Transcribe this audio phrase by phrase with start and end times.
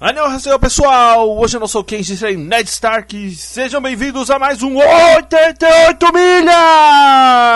[0.00, 4.76] Annyeonghaseyo pessoal, hoje eu não sou quem serei Ned Stark, sejam bem-vindos a mais um
[4.78, 7.50] 88 milhas!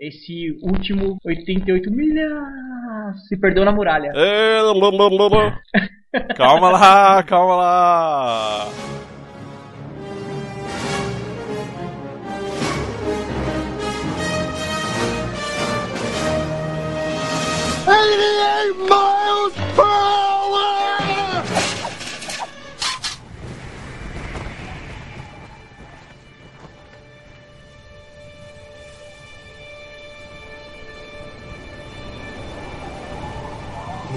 [0.00, 2.32] Esse último 88 milhas
[3.28, 4.12] se perdeu na muralha.
[4.14, 4.62] É,
[5.28, 5.60] blá.
[6.34, 8.68] calma lá, calma lá.
[17.88, 19.17] miles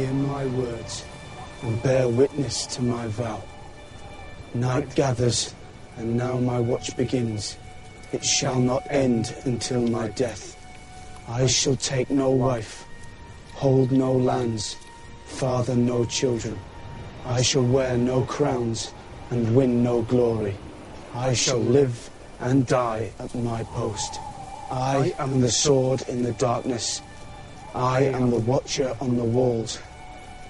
[0.01, 1.05] Hear my words
[1.61, 3.39] and bear witness to my vow.
[4.55, 5.53] Night gathers,
[5.95, 7.55] and now my watch begins.
[8.11, 10.57] It shall not end until my death.
[11.27, 12.83] I shall take no wife,
[13.53, 14.75] hold no lands,
[15.27, 16.57] father no children.
[17.23, 18.95] I shall wear no crowns
[19.29, 20.57] and win no glory.
[21.13, 24.19] I shall live and die at my post.
[24.71, 27.03] I am the sword in the darkness.
[27.75, 29.79] I am the watcher on the walls.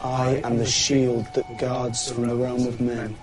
[0.04, 3.16] I am the shield that guards from the realm of men.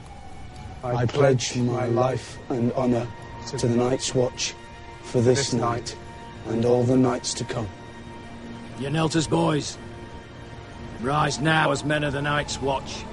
[0.85, 3.07] I pledge my life and honor
[3.49, 4.55] to the Night's Watch
[5.03, 5.97] for this night
[6.47, 7.69] and all the nights to come.
[8.79, 9.77] You Nelters boys,
[11.01, 13.05] rise now as men of the Night's Watch.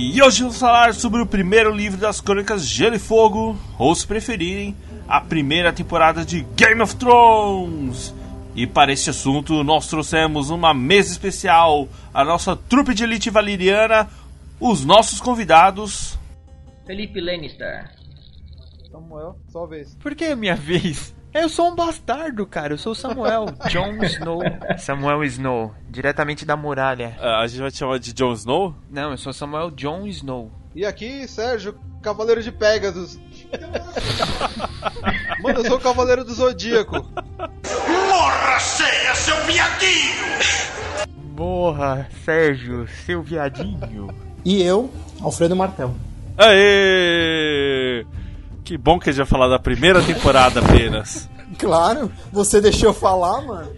[0.00, 4.06] E hoje vamos falar sobre o primeiro livro das Crônicas Gelo e Fogo, ou se
[4.06, 4.76] preferirem,
[5.08, 8.14] a primeira temporada de Game of Thrones.
[8.54, 14.08] E para este assunto nós trouxemos uma mesa especial, a nossa trupe de elite valeriana,
[14.60, 16.16] os nossos convidados.
[16.86, 17.90] Felipe Lannister.
[18.92, 19.96] Samuel, só vez.
[19.96, 21.12] Por que é minha vez?
[21.38, 22.72] Eu sou um bastardo, cara.
[22.72, 23.46] Eu sou o Samuel.
[23.70, 24.40] Jon Snow.
[24.76, 25.72] Samuel Snow.
[25.88, 27.16] Diretamente da muralha.
[27.20, 28.74] Ah, a gente vai te chamar de Jon Snow?
[28.90, 30.50] Não, eu sou Samuel Jon Snow.
[30.74, 33.20] E aqui, Sérgio, Cavaleiro de Pegasus.
[35.40, 37.08] Mano, eu sou o Cavaleiro do Zodíaco.
[41.36, 44.08] Morra, Sérgio, seu viadinho.
[44.44, 45.94] E eu, Alfredo Martel.
[46.36, 48.04] Aê!
[48.68, 51.28] Que bom que a gente vai falar da primeira temporada apenas.
[51.56, 53.72] Claro, você deixou falar, mano.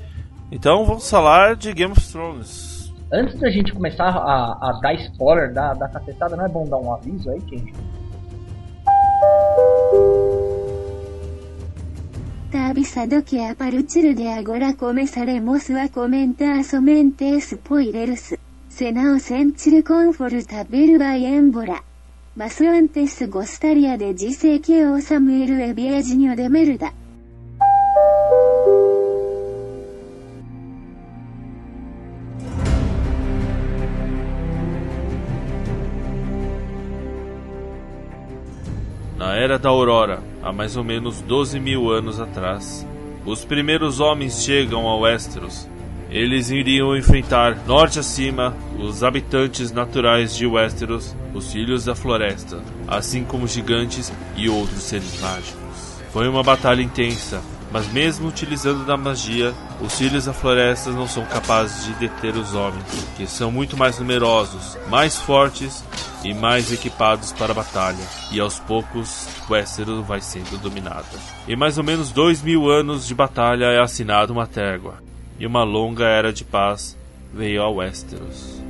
[0.50, 2.92] Então vamos falar de Game of Thrones.
[3.12, 6.78] Antes da gente começar a, a dar spoiler da, da cacetada, não é bom dar
[6.78, 7.74] um aviso aí, gente?
[12.50, 18.34] Tá avisado que a partir de agora começaremos a comentar somente spoilers.
[18.68, 21.80] Se não sentir confortável, vai embora.
[22.34, 26.99] Mas antes gostaria de dizer que o Samuel é viadinho de merda.
[39.40, 42.86] Era da Aurora, há mais ou menos 12 mil anos atrás,
[43.24, 45.66] os primeiros homens chegam a Westeros.
[46.10, 53.24] Eles iriam enfrentar norte acima os habitantes naturais de Westeros, os Filhos da Floresta, assim
[53.24, 56.02] como gigantes e outros seres mágicos.
[56.12, 57.40] Foi uma batalha intensa,
[57.72, 62.54] mas mesmo utilizando da magia, os Filhos da Floresta não são capazes de deter os
[62.54, 62.84] homens,
[63.16, 65.82] que são muito mais numerosos, mais fortes
[66.22, 71.06] e mais equipados para a batalha, e aos poucos Westeros vai sendo dominada.
[71.48, 75.02] Em mais ou menos dois mil anos de batalha é assinada uma trégua,
[75.38, 76.96] e uma longa era de paz
[77.32, 78.60] veio a Westeros.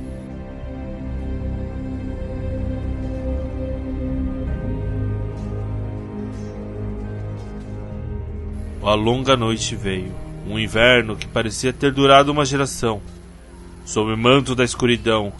[8.83, 10.11] A longa noite veio,
[10.47, 12.99] um inverno que parecia ter durado uma geração.
[13.85, 15.31] Sob o manto da escuridão,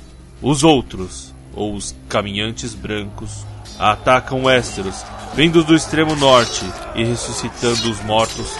[0.42, 3.46] os outros, ou os caminhantes brancos,
[3.80, 5.04] atacam Westeros,
[5.34, 6.66] vindo do extremo norte
[6.96, 8.56] e ressuscitando os mortos,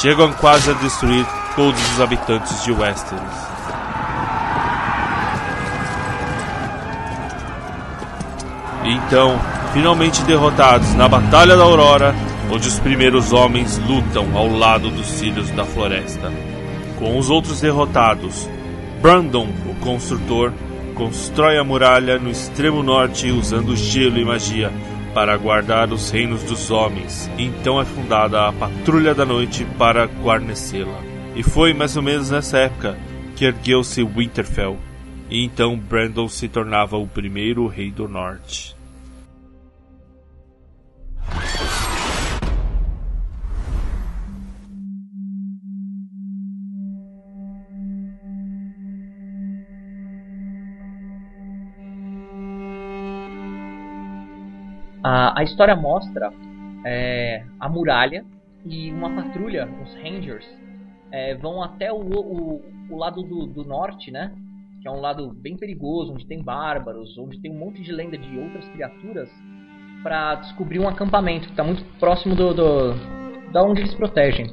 [0.00, 1.26] chegam quase a destruir
[1.56, 3.50] todos os habitantes de Westeros.
[8.84, 9.38] Então,
[9.72, 12.14] finalmente derrotados na Batalha da Aurora,
[12.50, 16.32] onde os primeiros homens lutam ao lado dos filhos da floresta.
[16.98, 18.48] Com os outros derrotados,
[19.00, 20.52] Brandon, o construtor,
[21.00, 24.70] constrói a muralha no extremo norte usando gelo e magia
[25.14, 27.30] para guardar os reinos dos homens.
[27.38, 31.00] Então é fundada a Patrulha da Noite para guarnecê-la.
[31.34, 32.98] E foi mais ou menos nessa época
[33.34, 34.76] que ergueu-se Winterfell.
[35.30, 38.76] E então Brandon se tornava o primeiro rei do norte.
[55.02, 56.32] A, a história mostra
[56.84, 58.24] é, a muralha
[58.64, 60.46] e uma patrulha, os Rangers,
[61.10, 64.32] é, vão até o, o, o lado do, do norte, né?
[64.80, 68.16] Que é um lado bem perigoso, onde tem bárbaros, onde tem um monte de lenda
[68.16, 69.28] de outras criaturas,
[70.02, 74.46] para descobrir um acampamento que está muito próximo do, do, da onde eles protegem.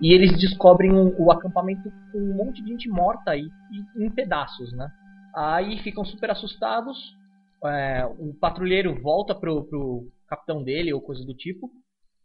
[0.00, 3.48] E eles descobrem o, o acampamento com um monte de gente morta aí,
[3.96, 4.88] em pedaços, né?
[5.34, 7.16] Aí ficam super assustados.
[7.64, 11.70] É, o patrulheiro volta pro, pro capitão dele ou coisa do tipo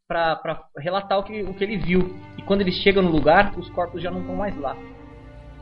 [0.07, 2.15] pra, pra relatar o que, o que ele viu.
[2.37, 4.75] E quando eles chegam no lugar, os corpos já não estão mais lá.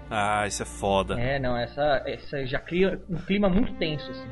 [0.10, 1.20] Ah, isso é foda.
[1.20, 4.30] É, não, essa, essa já cria um clima muito tenso, assim.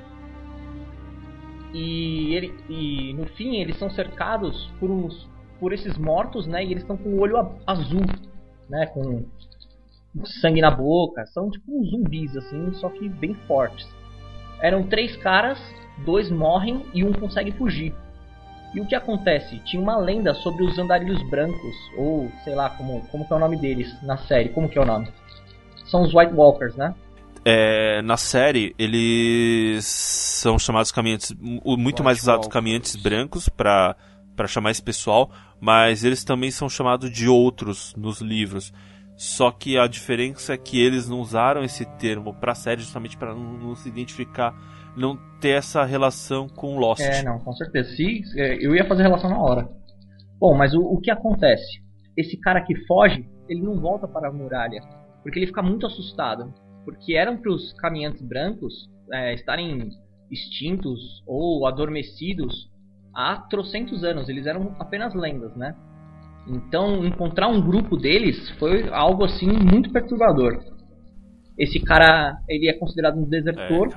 [1.74, 6.64] E, ele, e no fim eles são cercados por uns por esses mortos, né?
[6.64, 7.38] E eles estão com o olho
[7.68, 8.06] azul,
[8.70, 8.88] né?
[8.88, 9.26] Com
[10.42, 11.26] sangue na boca.
[11.28, 13.88] São tipo uns zumbis, assim, só que bem fortes.
[14.62, 15.60] Eram três caras,
[16.06, 17.94] dois morrem e um consegue fugir.
[18.74, 19.60] E o que acontece?
[19.66, 23.40] Tinha uma lenda sobre os andarilhos brancos, ou sei lá como, como que é o
[23.40, 24.50] nome deles na série.
[24.50, 25.08] Como que é o nome?
[25.88, 26.94] São os White Walkers, né?
[27.44, 33.96] É, na série, eles são chamados caminhantes, muito mais usados caminhantes brancos pra
[34.40, 35.30] para chamar esse pessoal,
[35.60, 38.72] mas eles também são chamados de outros nos livros.
[39.20, 43.36] Só que a diferença é que eles não usaram esse termo pra série justamente para
[43.36, 44.56] não, não se identificar,
[44.96, 47.02] não ter essa relação com Lost.
[47.02, 47.90] É, não, com certeza.
[47.90, 49.70] Se, é, eu ia fazer relação na hora.
[50.40, 51.84] Bom, mas o, o que acontece?
[52.16, 54.80] Esse cara que foge, ele não volta para a muralha.
[55.22, 56.54] Porque ele fica muito assustado.
[56.86, 59.90] Porque eram para os caminhantes brancos é, estarem
[60.32, 62.72] extintos ou adormecidos
[63.14, 64.30] há trocentos anos.
[64.30, 65.76] Eles eram apenas lendas, né?
[66.50, 70.60] Então, encontrar um grupo deles foi algo assim muito perturbador.
[71.58, 73.90] Esse cara, ele é considerado um desertor.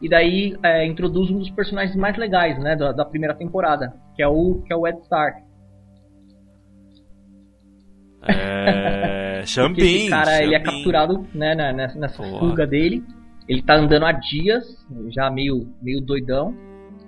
[0.00, 4.22] E daí é, introduz um dos personagens mais legais, né, da, da primeira temporada, que
[4.22, 5.40] é o que é o Ed Stark.
[8.24, 13.04] É, Xambin, esse cara ele é capturado, né, nessa, nessa fuga dele.
[13.48, 14.64] Ele tá andando há dias,
[15.10, 16.52] já meio meio doidão,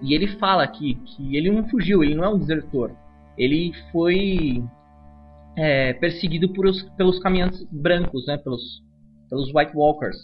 [0.00, 2.92] e ele fala que que ele não fugiu, ele não é um desertor.
[3.36, 4.62] Ele foi
[5.56, 8.82] é, perseguido por os, pelos caminhantes brancos, né, pelos
[9.28, 10.16] pelos White Walkers.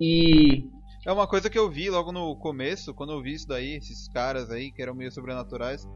[0.00, 0.64] E
[1.06, 4.08] É uma coisa que eu vi logo no começo, quando eu vi isso daí, esses
[4.08, 5.86] caras aí que eram meio sobrenaturais.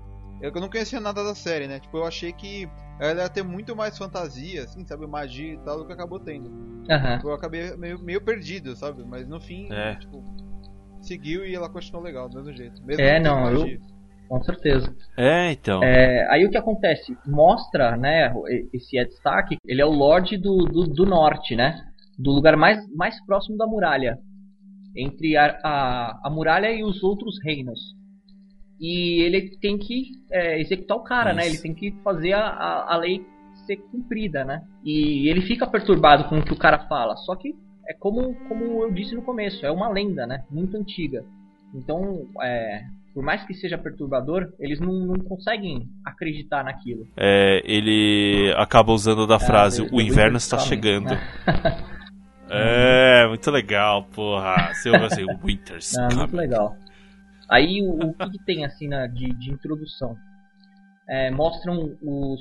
[0.40, 1.78] Eu não conhecia nada da série, né?
[1.78, 2.66] Tipo, eu achei que
[2.98, 5.06] ela ia ter muito mais fantasia, assim, sabe?
[5.06, 6.50] Magia e tal, do que acabou tendo.
[6.90, 7.16] Aham.
[7.16, 9.04] Tipo, Eu acabei meio, meio perdido, sabe?
[9.04, 9.94] Mas no fim, É.
[9.96, 10.24] tipo,
[11.00, 12.82] seguiu e ela continuou legal, do mesmo jeito.
[12.84, 13.68] Mesmo É, não, eu-.
[14.28, 14.94] Com certeza.
[15.16, 15.82] É, então.
[15.82, 17.16] É, aí o que acontece?
[17.26, 18.32] Mostra, né,
[18.72, 21.84] esse Ed Stark, ele é o Lorde do, do, do Norte, né?
[22.18, 24.18] Do lugar mais, mais próximo da muralha.
[24.96, 27.80] Entre a, a, a muralha e os outros reinos.
[28.80, 31.46] E ele tem que é, executar o cara, né?
[31.46, 33.24] Ele tem que fazer a, a, a lei
[33.66, 34.62] ser cumprida, né?
[34.84, 37.16] E ele fica perturbado com o que o cara fala.
[37.16, 37.54] Só que
[37.88, 40.44] é como, como eu disse no começo, é uma lenda, né?
[40.50, 41.24] Muito antiga.
[41.74, 42.82] Então, é,
[43.14, 47.06] por mais que seja perturbador, eles não, não conseguem acreditar naquilo.
[47.16, 51.08] É, ele acaba usando da Ah, frase: O the inverno está coming", chegando.
[52.54, 54.74] É, muito legal, porra.
[54.74, 56.76] Você ouve assim: Winter's Ah, muito legal.
[57.48, 60.14] Aí o, o que, tem assim na, de, de introdução?
[61.08, 62.40] É, mostram os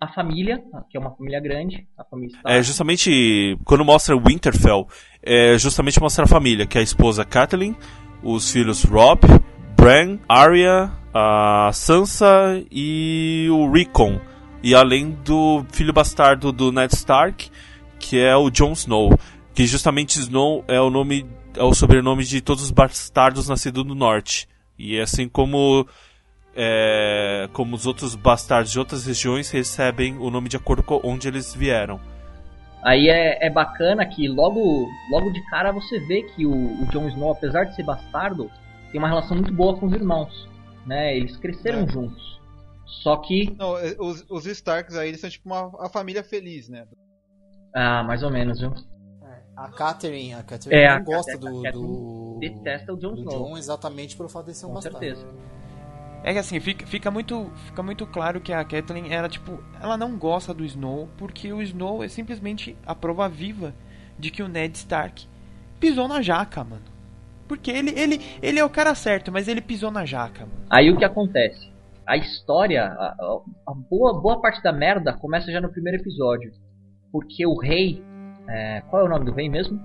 [0.00, 2.58] a família, que é uma família grande, a família Stark.
[2.58, 4.86] É justamente quando mostra Winterfell,
[5.22, 7.74] é justamente mostra a família, que é a esposa Catelyn,
[8.22, 9.20] os filhos Rob,
[9.84, 14.18] Bran, Arya, a Sansa e o Rickon.
[14.62, 17.50] E além do filho bastardo do Ned Stark,
[17.98, 19.10] que é o Jon Snow,
[19.54, 23.94] que justamente Snow é o nome é o sobrenome de todos os bastardos nascidos no
[23.94, 24.48] norte.
[24.78, 25.86] E assim como
[26.56, 31.28] é, como os outros bastardos de outras regiões recebem o nome de acordo com onde
[31.28, 32.00] eles vieram.
[32.82, 37.06] Aí é, é bacana que logo, logo de cara você vê que o, o Jon
[37.08, 38.50] Snow, apesar de ser bastardo,
[38.94, 40.48] tem uma relação muito boa com os irmãos.
[40.86, 41.16] Né?
[41.16, 41.88] Eles cresceram É.
[41.88, 42.40] juntos.
[42.86, 43.52] Só que.
[43.58, 46.86] Não, é, os, os Starks aí, eles são tipo uma a família feliz, né?
[47.74, 48.72] Ah, mais ou menos, viu?
[49.56, 52.96] A Catherine, a Catherine É, não a gosta Catherine- do, a Catherine do, detesta o
[52.96, 53.48] Jon do Snow.
[53.48, 54.98] Jon exatamente pelo fato de ser um Com bastardo.
[55.00, 55.26] certeza.
[56.22, 59.96] É que assim, fica, fica, muito, fica muito claro que a Kathleen, ela, tipo, ela
[59.96, 63.74] não gosta do Snow, porque o Snow é simplesmente a prova viva
[64.18, 65.26] de que o Ned Stark
[65.80, 66.93] pisou na jaca, mano.
[67.48, 70.52] Porque ele, ele, ele é o cara certo, mas ele pisou na jaca, mano.
[70.70, 71.72] Aí o que acontece?
[72.06, 73.14] A história, a,
[73.66, 76.52] a- boa, boa parte da merda começa já no primeiro episódio.
[77.12, 78.02] Porque o rei.
[78.48, 79.80] é, qual é o nome do rei mesmo?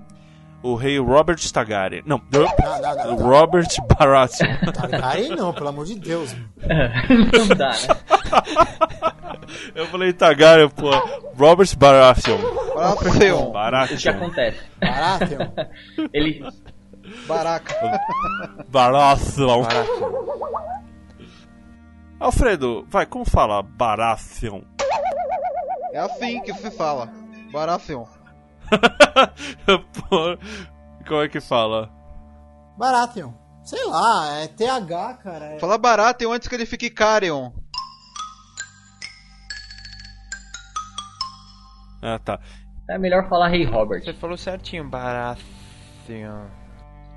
[0.62, 2.02] o rei Robert Targaryen.
[2.04, 3.26] Não, Não, não, não.
[3.26, 3.66] Robert
[3.98, 4.56] Baratheon.
[4.74, 6.36] Targaryen não, pelo amor de Deus.
[6.60, 9.00] Não dá, né?
[9.74, 10.90] Eu falei Targaryen, pô.
[11.34, 12.36] Robert Baratheon.
[12.74, 13.42] Baratheon.
[13.44, 14.12] O que Baratheon.
[14.16, 14.60] acontece?
[14.78, 15.46] Baratheon.
[16.12, 16.44] Ele,
[17.26, 17.74] Baraca.
[18.68, 19.64] Baratheon.
[22.18, 24.62] Alfredo, vai, como fala Baratheon?
[25.92, 27.10] É assim que se fala.
[27.52, 28.04] Baratheon.
[30.08, 30.38] Pô,
[31.06, 31.90] como é que fala?
[32.76, 33.32] Baratheon.
[33.64, 35.44] Sei lá, é TH, cara.
[35.46, 35.58] É...
[35.58, 37.52] Fala Baratheon antes que ele fique Carrion.
[42.02, 42.40] Ah, tá.
[42.88, 44.02] é melhor falar Rei Robert.
[44.02, 46.59] Você falou certinho, Baratheon.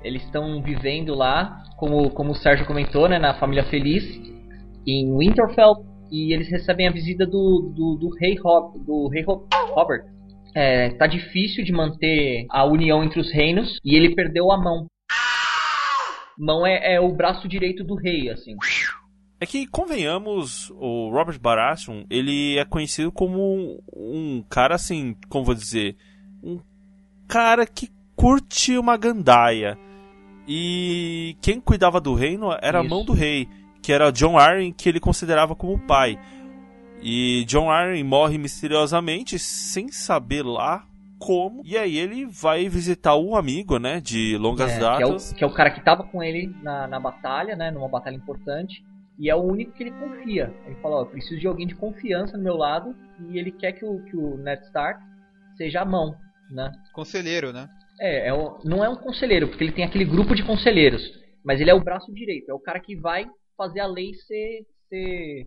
[0.04, 4.04] Eles estão vivendo lá, como, como o Sérgio comentou, né, na família feliz,
[4.86, 9.48] em Winterfell, e eles recebem a visita do, do, do rei, Rob, do rei Ro-
[9.70, 10.04] Robert.
[10.54, 14.86] É, tá difícil de manter a união entre os reinos, e ele perdeu a mão.
[16.38, 18.54] Mão é, é o braço direito do rei, assim.
[19.40, 25.44] É que, convenhamos, o Robert Baratheon, ele é conhecido como um, um cara assim, como
[25.44, 25.96] vou dizer,
[26.42, 26.60] um
[27.26, 29.76] cara que curte uma gandaia.
[30.46, 32.90] E quem cuidava do reino era a Isso.
[32.90, 33.48] mão do rei,
[33.82, 36.18] que era John Arryn, que ele considerava como pai.
[37.02, 40.86] E John Arryn morre misteriosamente, sem saber lá
[41.18, 41.62] como.
[41.64, 45.30] E aí ele vai visitar um amigo, né, de longas É, que, é datas.
[45.30, 47.70] o, que é o cara que tava com ele na, na batalha, né?
[47.70, 48.84] Numa batalha importante.
[49.18, 50.52] E é o único que ele confia.
[50.66, 52.94] Ele fala, ó, eu preciso de alguém de confiança no meu lado.
[53.30, 55.00] E ele quer que o, que o Ned Stark
[55.56, 56.16] seja a mão,
[56.50, 56.72] né?
[56.92, 57.68] Conselheiro, né?
[58.00, 61.02] É, é o- não é um conselheiro, porque ele tem aquele grupo de conselheiros.
[61.44, 64.66] Mas ele é o braço direito, é o cara que vai fazer a lei ser,
[64.88, 65.46] ser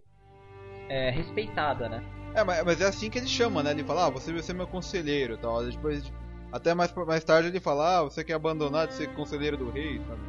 [0.90, 2.04] é, respeitada, né?
[2.36, 3.72] É, mas, mas é assim que ele chama, né?
[3.72, 5.66] Ele fala, ah, você vai ser meu conselheiro e tal.
[5.66, 6.12] Depois,
[6.52, 10.00] até mais, mais tarde ele fala, ah, você quer abandonar de ser conselheiro do rei,
[10.08, 10.22] sabe?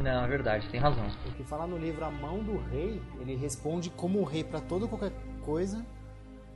[0.00, 1.04] Não, é verdade, tem razão.
[1.24, 4.86] Porque falar no livro A Mão do Rei, ele responde como o rei pra toda
[4.86, 5.12] qualquer
[5.44, 5.84] coisa.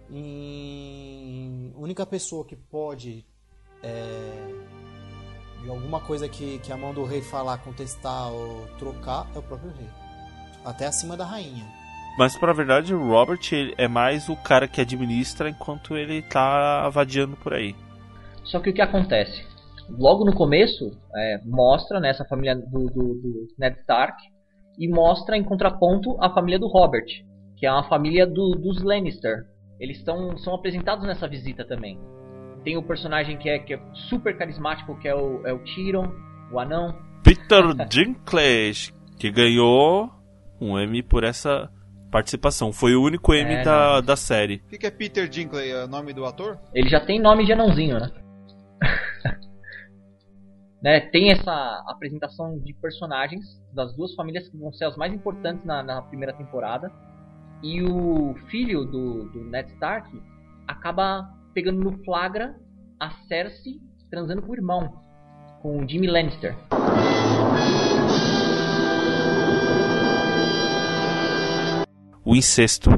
[0.09, 3.27] E única pessoa que pode
[3.83, 4.55] é,
[5.63, 9.43] de alguma coisa que, que a mão do rei falar, contestar ou trocar é o
[9.43, 9.89] próprio rei.
[10.65, 11.65] Até acima da rainha.
[12.19, 16.89] Mas pra verdade, o Robert ele é mais o cara que administra enquanto ele tá
[16.91, 17.75] vadiando por aí.
[18.45, 19.45] Só que o que acontece?
[19.89, 24.17] Logo no começo, é, mostra né, essa família do, do- do Ned Stark
[24.79, 27.07] e mostra em contraponto a família do Robert,
[27.57, 29.45] que é uma família do- dos Lannister.
[29.81, 31.99] Eles tão, são apresentados nessa visita também.
[32.65, 36.09] Tem o personagem que é, que é super carismático, que é o, é o Tyrion,
[36.51, 36.95] o anão.
[37.23, 40.11] Peter Dinklage, que ganhou
[40.61, 41.71] um Emmy por essa
[42.11, 42.73] participação.
[42.73, 44.63] Foi o único Emmy É, da, da série.
[44.67, 45.71] O que, que é Peter Dinklage?
[45.71, 46.59] É o nome do ator?
[46.73, 48.11] Ele já tem nome de anãozinho, né?
[50.81, 51.01] né?
[51.01, 55.83] Tem essa apresentação de personagens das duas famílias que vão ser as mais importantes na,
[55.83, 56.93] na primeira temporada.
[57.63, 60.09] E o filho do, do Ned Stark
[60.67, 62.55] acaba pegando no flagra
[62.99, 63.81] a Cersei
[64.11, 65.01] transando com o irmão,
[65.61, 66.55] com o Jimmy Lannister.
[72.25, 72.91] O incesto.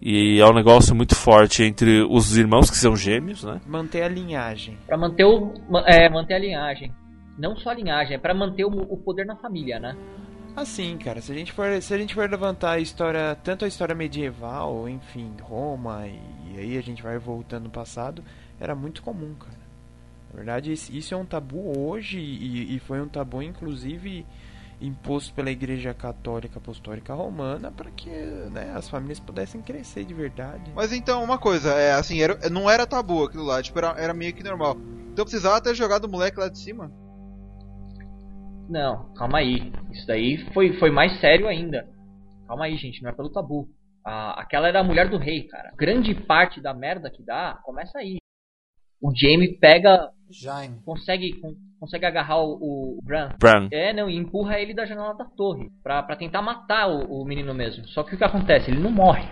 [0.00, 3.60] E é um negócio muito forte entre os irmãos, que são gêmeos, né?
[3.66, 4.78] Manter a linhagem.
[4.86, 5.54] Pra manter, o,
[5.86, 6.92] é, manter a linhagem.
[7.36, 9.96] Não só a linhagem, é pra manter o, o poder na família, né?
[10.58, 13.68] Assim, cara, se a gente for, se a gente for levantar a história, tanto a
[13.68, 16.20] história medieval, enfim, Roma, e,
[16.52, 18.24] e aí a gente vai voltando no passado,
[18.58, 19.56] era muito comum, cara.
[20.30, 24.26] Na verdade, isso é um tabu hoje e, e foi um tabu, inclusive,
[24.80, 30.72] imposto pela Igreja Católica Apostólica Romana para que né, as famílias pudessem crescer de verdade.
[30.74, 34.12] Mas então, uma coisa, é assim, era, não era tabu aquilo lá, tipo, era, era
[34.12, 34.76] meio que normal.
[35.12, 36.90] Então precisava ter jogado o moleque lá de cima?
[38.68, 39.72] Não, calma aí.
[39.92, 41.88] Isso daí foi, foi mais sério ainda.
[42.46, 43.68] Calma aí, gente, não é pelo tabu.
[44.04, 45.72] A, aquela era a mulher do rei, cara.
[45.76, 48.18] Grande parte da merda que dá começa aí.
[49.00, 50.80] O Jaime pega, Jaime.
[50.84, 53.30] consegue, con- consegue agarrar o, o Bran.
[53.38, 53.68] Bran.
[53.70, 55.70] É, não, e empurra ele da janela da torre.
[55.82, 57.86] Pra, pra tentar matar o, o menino mesmo.
[57.88, 58.70] Só que o que acontece?
[58.70, 59.28] Ele não morre.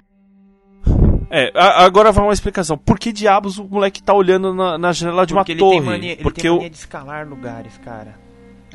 [1.30, 2.78] É, agora vai uma explicação.
[2.78, 5.76] Por que diabos o moleque tá olhando na, na janela de Porque uma ele torre?
[5.78, 8.14] tem mania, ele Porque tem o- mania de escalar lugares, cara.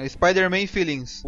[0.03, 1.23] É Spider-Man Feelings.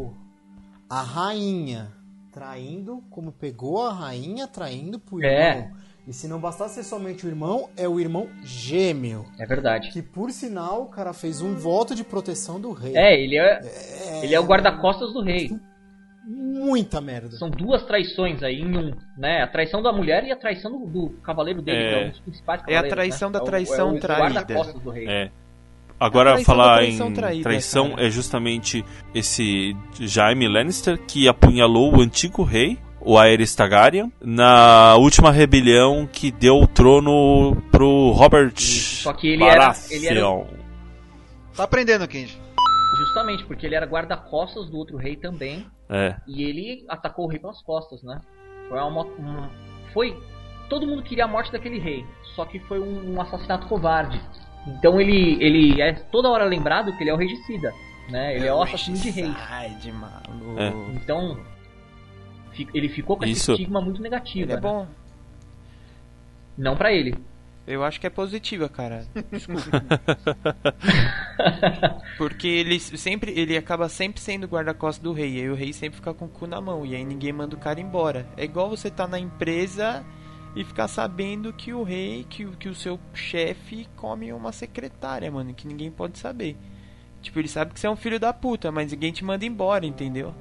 [0.89, 1.91] A rainha
[2.31, 5.49] traindo, como pegou a rainha traindo pro É.
[5.59, 5.71] irmão.
[6.05, 9.25] E se não bastasse ser somente o irmão, é o irmão gêmeo.
[9.39, 9.89] É verdade.
[9.91, 12.93] Que por sinal o cara fez um voto de proteção do rei.
[12.97, 15.49] É, ele é, É, ele é o guarda-costas do rei.
[16.25, 17.31] Muita merda.
[17.37, 19.43] São duas traições aí em um, né?
[19.43, 21.89] A traição da mulher e a traição do, do cavaleiro dele, É.
[21.89, 23.33] que é um dos principais É a cavaleiro, traição né?
[23.33, 24.23] da o- traição é o, traída.
[24.33, 25.07] guarda-costas do rei.
[25.07, 25.31] É.
[26.05, 28.05] agora traição da falar traição em traída, traição cara.
[28.07, 35.31] é justamente esse Jaime Lannister que apunhalou o antigo rei, o Aerys Targaryen, na última
[35.31, 40.45] rebelião que deu o trono pro Robert Só que ele era, ele era Baratheon.
[41.55, 42.37] Tá aprendendo, Kenji.
[42.97, 45.65] justamente porque ele era guarda-costas do outro rei também.
[45.89, 46.15] É.
[46.27, 48.19] E ele atacou o rei pelas costas, né?
[48.69, 49.49] Foi uma, um-
[49.93, 50.17] foi
[50.69, 52.03] todo mundo queria a morte daquele rei,
[52.35, 54.19] só que foi um assassinato covarde.
[54.67, 57.73] Então ele ele é toda hora lembrado que ele é o regicida,
[58.09, 58.35] né?
[58.35, 59.35] Ele é, o assassino de reis.
[59.49, 60.59] Ai, maluco.
[60.59, 60.73] É.
[60.95, 61.37] Então
[62.73, 63.51] ele ficou com Isso.
[63.51, 64.45] esse estigma muito negativo.
[64.45, 64.61] Ele é né?
[64.61, 64.87] bom.
[66.57, 67.15] Não pra ele.
[67.65, 69.05] Eu acho que é positiva, cara.
[69.31, 69.81] Desculpa.
[72.17, 75.95] Porque ele sempre ele acaba sempre sendo guarda-costas do rei, e aí o rei sempre
[75.95, 78.27] fica com o cu na mão, e aí ninguém manda o cara embora.
[78.35, 80.05] É igual você tá na empresa
[80.55, 85.31] e ficar sabendo que o rei, que, o- que o seu chefe come uma secretária,
[85.31, 86.55] mano, que ninguém pode saber.
[87.21, 89.85] Tipo, ele sabe que você é um filho da puta, mas ninguém te manda embora,
[89.85, 90.33] entendeu?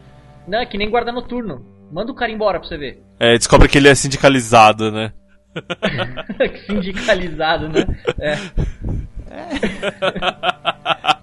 [0.47, 1.65] Não, é que nem guarda noturno.
[1.91, 3.03] Manda o cara embora pra você ver.
[3.21, 5.13] É, descobre que ele é sindicalizado, né?
[6.67, 7.87] Sindicalizado, né?
[8.19, 8.37] É.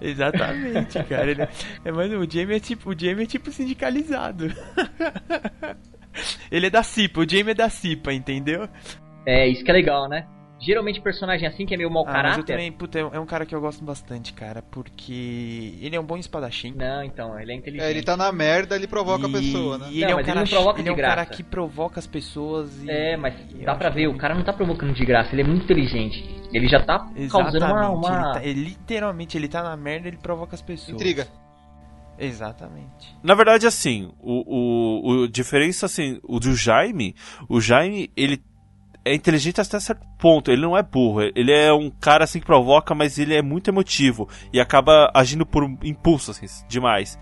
[0.00, 1.30] Exatamente, cara.
[1.30, 1.48] Ele é,
[1.84, 4.50] é, mano, o Jamie é tipo, o Jamie é tipo sindicalizado.
[6.50, 8.68] ele é da CIPA, o Jamie é da CIPA, entendeu?
[9.26, 10.26] É, isso que é legal, né?
[10.62, 12.44] Geralmente personagem assim que é meio mau Ah, mas eu caráter.
[12.44, 16.00] também, puta, é um- é um cara que eu gosto bastante, cara, porque ele é
[16.00, 16.74] um bom espadachim.
[16.76, 17.86] Não, então, ele é inteligente.
[17.86, 19.86] É, ele tá na merda, ele provoca a E- pessoa, né?
[19.90, 21.24] E ele Não, é um mas ele cara, não provoca ele é um de cara
[21.24, 22.90] que provoca as pessoas e...
[22.90, 25.44] É, mas e dá pra ver, o cara não tá provocando de graça, ele é
[25.46, 26.22] muito inteligente.
[26.52, 26.98] Ele já tá
[27.30, 27.80] causando uma.
[27.80, 28.08] Exatamente, uma...
[28.10, 30.94] Ele tá- ele literalmente, ele tá na merda, ele provoca as pessoas.
[31.00, 31.26] Intriga.
[32.20, 33.16] Exatamente.
[33.22, 37.14] Na verdade, assim, o, o, o diferença, assim, o do Jaime,
[37.48, 38.42] o Jaime, ele
[39.04, 42.46] é inteligente até certo ponto, ele não é burro, ele é um cara, assim, que
[42.46, 47.18] provoca, mas ele é muito emotivo e acaba agindo por impulso, assim, demais.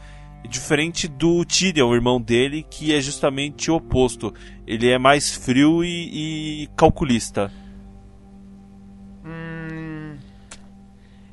[0.48, 4.32] Diferente do Tyrion, o irmão dele, que é justamente o oposto.
[4.66, 7.52] Ele é mais frio e, e calculista.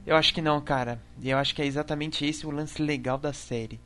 [0.05, 0.99] Eu acho que não, cara.
[1.21, 3.79] E eu acho que é exatamente esse o lance legal da série.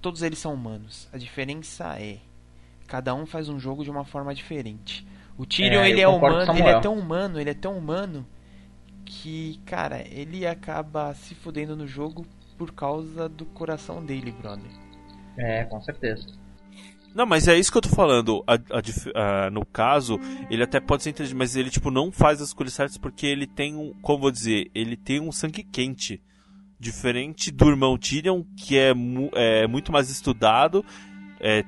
[0.00, 1.08] Todos eles são humanos.
[1.12, 2.18] A diferença é
[2.86, 5.06] cada um faz um jogo de uma forma diferente.
[5.38, 8.26] O Tyrion É, ele é humano, ele é tão humano, ele é tão humano
[9.04, 12.26] que, cara, ele acaba se fudendo no jogo
[12.58, 14.70] por causa do coração dele, brother.
[15.36, 16.26] É, com certeza.
[17.14, 18.42] Não, mas é isso que eu tô falando.
[18.46, 20.18] A- a a- no caso,
[20.50, 23.46] ele até pode ser inteligente, mas ele, tipo, não faz as escolhas certas porque ele
[23.46, 23.92] tem um.
[24.00, 24.70] Como vou dizer?
[24.74, 26.20] Ele tem um sangue quente.
[26.80, 30.84] Diferente do irmão Tyrion, que é, mu- é muito mais estudado,
[31.40, 31.62] é,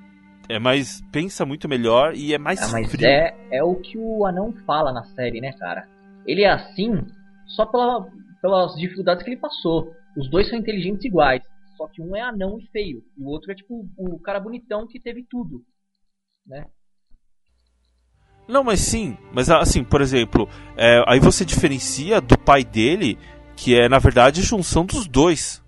[0.49, 1.03] é mais.
[1.13, 3.07] pensa muito melhor e é mais Ah, mas frio.
[3.07, 5.87] é, é o que o anão fala na série, né, cara?
[6.27, 7.01] Ele é assim
[7.47, 8.09] só pela,
[8.43, 9.95] pelas dificuldades que ele passou.
[10.17, 11.43] Os dois são inteligentes iguais.
[11.77, 13.05] Só que um é anão e feio.
[13.17, 15.65] E o outro é tipo o cara bonitão que teve tudo.
[16.47, 16.67] Né?
[18.47, 19.17] Não, mas sim.
[19.33, 23.19] Mas assim, por exemplo, é, aí você diferencia do pai dele,
[23.57, 25.63] que é na verdade a junção dos dois.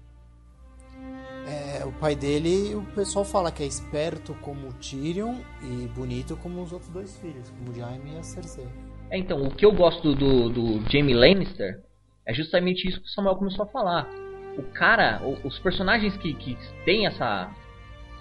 [1.47, 6.37] É, o pai dele, o pessoal fala que é esperto como o Tyrion e bonito
[6.37, 8.67] como os outros dois filhos, como o Jaime e a Cersei.
[9.11, 11.83] É, então, o que eu gosto do, do Jamie Lannister
[12.27, 14.09] é justamente isso que o Samuel começou a falar.
[14.57, 17.51] O cara, os personagens que, que têm essa.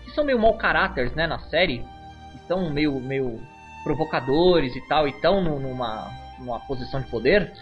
[0.03, 1.83] que são meio mau caráter, né, na série,
[2.47, 3.39] são meio, meio
[3.83, 7.53] provocadores e tal, e estão numa, numa posição de poder,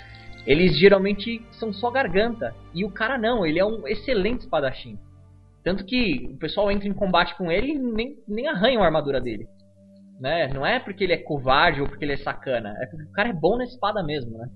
[0.46, 2.56] eles geralmente são só garganta.
[2.74, 4.98] E o cara não, ele é um excelente espadachim.
[5.64, 9.22] Tanto que o pessoal entra em combate com ele e nem, nem arranham a armadura
[9.22, 9.48] dele.
[10.20, 10.48] Né?
[10.48, 12.76] Não é porque ele é covarde ou porque ele é sacana.
[12.82, 14.50] É porque o cara é bom na espada mesmo, né?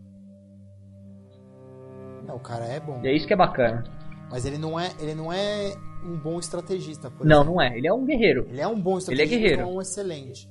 [2.27, 2.99] É, o cara é bom.
[3.03, 3.83] E é isso que é bacana.
[4.29, 7.53] Mas ele não é, ele não é um bom estrategista, por Não, exemplo.
[7.55, 7.77] não é.
[7.77, 8.45] Ele é um guerreiro.
[8.49, 9.61] Ele é um bom Ele é estrategista, guerreiro.
[9.61, 10.49] é um excelente.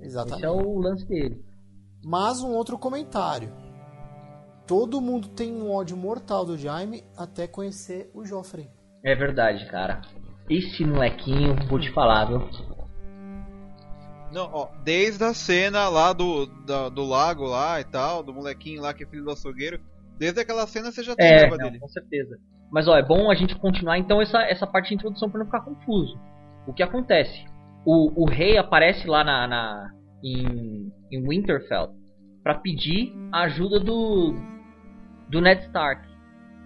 [0.00, 0.36] Exatamente.
[0.38, 1.44] Esse é o lance dele.
[2.04, 3.52] Mas um outro comentário.
[4.66, 8.68] Todo mundo tem um ódio mortal do Jaime até conhecer o Joffrey.
[9.04, 10.02] É verdade, cara.
[10.48, 12.48] Esse molequinho, vou te falar, viu?
[14.32, 18.82] Não, ó, desde a cena lá do, da- do lago lá e tal, do molequinho
[18.82, 19.80] lá que é filho do açougueiro,
[20.18, 21.78] desde aquela cena você já tem É, raiva não, dele.
[21.80, 22.36] com certeza.
[22.70, 25.46] Mas ó, é bom a gente continuar então essa, essa parte de introdução para não
[25.46, 26.18] ficar confuso.
[26.66, 27.44] O que acontece?
[27.84, 29.90] O, o rei aparece lá na, na
[30.24, 31.90] em, em Winterfell
[32.42, 34.34] para pedir a ajuda do
[35.28, 36.06] do Ned Stark.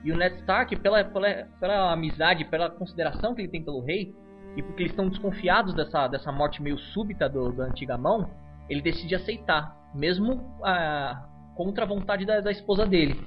[0.05, 4.15] E o Ned Stark, pela, pela, pela amizade, pela consideração que ele tem pelo rei,
[4.57, 8.31] e porque eles estão desconfiados dessa, dessa morte meio súbita do, da antiga mão,
[8.69, 11.23] ele decide aceitar, mesmo ah,
[11.55, 13.19] contra a vontade da, da esposa dele.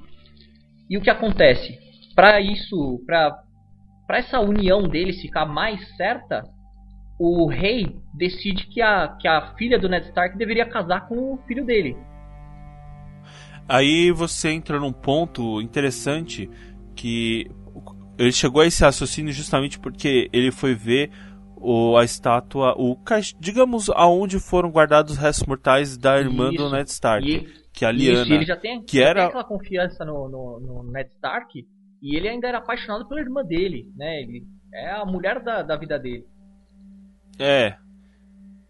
[0.90, 1.84] E o que acontece?
[2.16, 3.44] para isso, para
[4.10, 6.44] essa união deles ficar mais certa,
[7.20, 11.38] o rei decide que a, que a filha do Ned Stark deveria casar com o
[11.48, 11.96] filho dele.
[13.68, 16.50] Aí você entra num ponto interessante
[16.96, 17.50] que
[18.18, 21.10] ele chegou a esse raciocínio justamente porque ele foi ver
[21.56, 22.98] o, a estátua, o
[23.40, 26.58] digamos aonde foram guardados os restos mortais da irmã Isso.
[26.58, 29.44] do Ned Stark, E- que a Lyanna, Isso, ele já tem, que era tem aquela
[29.44, 31.66] confiança no, no, no Ned Stark
[32.02, 34.22] e ele ainda era apaixonado pela irmã dele, né?
[34.22, 36.26] Ele é a mulher da, da vida dele.
[37.40, 37.76] É.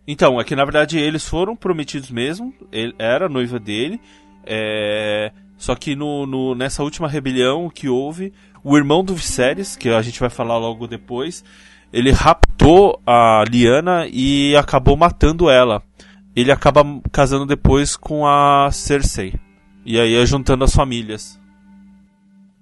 [0.07, 2.53] Então, é que na verdade eles foram prometidos mesmo.
[2.71, 3.99] Ele era a noiva dele.
[4.45, 5.31] É...
[5.57, 10.01] Só que no, no- nessa última rebelião que houve, o irmão do Viserys, que a
[10.01, 11.43] gente vai falar logo depois,
[11.91, 15.81] ele raptou a Lyanna e acabou matando ela.
[16.35, 19.33] Ele acaba casando depois com a Cersei.
[19.85, 21.39] E aí é juntando as famílias.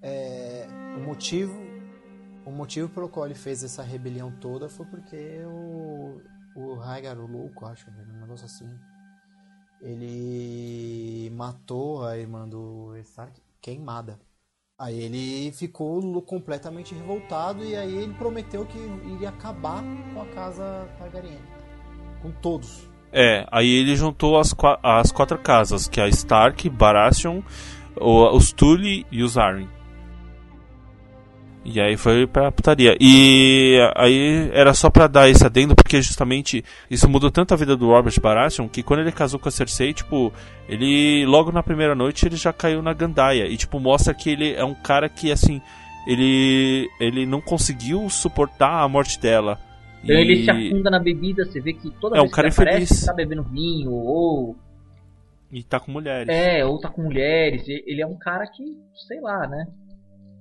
[0.02, 1.62] É, o motivo
[2.44, 6.20] o motivo pelo qual ele fez essa rebelião toda foi porque o
[6.56, 8.70] o Rhaegar, o louco, acho, um negócio assim.
[9.82, 14.20] Ele matou a irmã do Stark queimada.
[14.78, 18.78] Aí ele ficou completamente revoltado e aí ele prometeu que
[19.14, 21.40] iria acabar com a casa Targaryen.
[22.22, 22.91] Com todos.
[23.14, 27.42] É, aí ele juntou as, as quatro casas, que é a Stark, Baratheon,
[28.00, 29.68] os Tully e os Arryn.
[31.64, 32.98] E aí foi pra putaria.
[33.00, 37.76] E aí era só pra dar esse adendo, porque justamente isso mudou tanto a vida
[37.76, 40.34] do Robert Baratheon, que quando ele casou com a Cersei, tipo,
[40.68, 43.46] ele logo na primeira noite ele já caiu na gandaia.
[43.46, 45.62] E tipo, mostra que ele é um cara que, assim,
[46.08, 49.60] ele, ele não conseguiu suportar a morte dela.
[50.04, 52.50] Então E- ele se afunda na bebida, você vê que toda É um vez cara
[52.50, 53.06] que ele aparece, infeliz.
[53.06, 54.56] tá bebendo vinho, ou
[55.52, 56.28] E tá com mulheres.
[56.30, 57.64] É, ou tá com mulheres.
[57.68, 58.64] Ele é um cara que,
[59.08, 59.68] sei lá, né?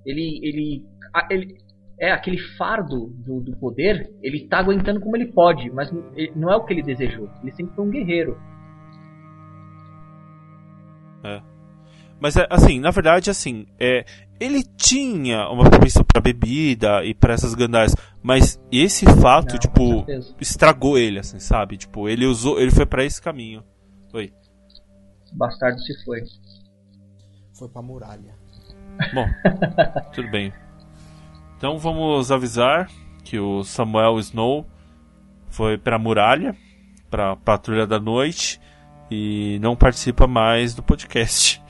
[0.07, 0.41] Ele.
[0.43, 0.85] ele,
[1.31, 1.59] ele
[1.99, 6.51] é aquele fardo do, do poder, ele tá aguentando como ele pode, mas ele- não
[6.51, 7.29] é o que ele desejou.
[7.43, 8.39] Ele sempre foi um guerreiro.
[11.25, 11.43] É.
[12.21, 14.05] Mas é, assim, na verdade, assim, é,
[14.39, 20.07] ele tinha uma propensão pra bebida e pra essas gandaias, mas esse fato, Não, tipo,
[20.39, 21.79] estragou ele, assim, sabe?
[21.79, 23.65] Tipo, ele usou, ele foi pra esse caminho.
[24.13, 24.33] Oi.
[25.33, 26.21] O bastardo se foi.
[27.55, 28.35] Foi pra muralha.
[29.15, 29.27] Bom,
[30.13, 30.53] tudo bem.
[31.57, 32.91] Então vamos avisar
[33.25, 34.67] que o Samuel Snow
[35.49, 36.57] foi pra muralha,
[37.09, 38.61] pra patrulha da noite
[39.11, 41.63] e não participa mais do podcast.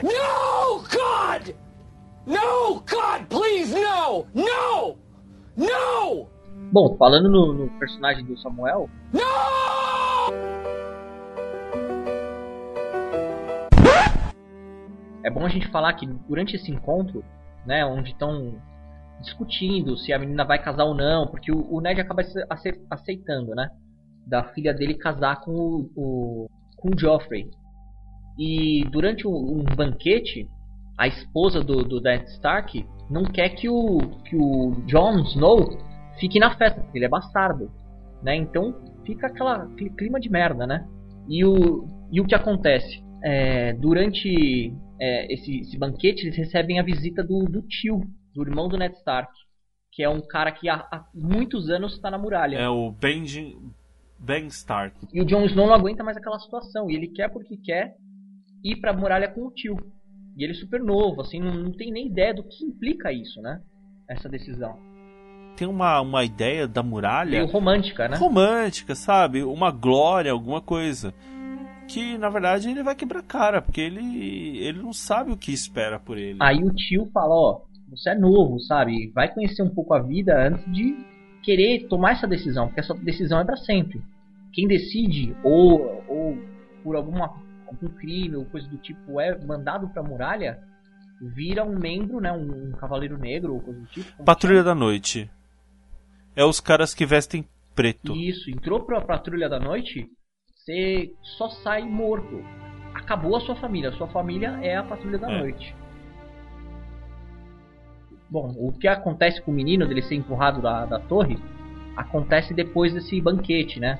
[0.00, 1.54] No, God!
[2.26, 4.26] No, God, please, no!
[4.34, 4.96] No!
[5.56, 6.26] No!
[6.72, 8.88] Bom, falando no, no personagem do Samuel,
[15.22, 17.22] é bom a gente falar que durante esse encontro,
[17.66, 18.54] né, onde estão
[19.20, 22.22] discutindo se a menina vai casar ou não, porque o, o Ned acaba
[22.88, 23.68] aceitando, né,
[24.26, 27.48] da filha dele casar com o, o com o Joffrey.
[28.38, 30.48] E durante um, banquete,
[30.98, 35.78] a esposa do, do Ned Stark não quer que o que o Jon Snow
[36.18, 37.70] fique na festa, porque ele é bastardo,
[38.22, 38.36] né?
[38.36, 40.86] Então fica aquela, aquele clima de merda, né?
[41.28, 43.02] E o, e o que acontece?
[43.22, 48.00] É, durante é, esse, esse banquete, eles recebem a visita do, do tio,
[48.34, 49.32] do irmão do Ned Stark,
[49.92, 52.56] que é um cara que há, há muitos anos está na muralha.
[52.56, 53.56] É o Benjen,
[54.18, 54.96] Ben Stark.
[55.12, 56.90] E o Jon Snow não aguenta mais aquela situação.
[56.90, 57.94] E ele quer porque quer
[58.62, 59.76] ir pra muralha com o tio.
[60.36, 63.40] E ele é super novo, assim, não, não tem nem ideia do que implica isso,
[63.42, 63.60] né?
[64.08, 64.78] Essa decisão.
[65.56, 68.16] Tem uma, uma ideia da muralha Meio romântica, né?
[68.16, 69.42] romântica, sabe?
[69.42, 71.12] Uma glória, alguma coisa.
[71.86, 75.52] Que na verdade ele vai quebrar a cara, porque ele, ele não sabe o que
[75.52, 76.38] espera por ele.
[76.40, 79.12] Aí o tio fala, ó, você é novo, sabe?
[79.14, 80.96] Vai conhecer um pouco a vida antes de
[81.42, 84.00] querer tomar essa decisão, porque essa decisão é pra sempre.
[84.52, 86.38] Quem decide, ou, ou
[86.82, 87.34] por alguma,
[87.72, 90.58] algum crime ou coisa do tipo, é mandado pra muralha,
[91.20, 92.32] vira um membro, né?
[92.32, 94.22] Um, um cavaleiro negro ou coisa do tipo.
[94.24, 95.30] Patrulha da Noite.
[96.34, 98.14] É os caras que vestem preto.
[98.14, 100.08] Isso, entrou pra patrulha da noite,
[100.54, 102.42] você só sai morto.
[102.94, 103.90] Acabou a sua família.
[103.90, 105.38] A sua família é a patrulha da É.
[105.38, 105.74] noite.
[108.30, 111.38] Bom, o que acontece com o menino dele ser empurrado da, da torre
[111.96, 113.98] acontece depois desse banquete, né?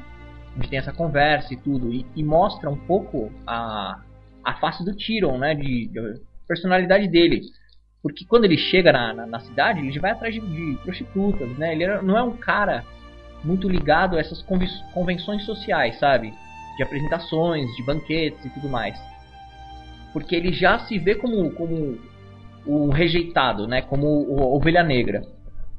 [0.53, 1.93] A gente tem essa conversa e tudo.
[1.93, 4.01] E, e mostra um pouco a,
[4.45, 5.55] a face do Tyrion, né?
[5.55, 7.43] De, de personalidade dele.
[8.03, 11.73] Porque quando ele chega na, na, na cidade, ele vai atrás de, de prostitutas, né?
[11.73, 12.85] Ele não é um cara
[13.45, 14.43] muito ligado a essas
[14.93, 16.35] convenções sociais, sabe?
[16.77, 18.99] De apresentações, de banquetes e tudo mais.
[20.13, 21.99] Porque ele já se vê como, como
[22.67, 23.83] o rejeitado, né?
[23.83, 25.23] Como o Ovelha Negra.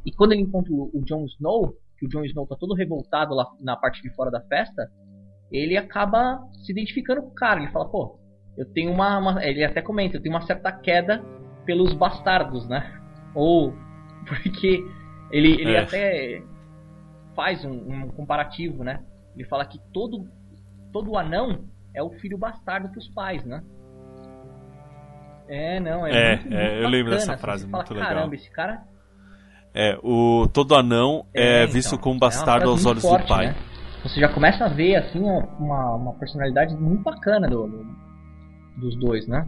[0.05, 3.47] E quando ele encontra o Jon Snow, que o Jon Snow tá todo revoltado lá
[3.61, 4.89] na parte de fora da festa,
[5.51, 7.61] ele acaba se identificando com o cara.
[7.61, 8.19] Ele fala, pô,
[8.57, 11.23] eu tenho uma, uma, Ele até comenta, eu tenho uma certa queda
[11.65, 12.99] pelos bastardos, né?
[13.33, 13.73] Ou
[14.27, 14.85] porque
[15.31, 15.79] ele, ele É.
[15.79, 16.43] até
[17.35, 19.03] faz um, um comparativo, né?
[19.35, 20.27] Ele fala que todo,
[20.91, 23.63] todo anão é o filho bastardo pros pais, né?
[25.47, 27.93] É, não, é, É, muito, é, muito eu lembro bacana, dessa assim, frase, fala, muito
[27.93, 28.09] legal.
[28.09, 28.83] Caramba, esse cara
[29.73, 33.23] É, o todo anão é, É, visto então, como é bastardo frase aos olhos forte,
[33.23, 33.47] do pai.
[33.47, 33.55] né?
[34.03, 37.95] Você já começa a ver assim uma, uma personalidade muito bacana do, do-
[38.77, 39.47] dos dois, né?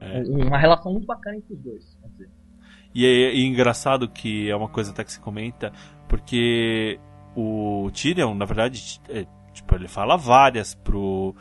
[0.00, 0.22] É.
[0.28, 1.82] Uma relação muito bacana entre os dois.
[2.94, 5.72] E é, e engraçado que é uma coisa até que se comenta,
[6.08, 6.98] porque
[7.34, 11.34] o Tyrion, na verdade, é, tipo, ele fala várias pro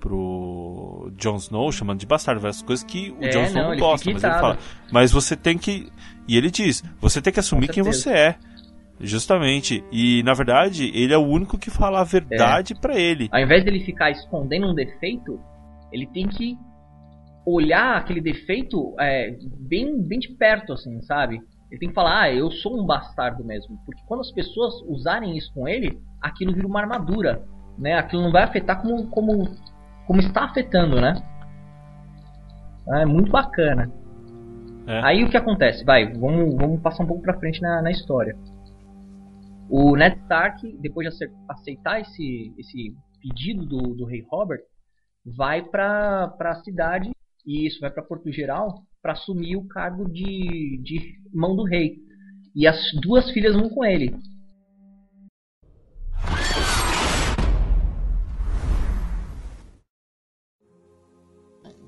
[0.00, 3.78] pro Jon Snow, chamando de bastardo, várias coisas que o É, Jon Snow não, não,
[3.78, 4.58] gosta, mas ele fala,
[4.92, 5.90] mas você tem que
[6.28, 8.36] e ele diz, você tem que assumir quem você é.
[9.00, 9.84] Justamente.
[9.90, 12.04] E na verdade, ele é o único que fala a É.
[12.04, 13.28] verdade pra ele.
[13.32, 15.38] Ao invés dele ficar escondendo um defeito,
[15.92, 16.56] ele tem que
[17.46, 19.36] olhar aquele defeito é,
[19.68, 21.40] bem, bem de perto, assim, sabe?
[21.70, 23.76] Ele tem que falar, ah, eu sou um bastardo mesmo.
[23.84, 27.42] Porque quando as pessoas usarem isso com ele, aquilo vira uma armadura,
[27.76, 27.94] né?
[27.98, 29.50] Aquilo não vai afetar como, como,
[30.06, 31.14] como está afetando, né?
[33.00, 33.90] É muito bacana.
[34.86, 35.00] É.
[35.04, 35.84] Aí o que acontece?
[35.84, 38.36] Vai, vamos, vamos passar um pouco pra frente na, na história.
[39.68, 44.60] O Ned Stark, depois de ace- aceitar esse, esse pedido do, do rei Robert,
[45.24, 47.10] vai pra, pra cidade,
[47.46, 51.96] e isso vai pra Porto Geral, pra assumir o cargo de, de mão do rei.
[52.54, 54.14] E as duas filhas vão com ele.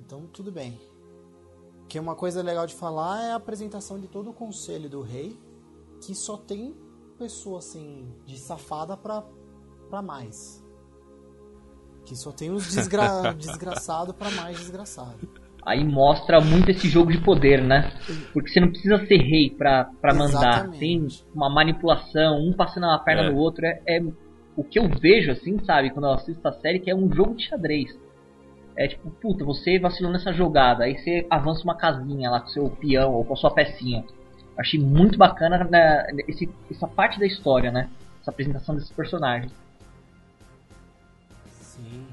[0.00, 0.78] Então tudo bem.
[1.88, 5.38] Que uma coisa legal de falar é a apresentação de todo o conselho do rei,
[6.04, 6.74] que só tem
[7.18, 9.22] pessoa assim de safada pra,
[9.88, 10.64] pra mais.
[12.04, 15.28] Que só tem os desgra desgraçado pra mais desgraçado.
[15.64, 17.92] Aí mostra muito esse jogo de poder, né?
[18.32, 20.70] Porque você não precisa ser rei pra, pra mandar.
[20.70, 23.30] Tem uma manipulação, um passando a perna É.
[23.30, 23.66] no outro.
[23.66, 24.00] É, é
[24.56, 27.34] o que eu vejo, assim, sabe, quando eu assisto a série, que é um jogo
[27.34, 27.90] de xadrez.
[28.76, 32.68] É tipo, puta, você vacilou nessa jogada, aí você avança uma casinha lá com seu
[32.68, 34.04] peão ou com a sua pecinha.
[34.56, 37.90] Achei muito bacana né, esse, essa parte da história, né?
[38.20, 39.52] Essa apresentação desses personagens.
[41.60, 42.06] Sim.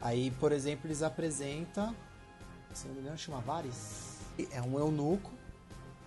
[0.00, 1.94] Aí, por exemplo, eles apresentam.
[2.72, 4.20] Se não me engano, chama Varys.
[4.52, 5.30] É um eunuco.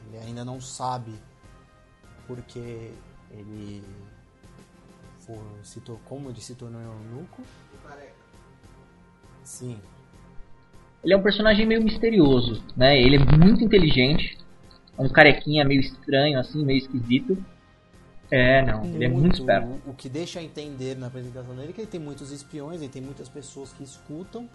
[0.08, 1.14] Ele ainda não sabe
[2.28, 2.92] porque
[3.32, 3.84] ele
[5.20, 7.44] for, se tor- como ele se tornou eunuco.
[9.50, 9.80] Sim.
[11.04, 13.02] Ele é um personagem meio misterioso, né?
[13.02, 14.38] Ele é muito inteligente.
[14.96, 17.36] É um carequinha meio estranho, assim, meio esquisito.
[18.30, 19.68] É, não, ele é muito esperto.
[19.88, 22.80] O, o que deixa a entender na apresentação dele é que ele tem muitos espiões,
[22.80, 24.48] ele tem muitas pessoas que escutam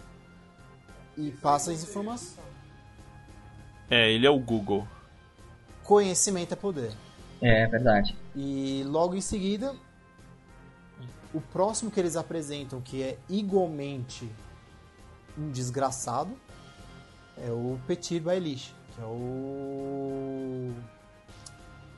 [1.18, 2.38] e passam as informações.
[3.90, 4.86] É, ele é o Google.
[5.82, 6.92] Conhecimento é poder.
[7.42, 8.14] É verdade.
[8.36, 9.74] E logo em seguida,
[11.32, 14.30] o próximo que eles apresentam, que é igualmente
[15.38, 16.36] um desgraçado,
[17.36, 20.72] é o Petit Baelish, que é o.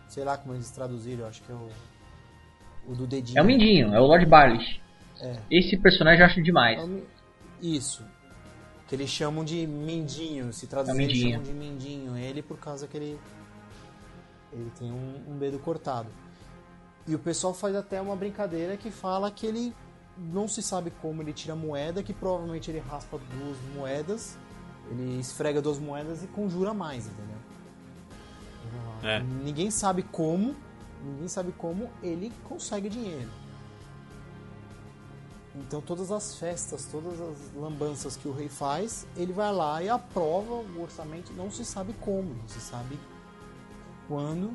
[0.08, 1.68] Sei lá como eles traduziram, eu acho que é o.
[2.88, 3.38] O do dedinho.
[3.38, 4.80] É o Mindinho, é o Lord Barlish.
[5.20, 5.36] É.
[5.50, 6.78] Esse personagem eu acho demais.
[6.78, 7.02] É o
[7.60, 8.04] Isso.
[8.86, 10.52] Que eles chamam de Mindinho.
[10.52, 12.16] Se traduzir, É eles chamam de Mindinho.
[12.16, 13.18] Ele por causa que ele.
[14.52, 16.08] Ele tem um, um dedo cortado.
[17.08, 19.74] E o pessoal faz até uma brincadeira que fala que ele
[20.18, 24.38] não se sabe como ele tira moeda, que provavelmente ele raspa duas moedas,
[24.90, 27.36] ele esfrega duas moedas e conjura mais, entendeu?
[29.02, 29.20] É.
[29.20, 30.54] Ninguém sabe como,
[31.04, 33.30] ninguém sabe como ele consegue dinheiro.
[35.54, 39.88] Então todas as festas, todas as lambanças que o rei faz, ele vai lá e
[39.88, 42.98] aprova o orçamento, não se sabe como, não se sabe
[44.06, 44.52] quando,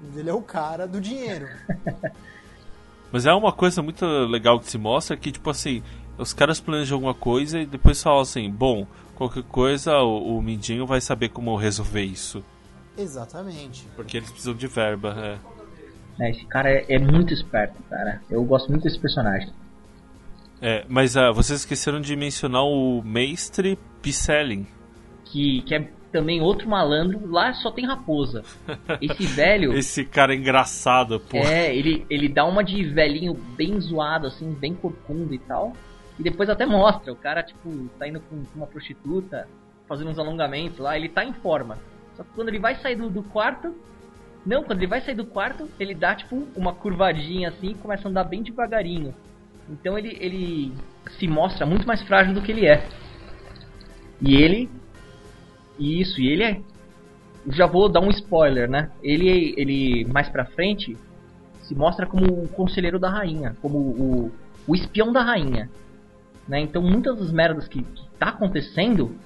[0.00, 1.46] mas ele é o cara do dinheiro.
[3.12, 5.82] Mas é uma coisa muito legal que se mostra que, tipo assim,
[6.16, 10.86] os caras planejam alguma coisa e depois falam assim, bom, qualquer coisa o, o Mindinho
[10.86, 12.44] vai saber como resolver isso.
[12.96, 13.86] Exatamente.
[13.96, 15.50] Porque eles precisam de verba, é.
[16.20, 18.20] É, esse cara é, é muito esperto, cara.
[18.30, 19.50] Eu gosto muito desse personagem.
[20.60, 24.66] É, mas ah, vocês esqueceram de mencionar o Mestre Picelin.
[25.24, 27.30] Que, que é também outro malandro.
[27.30, 28.42] Lá só tem raposa.
[29.00, 29.72] Esse velho.
[29.72, 31.36] Esse cara é engraçado, pô.
[31.36, 35.72] É, ele, ele dá uma de velhinho bem zoado, assim, bem corcunda e tal.
[36.18, 39.48] E depois até mostra, o cara, tipo, tá indo com uma prostituta,
[39.88, 41.78] fazendo uns alongamentos lá, ele tá em forma.
[42.16, 43.74] Só que quando ele vai sair do, do quarto.
[44.44, 48.08] Não, quando ele vai sair do quarto, ele dá tipo uma curvadinha assim e começa
[48.08, 49.14] a andar bem devagarinho.
[49.68, 50.72] Então ele, ele
[51.18, 52.86] se mostra muito mais frágil do que ele é.
[54.20, 54.68] E ele.
[55.80, 56.60] Isso, e ele é.
[57.48, 58.90] Já vou dar um spoiler, né?
[59.02, 60.96] Ele, ele mais pra frente
[61.62, 64.32] se mostra como o conselheiro da rainha, como o,
[64.66, 65.70] o espião da rainha.
[66.46, 66.60] Né?
[66.60, 69.16] Então muitas das merdas que, que tá acontecendo,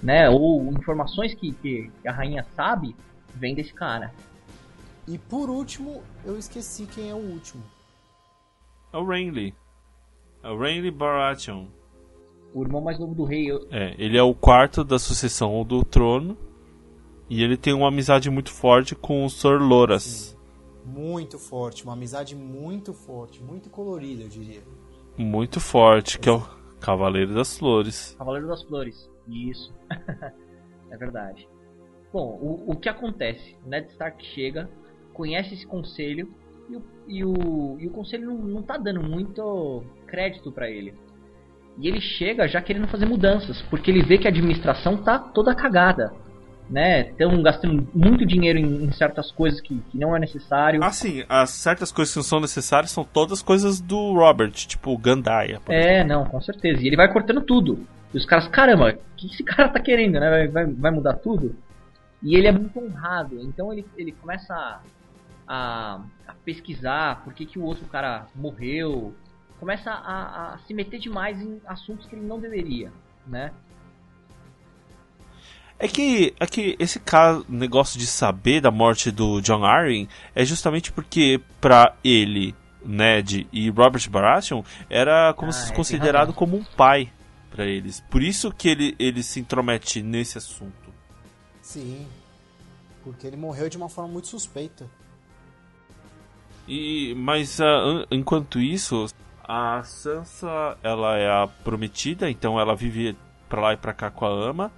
[0.00, 0.30] né?
[0.30, 2.94] Ou informações que, que a rainha sabe,
[3.34, 4.12] vem desse cara.
[5.08, 7.62] E por último, eu esqueci quem é o último.
[8.92, 9.52] É o Renly.
[10.42, 11.66] É o Renly Baratheon.
[12.54, 13.50] O irmão mais novo do rei.
[13.50, 13.66] Eu...
[13.70, 16.38] É, ele é o quarto da sucessão do trono.
[17.28, 20.02] E ele tem uma amizade muito forte com o Sir Loras.
[20.02, 20.34] Sim.
[20.84, 24.62] Muito forte, uma amizade muito forte, muito colorida, eu diria.
[25.16, 26.42] Muito forte, que é o
[26.78, 28.14] Cavaleiro das Flores.
[28.18, 29.74] Cavaleiro das Flores, isso.
[30.90, 31.48] é verdade.
[32.12, 33.56] Bom, o, o que acontece?
[33.64, 34.70] Ned Stark chega,
[35.14, 36.32] conhece esse conselho
[36.68, 40.94] e o, e o, e o conselho não, não tá dando muito crédito para ele.
[41.78, 45.54] E ele chega já querendo fazer mudanças, porque ele vê que a administração tá toda
[45.54, 46.12] cagada.
[46.70, 47.10] Né?
[47.10, 50.82] Estão gastando muito dinheiro em, em certas coisas que, que, não é necessário.
[50.82, 54.96] Ah, sim, as certas coisas que não são necessárias são todas coisas do Robert, tipo
[54.96, 55.60] Gandaia.
[55.68, 56.08] É, exemplo.
[56.08, 56.82] não, com certeza.
[56.82, 57.86] E ele vai cortando tudo.
[58.14, 60.30] E os caras, caramba, o que esse cara tá querendo, né?
[60.30, 61.54] Vai, vai, vai mudar tudo?
[62.22, 64.80] E ele é muito honrado, então ele, ele começa a,
[65.46, 69.14] a, a pesquisar por que, que o outro cara morreu,
[69.64, 72.92] começa a, a, se meter demais em assuntos que ele não deveria,
[73.26, 73.50] né?
[75.78, 80.44] É que, é que esse caso, negócio de saber da morte do John Arryn é
[80.44, 86.58] justamente porque para ele, Ned e Robert Baratheon era como Ah, se é, considerado como
[86.58, 87.10] um pai
[87.50, 88.00] para eles.
[88.10, 90.92] Por isso que ele, ele se intromete nesse assunto.
[91.62, 92.06] Sim.
[93.02, 94.86] Porque ele morreu de uma forma muito suspeita.
[96.68, 99.06] E mas an- enquanto isso,
[99.46, 103.16] a Sansa, ela é a prometida, então ela vive
[103.48, 104.72] pra lá e pra cá com a ama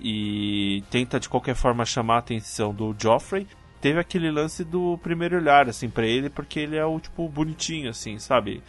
[0.00, 3.46] e tenta de qualquer forma chamar a atenção do Joffrey.
[3.80, 7.90] Teve aquele lance do primeiro olhar assim pra ele, porque ele é o tipo bonitinho
[7.90, 8.62] assim, sabe?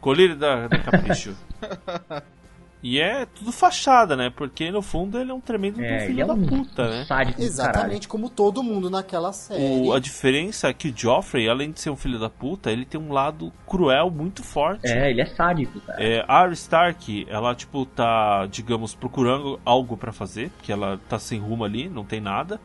[0.00, 1.36] Colírio da, da capricho.
[2.82, 4.30] e é tudo fachada, né?
[4.30, 7.04] Porque no fundo ele é um tremendo É, ele filho é da um puta, né?
[7.06, 9.88] sádico Exatamente como todo mundo naquela série.
[9.88, 12.84] O- a diferença é que o Joffrey, além de ser um filho da puta, ele
[12.84, 14.86] tem um lado cruel muito forte.
[14.86, 16.02] É, ele é sádico, cara.
[16.02, 21.18] É, a Arya Stark, ela, tipo, tá, digamos, procurando algo pra fazer, porque ela tá
[21.18, 22.60] sem rumo ali, não tem nada.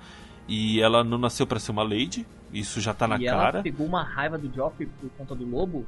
[0.48, 3.50] E ela não nasceu pra ser uma lady, isso já tá na e cara.
[3.58, 5.86] ela pegou uma raiva do Joffrey por conta do lobo,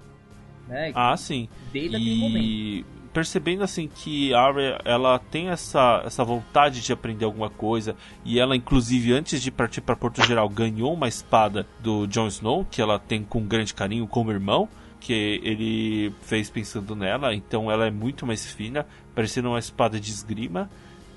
[0.68, 0.92] né?
[0.96, 1.48] Ah, sim.
[1.74, 2.86] Desde aquele momento.
[3.16, 8.42] Percebendo assim que a Arya, ela tem essa, essa vontade de aprender alguma coisa e
[8.42, 12.82] ela inclusive antes de partir para Porto Geral ganhou uma espada do Jon Snow que
[12.82, 14.68] ela tem com grande carinho como irmão
[15.00, 20.12] que ele fez pensando nela, então ela é muito mais fina, parecendo uma espada de
[20.12, 20.70] esgrima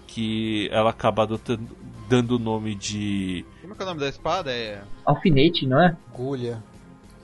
[0.06, 1.66] que ela acaba adotando,
[2.08, 4.52] dando o nome de Como é que é o nome da espada?
[4.52, 4.82] É.
[5.04, 5.96] Alfinete, não é?
[6.14, 6.62] Agulha.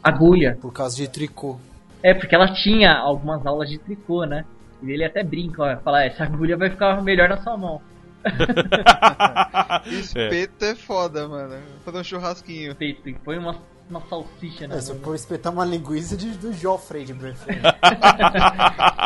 [0.02, 0.58] Agulha.
[0.60, 1.60] Por causa de tricô.
[2.02, 4.44] É, porque ela tinha algumas aulas de tricô, né?
[4.92, 7.80] Ele até brinca, ó, fala, essa agulha vai ficar melhor na sua mão.
[9.86, 10.74] Espeto é.
[10.74, 11.50] foda, mano.
[11.50, 12.74] Vou fazer um churrasquinho.
[12.74, 13.56] Peito, e põe uma,
[13.88, 15.04] uma salsicha na É, se eu mão.
[15.04, 17.12] for espetar uma linguiça de, do Joffrey de.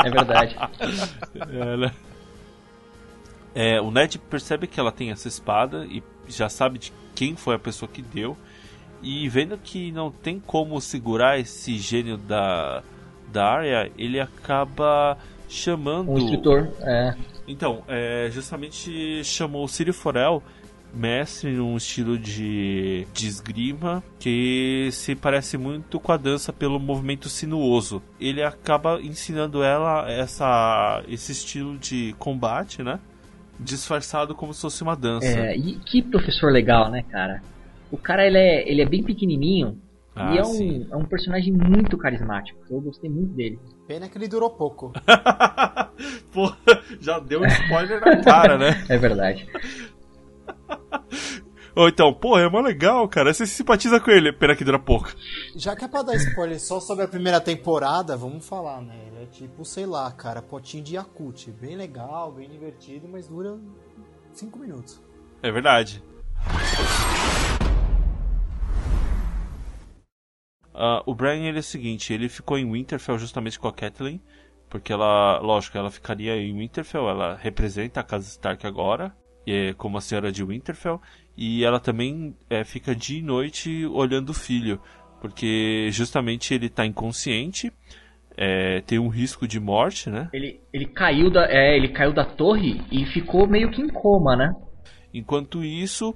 [0.05, 0.57] É verdade.
[1.51, 1.93] Ela...
[3.55, 7.57] É, o Ned percebe que ela tem essa espada e já sabe de quem foi
[7.57, 8.37] a pessoa que deu.
[9.03, 12.83] E vendo que não tem como segurar esse gênio da,
[13.33, 15.17] da Arya, ele acaba
[15.49, 16.11] chamando.
[16.11, 17.15] Um instrutor, é.
[17.47, 20.43] Então, é, justamente chamou o Círio Forel,
[20.93, 27.29] mestre num estilo de, de esgrima que se parece muito com a dança pelo movimento
[27.29, 28.03] sinuoso.
[28.21, 32.99] Ele acaba ensinando ela essa, esse estilo de combate, né?
[33.61, 35.27] Disfarçado como se fosse uma dança.
[35.27, 37.43] É, e que professor legal, né, cara?
[37.91, 39.79] O cara, ele é, ele é bem pequenininho
[40.15, 40.87] Ah, e é sim.
[40.91, 42.61] um, é um personagem muito carismático.
[42.71, 43.59] Eu gostei muito dele.
[43.89, 44.93] Pena que ele durou pouco.
[46.31, 46.53] Pô,
[47.01, 48.85] já deu um spoiler na cara, né?
[48.87, 49.49] É verdade.
[51.75, 53.33] Ou então, pô, é mó legal, cara.
[53.33, 54.33] Você se simpatiza com ele.
[54.33, 55.11] Pena que dura pouco.
[55.57, 58.95] Já que é pra dar spoiler só sobre a primeira temporada, vamos falar, né?
[59.07, 61.51] Ele é tipo, sei lá, cara, potinho de Yakut.
[61.53, 63.59] Bem legal, bem divertido, mas dura
[64.35, 65.01] 5 minutos.
[65.43, 66.03] É verdade.
[70.81, 74.21] Ah, o Brian ele é o seguinte, ele ficou em Winterfell justamente com a Catelyn,
[74.71, 79.13] porque ela, lógico, ela ficaria em Winterfell, ela representa a casa Stark agora.
[79.47, 81.01] é, como a senhora de Winterfell,
[81.37, 84.81] e ela também é, fica dia e noite olhando o filho,
[85.21, 87.73] porque justamente ele está inconsciente,
[88.37, 90.29] é, tem um risco de morte, né?
[90.33, 94.37] Ele, ele caiu da é, ele caiu da torre e ficou meio que em coma,
[94.37, 94.53] né?
[95.13, 96.15] Enquanto isso,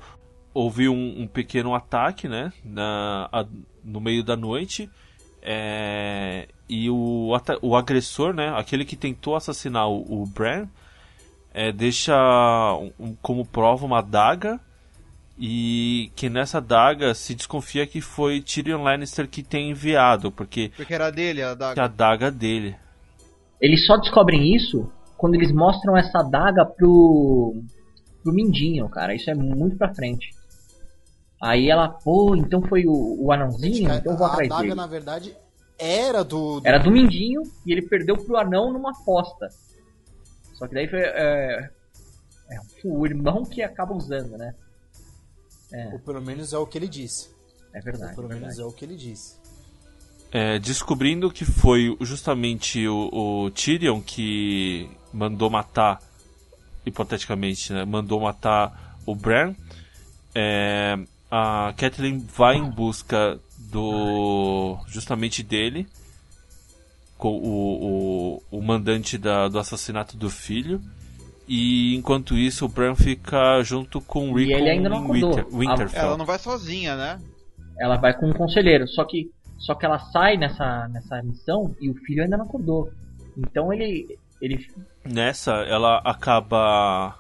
[0.54, 2.52] houve um, um pequeno ataque, né?
[2.64, 3.46] Na, a,
[3.84, 4.90] no meio da noite.
[5.42, 7.30] É, e o,
[7.60, 8.52] o agressor, né?
[8.56, 10.68] Aquele que tentou assassinar o, o Bran,
[11.52, 12.14] é, deixa
[12.98, 14.60] um, como prova uma daga
[15.38, 20.94] e que nessa daga se desconfia que foi Tyrion Lannister que tem enviado, porque porque
[20.94, 21.84] era dele a daga.
[21.84, 22.76] A daga dele.
[23.60, 27.54] Eles só descobrem isso quando eles mostram essa daga pro
[28.22, 29.14] pro Mindinho, cara.
[29.14, 30.30] Isso é muito pra frente.
[31.42, 34.62] Aí ela, pô, então foi o, o anãozinho, Gente, então eu vou a atrás daga,
[34.62, 34.74] dele.
[34.76, 35.36] na verdade,
[35.76, 39.48] era do, do- Era do Mindinho e ele perdeu pro anão numa aposta.
[40.54, 41.68] Só que daí foi é,
[42.48, 44.54] é o irmão que acaba usando, né?
[45.72, 47.30] É, Ou pelo menos é o que ele disse.
[47.74, 48.10] é verdade.
[48.10, 48.60] Ou pelo é menos verdade.
[48.62, 49.36] é o que ele disse.
[50.30, 53.08] É, descobrindo que foi justamente o,
[53.46, 56.00] o Tyrion que mandou matar,
[56.86, 59.54] hipoteticamente, né, mandou matar o Bran,
[60.34, 60.96] é,
[61.34, 65.88] a Catelyn vai em busca do justamente dele,
[67.16, 70.78] com o, o, o mandante da, do assassinato do filho.
[71.48, 75.10] E enquanto isso, o Bran fica junto com o E ele ainda não.
[75.10, 76.02] Winter, Winterfell.
[76.02, 77.18] Ela não vai sozinha, né?
[77.80, 81.88] Ela vai com um conselheiro, só que só que ela sai nessa nessa missão e
[81.88, 82.90] o filho ainda não acordou.
[83.38, 84.68] Então ele ele
[85.02, 87.16] Nessa, ela acaba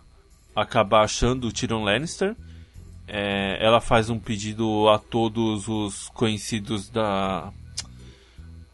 [0.54, 2.36] acaba achando o Tyrion Lannister.
[3.14, 7.52] É, ela faz um pedido a todos os conhecidos da.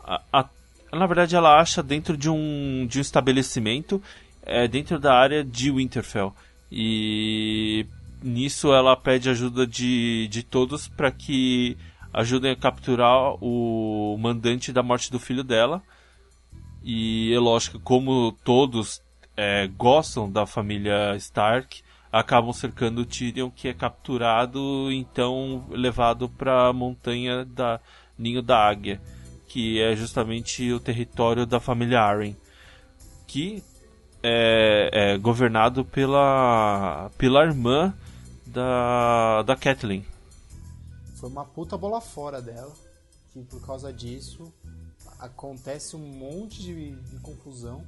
[0.05, 0.49] a- a-
[0.93, 4.01] na verdade, ela acha dentro de um, de um estabelecimento
[4.43, 6.33] é, dentro da área de Winterfell.
[6.71, 7.85] E
[8.23, 11.77] nisso ela pede ajuda de, de todos para que
[12.13, 15.83] ajudem a capturar o mandante da morte do filho dela.
[16.83, 19.03] E é lógico, como todos
[19.37, 21.83] é, gostam da família Stark,
[22.13, 27.81] acabam cercando o Tyrion, que é capturado, então levado para a montanha da
[28.19, 29.01] Ninho da Águia,
[29.47, 32.37] que é justamente o território da família Arryn,
[33.27, 33.63] que
[34.23, 37.95] é, é governado pela, pela irmã
[38.47, 40.05] da, da Catelyn.
[41.15, 42.73] Foi uma puta bola fora dela.
[43.33, 44.53] Que por causa disso
[45.19, 47.85] acontece um monte de, de confusão.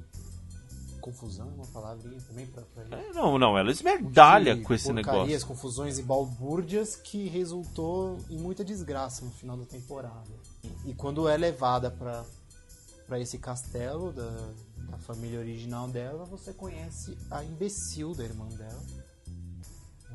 [1.01, 2.97] Confusão é uma palavrinha também pra, pra.
[2.97, 5.47] É, Não, não, ela esmerdalha com esse negócio.
[5.47, 10.29] confusões e balbúrdias que resultou em muita desgraça no final da temporada.
[10.85, 12.23] E quando é levada pra
[13.07, 14.31] para esse castelo da,
[14.89, 18.79] da família original dela, você conhece a imbecil da irmã dela.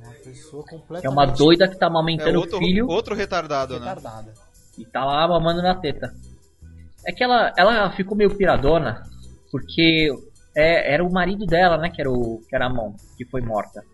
[0.03, 3.79] Uma pessoa completamente é uma doida que tá É amamentando outro, o filho outro retardado,
[3.79, 3.87] né?
[3.87, 4.33] retardada.
[4.79, 6.15] e tá lá mamando na teta.
[7.05, 9.03] É que ela, ela ficou meio piradona,
[9.51, 10.09] porque
[10.57, 13.43] é, era o marido dela, né, que era o que era a mão, que foi
[13.43, 13.85] morta.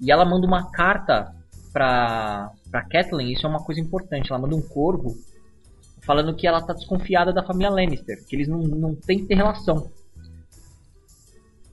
[0.00, 1.32] E ela manda uma carta
[1.72, 5.16] pra, pra Kathleen, isso é uma coisa importante, ela manda um corvo
[6.02, 9.36] falando que ela tá desconfiada da família Lannister, que eles não, não tem que ter
[9.36, 9.90] relação.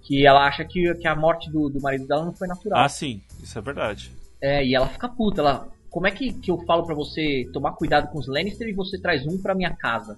[0.04, 2.80] Que ela acha que, que a morte do, do marido dela não foi natural.
[2.80, 4.12] Ah, sim, isso é verdade.
[4.40, 5.42] É, e ela fica puta.
[5.42, 8.74] Ela, como é que, que eu falo pra você tomar cuidado com os Lannister e
[8.74, 10.18] você traz um pra minha casa?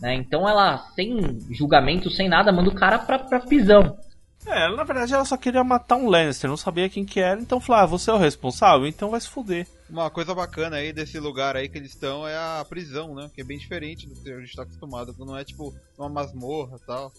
[0.00, 0.14] Né?
[0.14, 3.98] Então ela, sem julgamento, sem nada, manda o cara pra, pra prisão.
[4.46, 7.60] É, na verdade ela só queria matar um Lannister, não sabia quem que era, então
[7.60, 9.66] falou, ah, você é o responsável, então vai se fuder.
[9.90, 13.30] Uma coisa bacana aí desse lugar aí que eles estão é a prisão, né?
[13.34, 15.14] Que é bem diferente do que a gente tá acostumado.
[15.18, 17.12] Não é tipo uma masmorra e tal.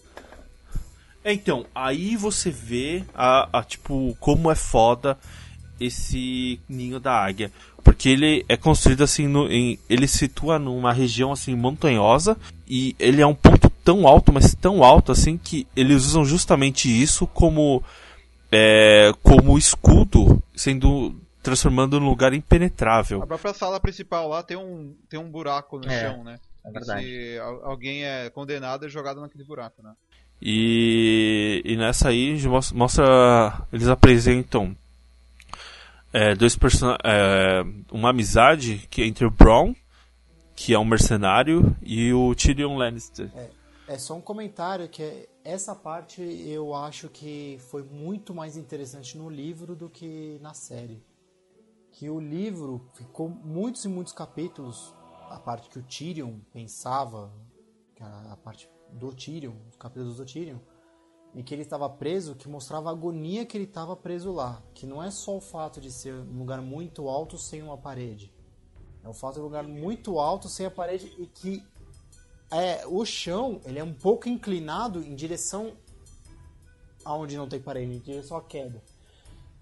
[1.24, 5.18] É, então, aí você vê a, a, tipo, como é foda
[5.80, 7.50] esse ninho da águia.
[7.82, 12.36] Porque ele é construído assim, no, em, ele se situa numa região assim montanhosa
[12.68, 16.88] e ele é um ponto tão alto, mas tão alto assim que eles usam justamente
[16.88, 17.82] isso como
[18.52, 23.22] é, como escudo, sendo transformando num lugar impenetrável.
[23.22, 26.38] A própria sala principal lá tem um, tem um buraco no É, chão, né?
[26.64, 27.02] É verdade.
[27.04, 29.92] Se al- alguém é condenado é jogado naquele buraco, né?
[30.42, 33.62] E, e nessa aí mos- mostra.
[33.72, 34.76] Eles apresentam
[36.12, 36.56] é, dois
[37.04, 39.74] é, uma amizade que é entre o Bron,
[40.54, 43.30] que é um mercenário, e o Tyrion Lannister.
[43.88, 49.18] É só um comentário que é- essa parte eu acho que foi muito mais interessante
[49.18, 51.02] no livro do que na série.
[51.90, 54.94] Que o livro ficou muitos e muitos capítulos,
[55.28, 57.32] a parte que o Tyrion pensava,
[58.00, 60.58] a parte do Tyrion, os capítulos do Tyrion,
[61.34, 64.62] em que ele estava preso que mostrava a agonia que ele estava preso lá.
[64.74, 68.32] Que não é só o fato de ser um lugar muito alto sem uma parede.
[69.02, 71.62] É o fato de um lugar muito alto sem a parede e que
[72.50, 75.72] é, o chão ele é um pouco inclinado em direção
[77.04, 78.82] aonde não tem parede, em direção à queda.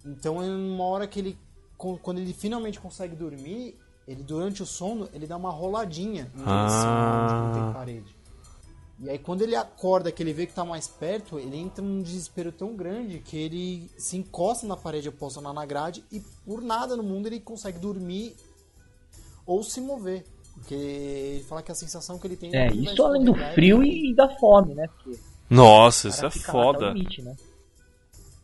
[0.04, 1.38] Então, é uma hora que ele,
[1.76, 6.46] quando ele finalmente consegue dormir, ele durante o sono ele dá uma roladinha em direção
[6.46, 7.20] Ah.
[7.20, 8.16] aonde não tem parede.
[9.01, 12.03] E aí quando ele acorda, que ele vê que tá mais perto, ele entra num
[12.03, 16.96] desespero tão grande que ele se encosta na parede oposta na grade e por nada
[16.96, 18.34] no mundo ele consegue dormir
[19.46, 20.24] ou se mover.
[20.55, 23.84] Porque ele fala que a sensação que ele tem É, vai isso além do frio
[23.84, 24.88] e da fome, né?
[24.88, 25.18] Porque
[25.49, 26.90] Nossa, isso é foda.
[26.90, 27.36] limite, né?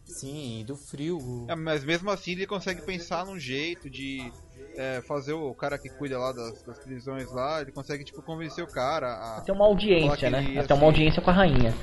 [0.07, 1.47] Sim, e do frio.
[1.49, 4.33] É, mas mesmo assim ele consegue pensar num jeito de
[4.77, 8.62] é, fazer o cara que cuida lá das, das prisões lá, ele consegue tipo convencer
[8.64, 9.39] o cara a.
[9.39, 10.59] Até uma audiência, né?
[10.59, 11.75] Até uma se- audiência com a rainha.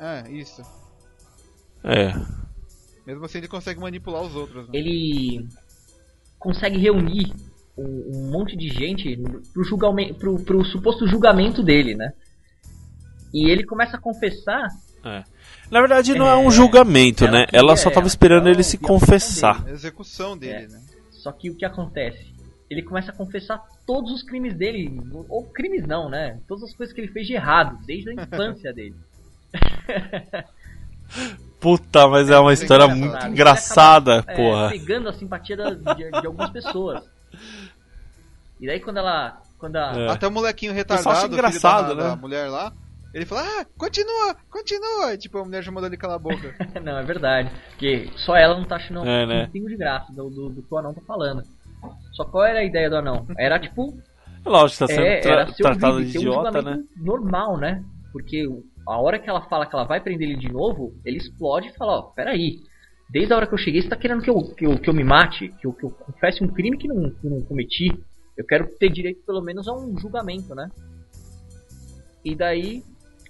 [0.00, 0.62] É, isso.
[1.84, 2.12] É.
[3.06, 4.64] Mesmo assim ele consegue manipular os outros.
[4.68, 4.70] Né?
[4.74, 5.46] Ele
[6.38, 7.32] consegue reunir
[7.76, 9.16] um, um monte de gente
[9.52, 12.12] pro, julgamento, pro, pro suposto julgamento dele, né?
[13.32, 14.66] E ele começa a confessar
[15.04, 15.22] É.
[15.70, 17.46] Na verdade, não é, É, um julgamento, né?
[17.52, 19.64] Ela só tava ela esperando ele se confessar.
[19.66, 20.68] A execução dele, É.
[20.68, 20.80] né?
[21.28, 22.32] Só que o que acontece?
[22.70, 24.98] Ele começa a confessar todos os crimes dele,
[25.28, 26.38] ou crimes não, né?
[26.48, 28.94] Todas as coisas que ele fez de errado, desde a infância dele.
[31.60, 32.98] Puta, mas é uma história engraçado.
[33.00, 34.68] muito Ele engraçada, acaba, é, porra.
[34.70, 37.04] pegando a simpatia da- de, de algumas pessoas.
[38.58, 39.42] E daí quando ela.
[39.58, 40.08] Quando a, É.
[40.10, 42.10] Até o molequinho retardado, engraçado, filho da, né?
[42.10, 42.72] da mulher lá,
[43.14, 45.14] ele fala, ah, continua, continua!
[45.14, 46.54] E, tipo, a mulher já mandou ele calar a boca.
[46.82, 47.50] Não, é verdade.
[47.70, 49.44] Porque só ela não tá achando É, né?
[49.44, 51.42] um pingo de graça do, do, do que o anão tá falando.
[52.12, 53.26] Só qual era a ideia do anão?
[53.38, 53.96] Era tipo.
[54.44, 56.58] Lógico, tá sendo é, tra- era ser tratado de ter um idiota, né?
[56.60, 57.84] julgamento normal, né?
[58.12, 58.46] Porque
[58.86, 61.72] a hora que ela fala que ela vai prender ele de novo, ele explode e
[61.76, 62.58] fala, ó, peraí.
[63.10, 64.92] Desde a hora que eu cheguei, você tá querendo que eu, que eu, que eu
[64.94, 65.48] me mate?
[65.60, 67.88] Que eu, que eu confesse um crime que não, que não cometi?
[68.36, 70.68] Eu quero ter direito pelo menos a um julgamento, né?
[72.24, 72.82] E daí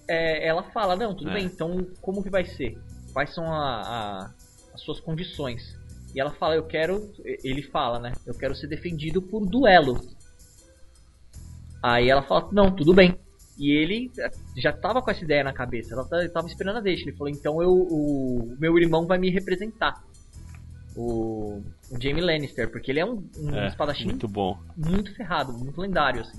[0.09, 1.35] é, ela fala, não, tudo É.
[1.35, 2.79] bem, então como que vai ser?
[3.13, 4.31] Quais são a- a-
[4.75, 5.63] as suas condições?
[6.15, 7.13] E ela fala, eu quero.
[7.45, 8.13] Ele fala, né?
[8.27, 10.01] Eu quero ser defendido por duelo.
[11.83, 13.17] Aí ela fala, não, tudo bem.
[13.59, 14.11] E ele
[14.57, 17.03] já tava com essa ideia na cabeça, ela ta- tava esperando a deixa.
[17.09, 20.03] Ele falou, então eu, o meu irmão vai me representar.
[20.97, 24.59] O, o Jamie Lannister, porque ele é um, um É, espadachim muito bom.
[24.77, 26.39] muito ferrado, muito lendário, assim.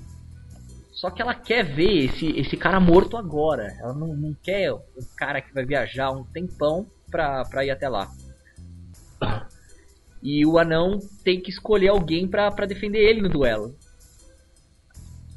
[1.00, 3.74] Só que ela quer ver esse, esse cara morto agora.
[3.80, 4.82] Ela não, não quer o
[5.16, 8.12] cara que vai viajar um tempão pra, pra ir até lá.
[10.22, 13.74] E o anão tem que escolher alguém pra, pra defender ele no duelo.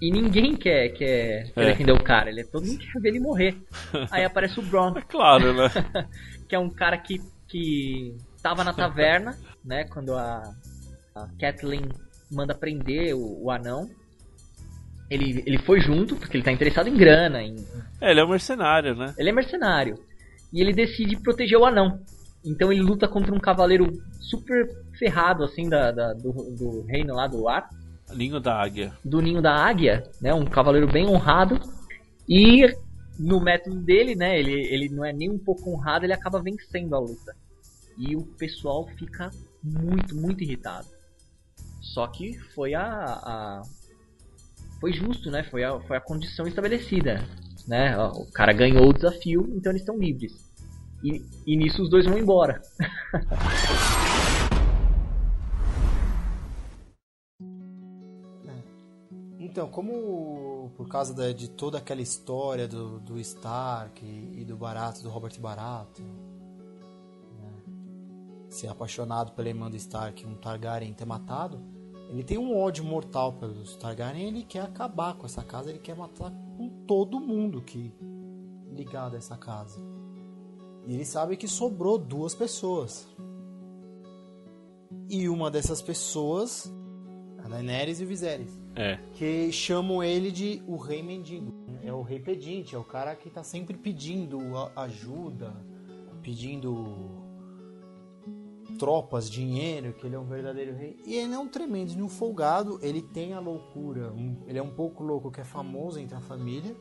[0.00, 1.66] E ninguém quer, quer, quer É.
[1.70, 3.56] defender o cara, ele é todo mundo quer ver ele morrer.
[4.10, 5.68] Aí aparece o Bron, Claro, né?
[6.48, 9.84] que é um cara que, que tava na taverna, né?
[9.84, 10.52] Quando a,
[11.14, 11.88] a Kathleen
[12.28, 13.88] manda prender o, o anão.
[15.12, 17.56] Ele, ele foi junto, porque ele tá interessado em grana, em,
[18.00, 19.14] É, ele é um mercenário, né?
[19.18, 19.98] ele é mercenário.
[20.52, 22.00] E ele decide proteger o anão.
[22.44, 27.26] Então ele luta contra um cavaleiro super ferrado, assim, da, da- do, do reino lá
[27.26, 27.68] do ar.
[28.10, 28.92] Linho da águia.
[29.04, 30.32] Do ninho da águia, né?
[30.34, 31.58] Um cavaleiro bem honrado.
[32.28, 32.66] E
[33.18, 34.38] no método dele, né?
[34.38, 37.34] Ele, ele não é nem um pouco honrado, ele acaba vencendo a luta.
[37.98, 39.30] E o pessoal fica
[39.62, 40.88] muito, muito irritado.
[41.80, 42.82] Só que foi a.
[42.84, 43.62] a-
[44.82, 45.44] foi justo, né?
[45.44, 47.24] Foi a, foi a condição estabelecida.
[47.68, 47.96] Né?
[47.96, 50.32] O cara ganhou o desafio, então eles estão livres.
[51.04, 52.60] E, e nisso os dois vão embora.
[59.38, 64.56] Então, como por causa da- de toda aquela história do, do Stark e, e do
[64.56, 67.52] Barato, do Robert Barato, né,
[68.48, 71.60] ser apaixonado pela irmã do Stark, um Targaryen ter matado,
[72.12, 75.96] ele tem um ódio mortal pelos Targaryen, ele quer acabar com essa casa, ele quer
[75.96, 77.90] matar com todo mundo que
[78.70, 79.80] ligado a essa casa.
[80.86, 83.08] E ele sabe que sobrou duas pessoas.
[85.08, 86.72] E uma dessas pessoas,
[87.44, 88.96] a Daenerys e o Viserys É.
[89.14, 91.52] que chamam ele de o rei mendigo.
[91.82, 94.38] É o rei pedinte, é o cara que tá sempre pedindo
[94.76, 95.52] ajuda,
[96.22, 97.21] pedindo
[98.82, 100.96] tropas, dinheiro, que ele é um verdadeiro rei.
[101.06, 104.62] E ele é um tremendo de um folgado, ele tem a loucura, um- ele é
[104.62, 106.74] um pouco louco, que é famoso entre a família.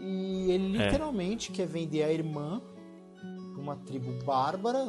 [0.00, 0.86] E ele É.
[0.86, 2.60] literalmente quer vender a irmã
[3.52, 4.84] pra uma tribo bárbara,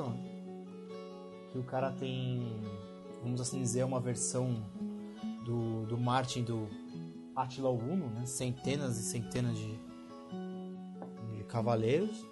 [1.52, 2.42] que o cara tem,
[3.22, 4.64] vamos assim dizer, uma versão
[5.46, 6.68] do, do Martin do
[7.36, 8.26] Attila Uno, né?
[8.26, 9.80] centenas e centenas de,
[11.38, 12.26] de cavaleiros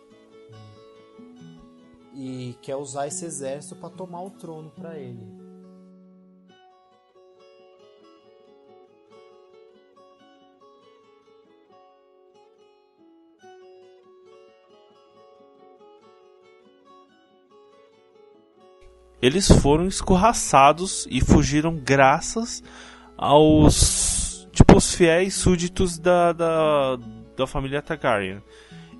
[2.14, 5.44] e quer usar esse exército para tomar o trono para ele.
[19.22, 22.62] Eles foram escorraçados e fugiram graças
[23.18, 26.98] aos tipo os fiéis súditos da, da,
[27.38, 28.44] da família Targaryen.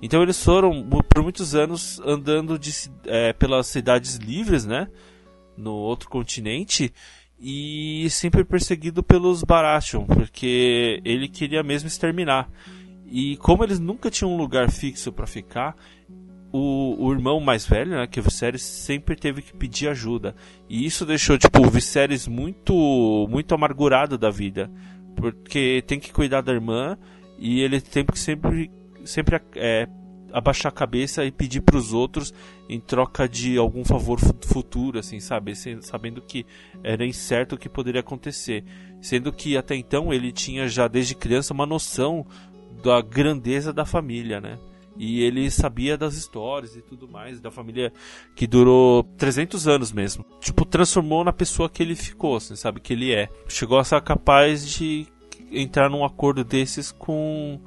[0.04, 2.70] Então eles foram por muitos anos andando de,
[3.06, 4.86] é, pelas cidades livres, né,
[5.56, 6.92] no outro continente
[7.40, 12.50] e sempre perseguido pelos Baratheon, porque ele queria mesmo exterminar.
[13.06, 15.74] E como eles nunca tinham um lugar fixo para ficar,
[16.52, 20.36] o, o, irmão mais velho, né, que é o Viserys, sempre teve que pedir ajuda.
[20.68, 24.70] E isso deixou tipo o Viserys muito muito amargurado da vida,
[25.16, 26.98] porque tem que cuidar da irmã
[27.38, 28.70] e ele tem que sempre
[29.04, 29.88] sempre é,
[30.32, 32.34] abaixar a cabeça e pedir para os outros
[32.68, 35.54] em troca de algum favor futuro, assim, sabe?
[35.80, 36.44] Sabendo que
[36.82, 38.64] era incerto o que poderia acontecer.
[39.00, 42.26] Sendo que até então ele tinha já desde criança uma noção
[42.82, 44.58] da grandeza da família, né?
[44.96, 47.92] E ele sabia das histórias e tudo mais da família
[48.34, 50.24] que durou 300 anos mesmo.
[50.40, 52.80] Tipo, transformou na pessoa que ele ficou, assim, sabe?
[52.80, 53.28] Que ele é.
[53.48, 55.06] Chegou a ser capaz de
[55.50, 57.60] entrar num acordo desses com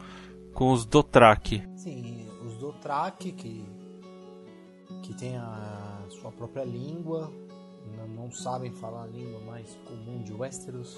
[0.57, 1.63] com os Dothraki.
[1.75, 3.63] Sim, os Dothraki que
[5.03, 7.31] que tem a sua própria língua,
[7.95, 10.97] não, não sabem falar a língua mais comum de Westeros.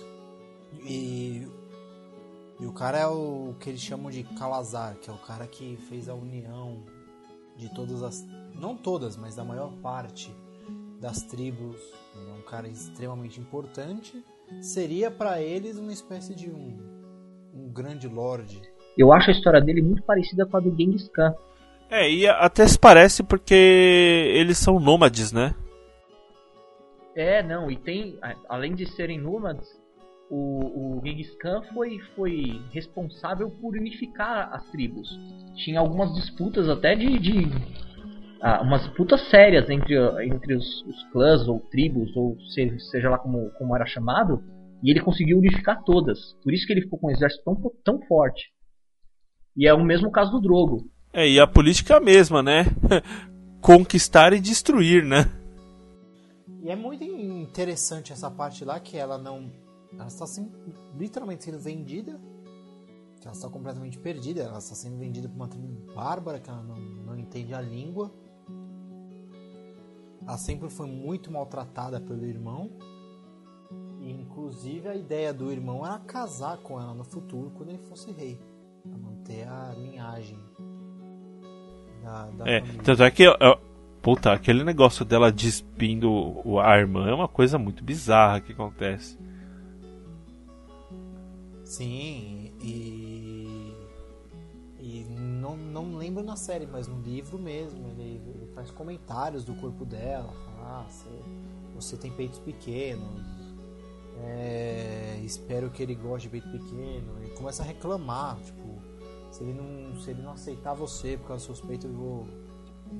[0.85, 1.45] E,
[2.59, 5.75] e o cara é o que eles chamam de Calazar, que é o cara que
[5.89, 6.85] fez a união
[7.57, 10.33] de todas as, não todas, mas da maior parte
[11.01, 11.75] das tribos.
[12.15, 14.23] Ele é um cara extremamente importante.
[14.61, 16.77] Seria para eles uma espécie de um,
[17.53, 18.61] um grande lorde
[18.97, 21.33] eu acho a história dele muito parecida com a do Genghis Khan.
[21.89, 23.53] É, e até se parece porque
[24.35, 25.55] eles são nômades, né?
[27.15, 28.17] É, não, e tem,
[28.47, 29.67] além de serem nômades,
[30.29, 35.09] o, o Genghis Khan foi, foi responsável por unificar as tribos.
[35.55, 37.17] Tinha algumas disputas até de.
[37.17, 37.47] de
[38.41, 43.17] ah, umas disputas sérias entre, entre os, os, clãs ou tribos, ou seja, seja lá
[43.17, 44.41] como, como era chamado,
[44.81, 46.33] e ele conseguiu unificar todas.
[46.43, 48.49] Por isso que ele ficou com um exército tão, tão forte.
[49.59, 50.89] E é o mesmo caso do Drogo.
[51.11, 52.63] É, e a política é a mesma, né?
[53.59, 55.29] Conquistar e destruir, né?
[56.63, 59.51] E é muito interessante essa parte lá que ela não.
[59.91, 60.49] Ela está sendo,
[60.97, 62.17] literalmente sendo vendida.
[63.21, 64.43] Ela está completamente perdida.
[64.43, 68.09] Ela está sendo vendida por uma tribo bárbara que ela não, não entende a língua.
[70.25, 72.71] Ela sempre foi muito maltratada pelo irmão.
[73.99, 78.09] E, inclusive a ideia do irmão era casar com ela no futuro quando ele fosse
[78.13, 78.39] rei
[79.19, 80.37] manter a linhagem
[82.03, 82.83] da, da é, família.
[82.83, 83.25] Tanto é que,
[84.01, 89.17] puta, aquele negócio dela despindo a irmã é uma coisa muito bizarra que acontece.
[91.63, 93.37] Sim, e.
[94.81, 99.53] E não, não lembro na série, mas no livro mesmo, ele, ele faz comentários do
[99.53, 101.09] corpo dela, fala, ah, você,
[101.75, 103.21] você tem peitos pequenos,
[104.23, 108.78] é, espero que ele goste de peito pequeno, e começa a reclamar, tipo,
[109.31, 111.43] se ele não, se ele não aceitar você por causa
[111.87, 112.27] eu vou.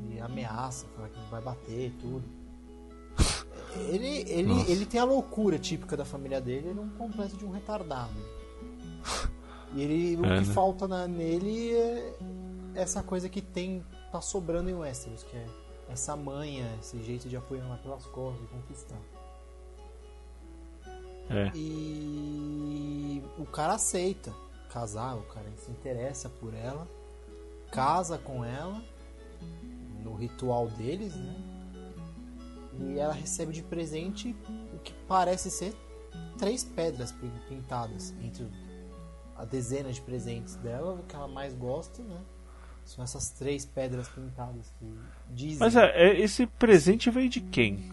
[0.06, 2.24] Ele ameaça, fala que vai bater e tudo.
[3.90, 7.46] Ele, ele, ele tem a loucura típica da família dele, ele é um completo de
[7.46, 8.14] um retardado.
[9.74, 10.54] E ele, o É, que né?
[10.54, 12.16] falta na- nele é
[12.76, 15.46] essa coisa que tem tá sobrando em Westeros, que é
[15.88, 19.02] essa manha, esse jeito de apoiar lá pelas costas e conquistar.
[21.30, 21.52] É.
[21.56, 24.34] E o cara aceita
[24.70, 26.88] casar, o cara se interessa por ela,
[27.72, 28.82] casa com ela
[30.04, 31.36] no ritual deles, né?
[32.82, 34.36] E ela recebe de presente
[34.74, 35.76] o que parece ser
[36.38, 38.48] três pedras pin- pintadas entre
[39.36, 42.22] a dezena de presentes dela, o que ela mais gosta, né?
[42.86, 44.98] São essas três pedras pintadas que
[45.30, 45.60] dizem.
[45.60, 47.84] Mas é, é, esse presente veio de quem?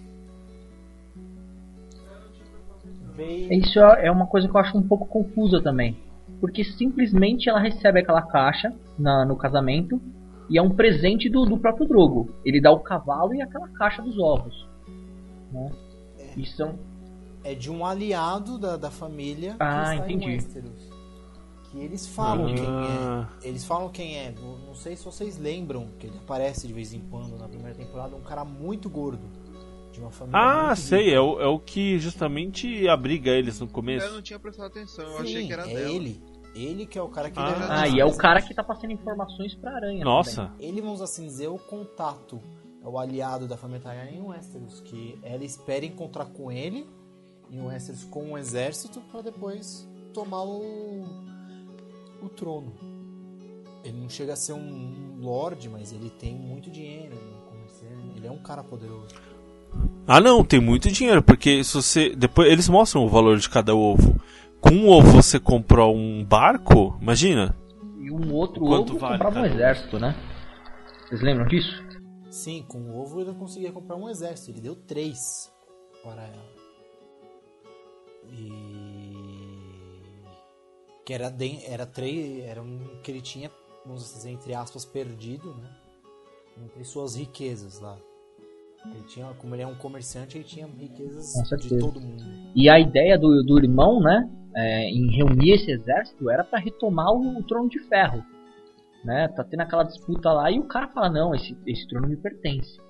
[3.14, 5.96] veio Isso é uma coisa que eu acho um pouco confusa também.
[6.40, 10.00] Porque simplesmente ela recebe aquela caixa na, no casamento
[10.50, 12.30] e é um presente do, do próprio Drogo.
[12.44, 14.66] Ele dá o cavalo e aquela caixa dos ovos.
[15.50, 15.70] Né?
[16.36, 16.78] E são,
[17.42, 20.24] é de um aliado da, da família que Ah, está entendi.
[20.26, 20.90] em Westeros.
[21.70, 23.28] Que eles falam quem Ah.
[23.42, 23.48] é.
[23.48, 24.32] Eles falam quem é.
[24.40, 27.74] Não, não sei se vocês lembram que ele aparece de vez em quando na primeira
[27.74, 29.22] temporada, um cara muito gordo.
[29.96, 31.16] De uma família Ah, sei, rica.
[31.16, 34.12] é o, é o que justamente abriga eles no Eu começo.
[34.12, 35.90] não tinha prestado atenção, eu Sim, achei que era é dela.
[35.90, 36.22] ele.
[36.54, 38.62] Ele que é o cara que Ah, deve- Ah, e é o cara que tá
[38.62, 40.04] passando informações pra Aranha.
[40.04, 40.52] Nossa.
[40.60, 42.40] Ele, vamos assim dizer, é o contato,
[42.82, 46.86] é o aliado da família Targaryen em Westeros, que ela espera encontrar com ele
[47.50, 51.04] em Westeros com um exército para depois tomar o,
[52.22, 52.72] o trono.
[53.84, 58.16] Ele não chega a ser um lord, mas ele tem muito dinheiro, é um comerciante,
[58.16, 59.14] ele é um cara poderoso.
[60.06, 62.10] Ah não, tem muito dinheiro, porque se você.
[62.14, 64.20] Depois eles mostram o valor de cada ovo.
[64.60, 67.56] Com um ovo você comprou um barco, imagina.
[67.98, 69.54] E um outro Quanto ovo vale comprava um cada ovo?
[69.54, 70.14] exército, né?
[71.08, 71.84] Vocês lembram disso?
[72.30, 75.18] Sim, com o ovo ele conseguia comprar um exército, ele deu três
[76.02, 76.56] para ela.
[78.32, 79.12] E.
[81.04, 82.44] Que era, den- era três.
[82.44, 83.50] Era um que ele tinha,
[83.84, 85.70] vamos dizer, entre aspas, perdido, né?
[86.64, 87.96] Entre suas riquezas lá.
[88.92, 92.22] Ele tinha, como ele é um comerciante, ele tinha riquezas de todo mundo.
[92.54, 97.12] E a ideia do, do irmão, né, é, em reunir esse exército era pra retomar
[97.12, 98.24] o, o trono de ferro.
[99.04, 99.28] Né?
[99.28, 102.80] Tá tendo aquela disputa lá e o cara fala: Não, esse, esse trono me pertence.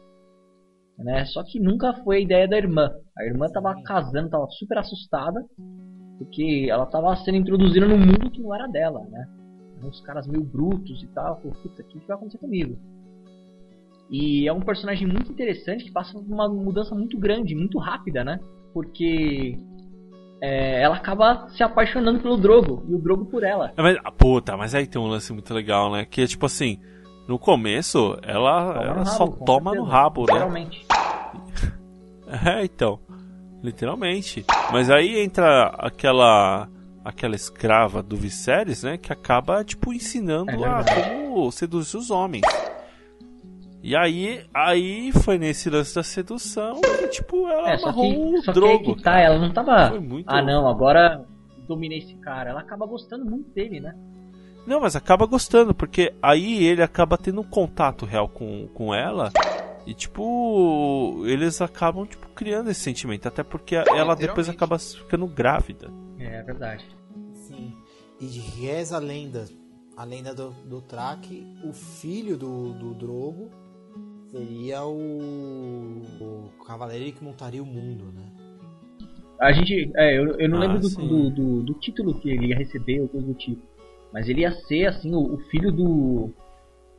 [0.96, 1.24] Né?
[1.26, 2.90] Só que nunca foi a ideia da irmã.
[3.18, 5.44] A irmã tava casando, tava super assustada,
[6.18, 9.00] porque ela tava sendo introduzida num mundo que não era dela.
[9.10, 9.26] Né?
[9.82, 11.36] Uns caras meio brutos e tal.
[11.36, 12.78] Falou: Puta, o que, que vai acontecer comigo?
[14.10, 18.22] E é um personagem muito interessante que passa por uma mudança muito grande, muito rápida,
[18.24, 18.38] né?
[18.72, 19.58] Porque
[20.40, 23.72] é, ela acaba se apaixonando pelo Drogo e o Drogo por ela.
[23.76, 26.04] É, Mas, ah, puta, mas aí tem um lance muito legal, né?
[26.04, 26.78] Que é tipo assim,
[27.26, 29.92] no começo ela, Toma ela no rabo, só toma no certeza.
[29.96, 30.32] rabo, né?
[30.32, 30.86] Literalmente.
[32.44, 32.98] É, então.
[33.62, 34.44] Literalmente.
[34.72, 36.68] Mas aí entra aquela
[37.04, 42.42] aquela escrava do Viserys, né, que acaba tipo ensinando É a como seduzir os homens.
[43.86, 48.16] E aí, aí foi nesse lance da sedução que tipo ela É, só amarrou que,
[48.16, 48.96] o só que aí drogo.
[48.96, 49.90] que tá, ela não tava.
[49.90, 51.24] Foi muito- Ah não, agora
[51.68, 52.50] dominei esse cara.
[52.50, 53.94] Ela acaba gostando muito dele, né?
[54.66, 59.30] Não, mas acaba gostando, porque aí ele acaba tendo um contato real com, com ela.
[59.86, 65.88] E tipo, eles acabam tipo criando esse sentimento, até porque ela depois acaba ficando grávida.
[66.18, 66.84] É, é verdade.
[67.34, 67.72] Sim.
[68.20, 69.44] E reza a lenda,
[69.96, 73.48] a lenda do, do Track, o filho do, do Drogo
[74.30, 78.22] seria o, o cavaleiro que montaria o mundo, né?
[79.40, 79.90] A gente.
[79.96, 83.00] É, eu, eu não Ah, lembro do, do, do, do título que ele ia receber
[83.00, 83.62] ou coisa do tipo.
[84.12, 86.30] Mas ele ia ser, assim, o, o filho do.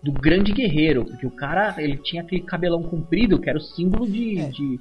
[0.04, 1.04] Do grande guerreiro.
[1.06, 4.40] Porque o cara, ele tinha aquele cabelão comprido que era o símbolo de.
[4.40, 4.50] É.
[4.50, 4.80] de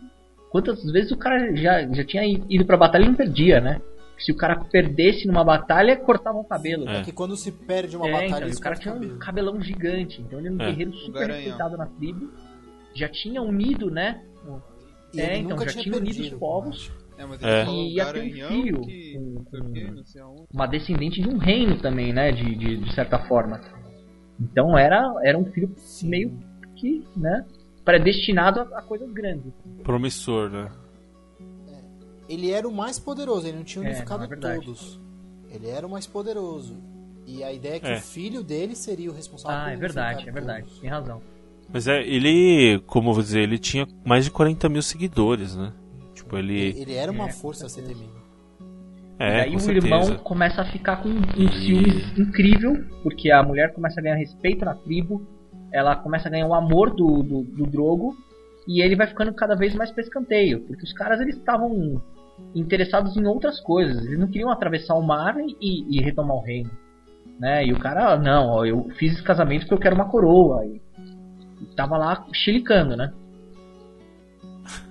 [0.51, 3.81] quantas vezes o cara já, já tinha ido pra batalha e não perdia, né?
[4.19, 6.89] Se o cara perdesse numa batalha, cortava o cabelo.
[6.89, 7.01] É.
[7.01, 8.99] É que quando se perde uma É, batalha, então, e eles o cara tinha um
[8.99, 9.19] cabelo.
[9.19, 10.67] cabelão gigante, então ele era um É.
[10.71, 12.31] guerreiro super respeitado na tribo.
[12.95, 14.23] Já tinha unido, né?
[15.13, 16.91] E é, então, já tinha tinha unido os povos.
[17.19, 17.47] É, mas É.
[17.59, 20.03] ele falou E ia ter um filho que...
[20.07, 20.43] sei aonde.
[20.53, 22.33] Uma descendente de um reino também, né?
[22.33, 23.61] De, de, de certa forma.
[24.41, 26.39] Então era, era um filho meio
[26.77, 27.45] que, né?
[27.85, 29.53] Predestinado a, a coisas grandes.
[29.83, 30.71] Promissor, né?
[32.29, 35.01] Ele era o mais poderoso, ele não tinha É, unificado não, é todos.
[35.51, 36.77] Ele era o mais poderoso.
[37.27, 37.97] E a ideia é que É.
[37.97, 40.63] o filho dele seria o responsável Ah, por é verdade, é verdade.
[40.67, 40.81] todos.
[40.81, 41.21] Tem razão.
[41.73, 45.73] Mas é, ele, como eu vou dizer, ele tinha mais de 40 mil seguidores, né?
[46.15, 46.81] Tipo, Ele, ele.
[46.81, 48.01] ele era uma É, força a ser certeza.
[48.01, 48.17] temido.
[49.19, 49.87] e É, aí com o certeza.
[49.87, 54.65] irmão começa a ficar com um ciúmes incrível, porque a mulher começa a ganhar respeito
[54.65, 55.27] na tribo,
[55.73, 58.17] ela começa a ganhar o amor do, do, do Drogo,
[58.69, 62.01] e ele vai ficando cada vez mais pra escanteio, porque os caras eles estavam
[62.55, 66.71] interessados em outras coisas, eles não queriam atravessar o mar e, e retomar o reino.
[67.39, 67.67] Né?
[67.67, 70.65] E o cara, não, ó, eu fiz esse casamento porque eu quero uma coroa.
[70.65, 70.81] E,
[71.61, 73.13] e tava lá chilicando, né?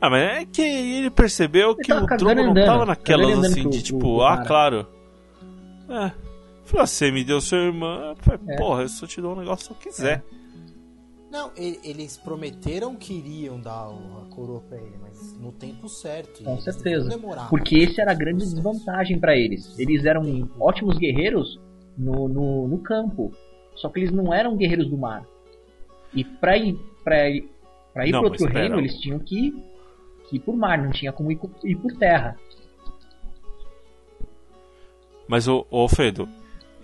[0.00, 3.70] Ah, mas é que ele percebeu que tava o Drogo não tava naquelas assim pro-
[3.72, 4.86] de tipo, pro ah, claro.
[5.88, 6.12] É.
[6.64, 8.56] Falou, você me deu sua irmã, eu falei, É.
[8.56, 10.22] porra, eu só te dou um negócio se eu quiser.
[11.30, 16.40] Não, eles prometeram que iriam dar a coroa pra ele, mas no tempo certo.
[16.40, 17.18] e Com certeza.
[17.50, 19.78] Porque esse era a grande desvantagem pra eles.
[19.78, 20.22] Eles eram
[20.58, 21.60] ótimos guerreiros
[21.96, 23.30] no, no, no campo.
[23.74, 25.22] Só que eles não eram guerreiros do mar.
[26.14, 26.74] E pra ir,
[27.04, 27.50] pra ir,
[27.92, 28.60] pra ir Não, pro outro espera.
[28.60, 29.52] reino, eles tinham que,
[30.30, 32.36] que ir por mar, não tinha como ir, ir por terra.
[35.28, 36.26] Mas, ô, ô Fedo,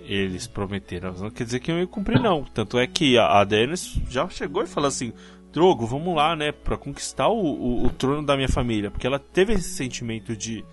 [0.06, 2.44] eles prometeram, mas não quer dizer que eu ia cumprir, não.
[2.44, 5.12] Tanto é que a, a Daenerys já chegou e falou assim:
[5.52, 8.90] Drogo, vamos lá, né, pra conquistar o, o, o trono da minha família.
[8.90, 10.64] Porque ela teve esse sentimento de.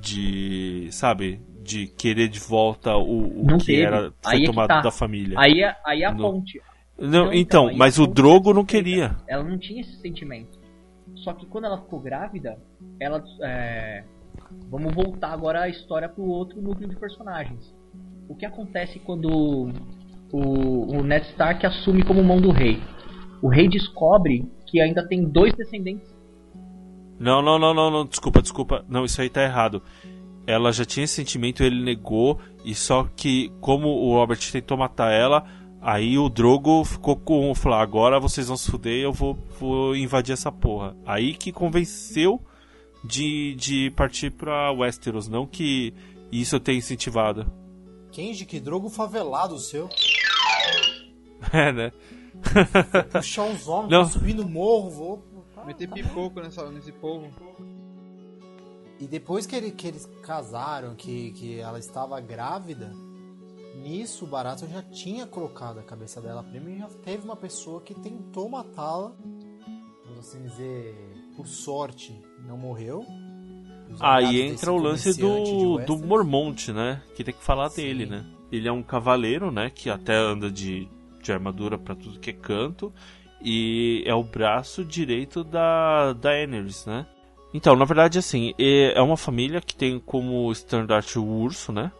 [0.00, 0.88] de.
[0.90, 1.40] sabe?
[1.62, 3.82] De querer de volta o, o que teve.
[3.82, 4.80] era foi é tomado tá.
[4.80, 5.38] da família.
[5.38, 6.60] Aí, a- aí a No- ponte.
[6.98, 9.16] não, Não, então, então, aí mas a o Drogo não queria.
[9.28, 10.58] Ela não tinha esse sentimento.
[11.16, 12.58] Só que quando ela ficou grávida,
[13.00, 13.22] ela.
[13.42, 14.04] é,
[14.70, 17.74] Vamos voltar agora a história pro outro núcleo de personagens.
[18.28, 19.72] O que acontece quando
[20.30, 22.80] o, o Ned Stark assume como mão do rei?
[23.40, 26.14] O rei descobre que ainda tem dois descendentes.
[27.18, 28.84] Não, não, não, não, não, desculpa, desculpa.
[28.88, 29.82] Não, isso aí tá errado.
[30.46, 35.12] Ela já tinha esse sentimento, ele negou, e só que como o Robert tentou matar
[35.12, 35.44] ela,
[35.80, 37.54] aí o Drogo ficou com.
[37.54, 40.96] Falou, agora vocês vão se fuder eu vou, vou invadir essa porra.
[41.04, 42.40] Aí que convenceu
[43.04, 45.92] de, de partir pra Westeros, não que
[46.30, 47.50] isso tenha incentivado.
[48.18, 49.88] Kenji, que drogo favelado seu.
[51.52, 51.92] É, né?
[53.12, 54.02] Puxar uns homens, Não.
[54.02, 55.22] vou subir no morro, vou.
[55.64, 55.94] Meter tá.
[55.94, 57.30] pipoco nessa, nesse povo.
[58.98, 62.92] E depois que, ele- que eles casaram, que, que ela estava grávida,
[63.76, 67.80] nisso o Barato já tinha colocado a cabeça dela prima e já teve uma pessoa
[67.80, 69.12] que tentou matá-la.
[70.04, 70.92] Vamos assim dizer,
[71.36, 73.06] por sorte, não morreu.
[74.00, 76.00] Aí entra o lance do, do Westeros.
[76.02, 77.02] Mormont, né?
[77.14, 77.82] Que tem que falar Sim.
[77.82, 78.24] dele, né?
[78.50, 79.70] Ele é um cavaleiro, né?
[79.70, 80.88] Que até anda de,
[81.22, 82.92] de armadura pra tudo que é canto.
[83.42, 87.06] E é o braço direito da Daenerys, né?
[87.54, 91.92] Então, na verdade, assim, é é uma família que tem como estandarte o urso, né?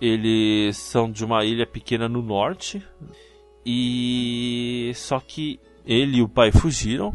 [0.00, 2.82] Eles são de uma ilha pequena no norte.
[3.64, 7.12] E só que ele e o pai fugiram.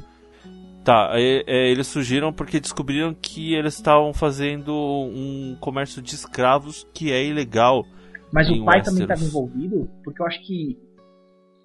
[0.86, 6.88] Tá, é- é, eles fugiram porque descobriram que eles estavam fazendo um comércio de escravos
[6.94, 7.84] que é ilegal.
[8.32, 9.10] Mas o pai também Westeros.
[9.10, 10.78] estava envolvido, porque eu acho que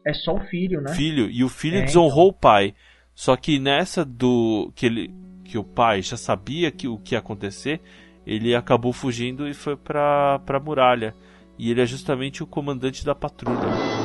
[0.07, 0.95] é só o filho, né?
[0.95, 2.75] Filho, e o filho É, desonrou o pai.
[3.14, 5.14] Só que nessa do que ele
[5.45, 7.81] que o pai já sabia que o que ia acontecer,
[8.25, 11.14] ele acabou fugindo e foi pra, pra muralha.
[11.59, 13.99] E ele é justamente o comandante da patrulha.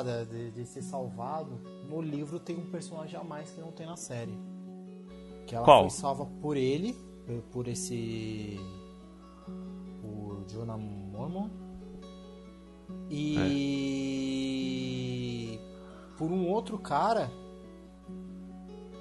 [0.00, 3.50] É, pra falar da- de, de ser salvado, no livro tem um personagem a mais
[3.50, 4.36] que não tem na série.
[5.46, 5.82] Que ela Qual?
[5.82, 6.94] foi salva por ele,
[7.50, 8.58] por- esse.
[10.02, 11.48] por Jonah Mormon.
[14.30, 15.58] E.
[16.16, 17.30] por um outro cara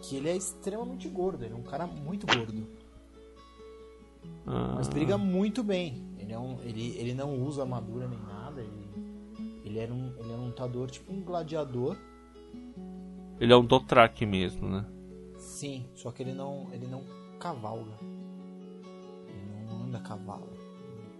[0.04, 2.66] que ele é extremamente gordo, ele é um cara muito gordo.
[4.46, 6.06] Ah, Mas briga muito bem.
[6.18, 8.47] Ele, é um, ele, ele não usa armadura nem nada.
[9.68, 11.98] Ele, era um, ele era um lutador tipo um gladiador.
[13.38, 14.86] ele é um Dothraki mesmo, né?
[15.38, 17.04] Sim, só que ele não, ele não
[17.38, 17.92] cavalga.
[19.28, 20.48] Ele não anda a cavalo.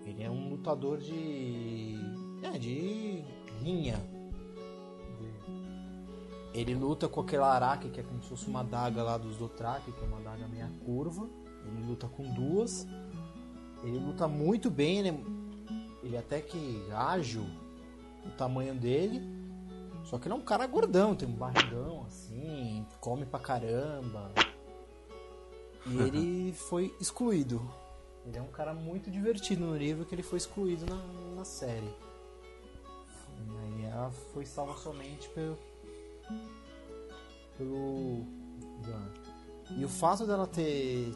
[0.06, 1.96] Ele é um lutador de.
[2.42, 3.22] É, de
[3.62, 4.00] linha.
[6.54, 9.92] Ele luta com aquele araque que é como se fosse uma daga lá dos Dothraki,
[9.92, 11.30] que é uma daga meia curva.
[11.66, 12.88] Ele luta com duas.
[13.84, 15.18] Ele luta muito bem, ele, é,
[16.02, 17.46] ele é até que ágil
[18.28, 19.22] o tamanho dele.
[20.04, 24.32] Só que ele é um cara gordão, tem um barrigão assim, come pra caramba.
[25.86, 27.62] E ele foi excluído.
[28.26, 31.02] Ele é um cara muito divertido no livro que ele foi excluído na,
[31.36, 31.94] na série.
[33.46, 35.58] E aí ela foi salva somente pelo.
[37.58, 38.26] pelo.
[39.76, 41.14] E o fato dela ter,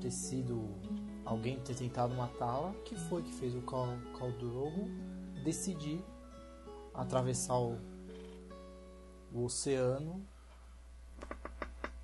[0.00, 0.68] ter sido.
[1.24, 4.88] alguém ter tentado matá-la, que foi que fez o Khal Khal Drogo
[5.44, 6.02] decidir
[6.94, 7.76] atravessar o,
[9.32, 10.22] o oceano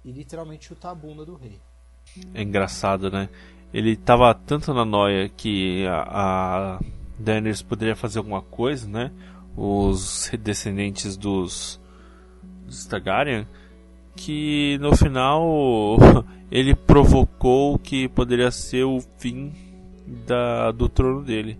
[0.04, 1.60] e literalmente chutar a bunda do rei.
[2.34, 3.28] É engraçado, né?
[3.72, 6.80] Ele tava tanto na noia que a, a
[7.18, 9.12] Daenerys poderia fazer alguma coisa, né?
[9.56, 11.80] Os descendentes dos,
[12.66, 13.46] dos Targaryen,
[14.16, 15.96] que no final
[16.50, 19.52] ele provocou que poderia ser o fim
[20.26, 21.58] da, do trono dele.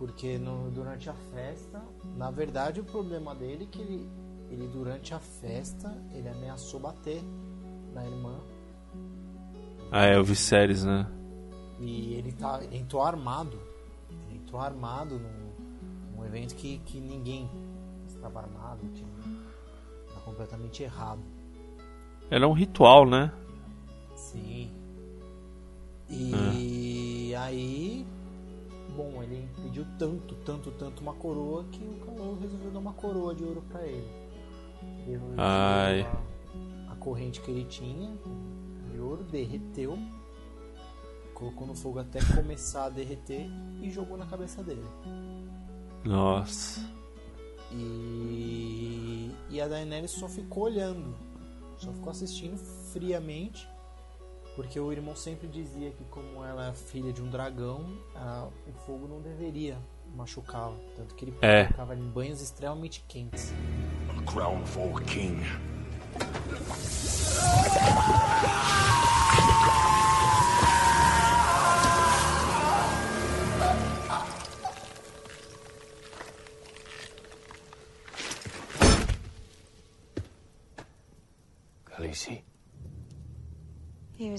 [0.00, 1.82] Porque no- durante a festa,
[2.16, 4.08] na verdade o problema dele é que ele,
[4.50, 7.22] ele durante a festa ele ameaçou bater
[7.92, 8.40] na irmã
[9.92, 11.06] Ah, é o Viserys, né?
[11.78, 13.58] e ele tá ele entrou armado.
[14.28, 17.46] Ele entrou armado num, num evento que, que ninguém
[18.08, 19.04] estava armado, que
[20.14, 21.20] tá completamente errado.
[22.30, 23.30] Era um ritual, né?
[24.16, 24.70] Sim.
[26.08, 28.06] E aí,
[28.90, 33.34] bom, ele pediu tanto, tanto, tanto uma coroa que o Calor resolveu dar uma coroa
[33.34, 34.08] de ouro pra ele.
[35.06, 36.02] Deu Ai.
[36.02, 38.10] A, a corrente que ele tinha
[38.90, 39.98] de ouro, derreteu,
[41.34, 43.48] colocou no fogo até começar a derreter
[43.80, 44.84] e jogou na cabeça dele.
[46.04, 46.80] Nossa.
[47.72, 51.16] E, e a Daenerys só ficou olhando,
[51.76, 52.56] só ficou assistindo
[52.92, 53.68] friamente,
[54.56, 57.84] porque o irmão sempre dizia que como ela é filha de um dragão,
[58.14, 59.78] a- o fogo não deveria
[60.14, 61.64] machucá-la, tanto que ele É.
[61.64, 63.52] colocava em banhos extremamente quentes.
[64.18, 65.40] A crown for a king.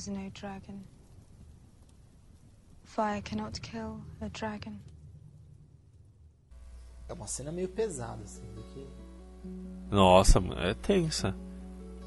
[0.02, 0.80] Was no dragon.
[2.84, 4.74] Fire cannot kill a dragon.
[7.08, 8.88] É uma cena meio pesada, assim, do que...
[9.92, 11.36] Nossa, é tensa.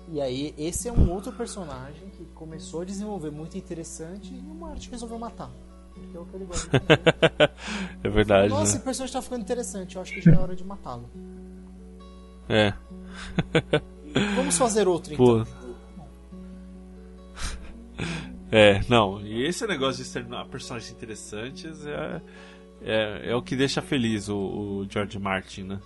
[0.08, 4.54] E aí, esse é um outro personagem que começou a desenvolver muito interessante e o
[4.54, 5.52] Martin resolveu matar.
[5.94, 6.70] Porque é o que ele gosta.
[8.02, 8.68] é verdade, Nossa, né?
[8.70, 11.08] esse personagem tá ficando interessante, eu acho que já é hora de matá-lo.
[12.48, 12.74] É.
[14.34, 15.44] Vamos fazer outro então.
[15.44, 15.63] Pô.
[18.56, 19.20] É, não.
[19.20, 22.20] E esse negócio de exterminar personagens interessantes é,
[22.82, 25.80] é, é o que deixa feliz o, o George Martin, né?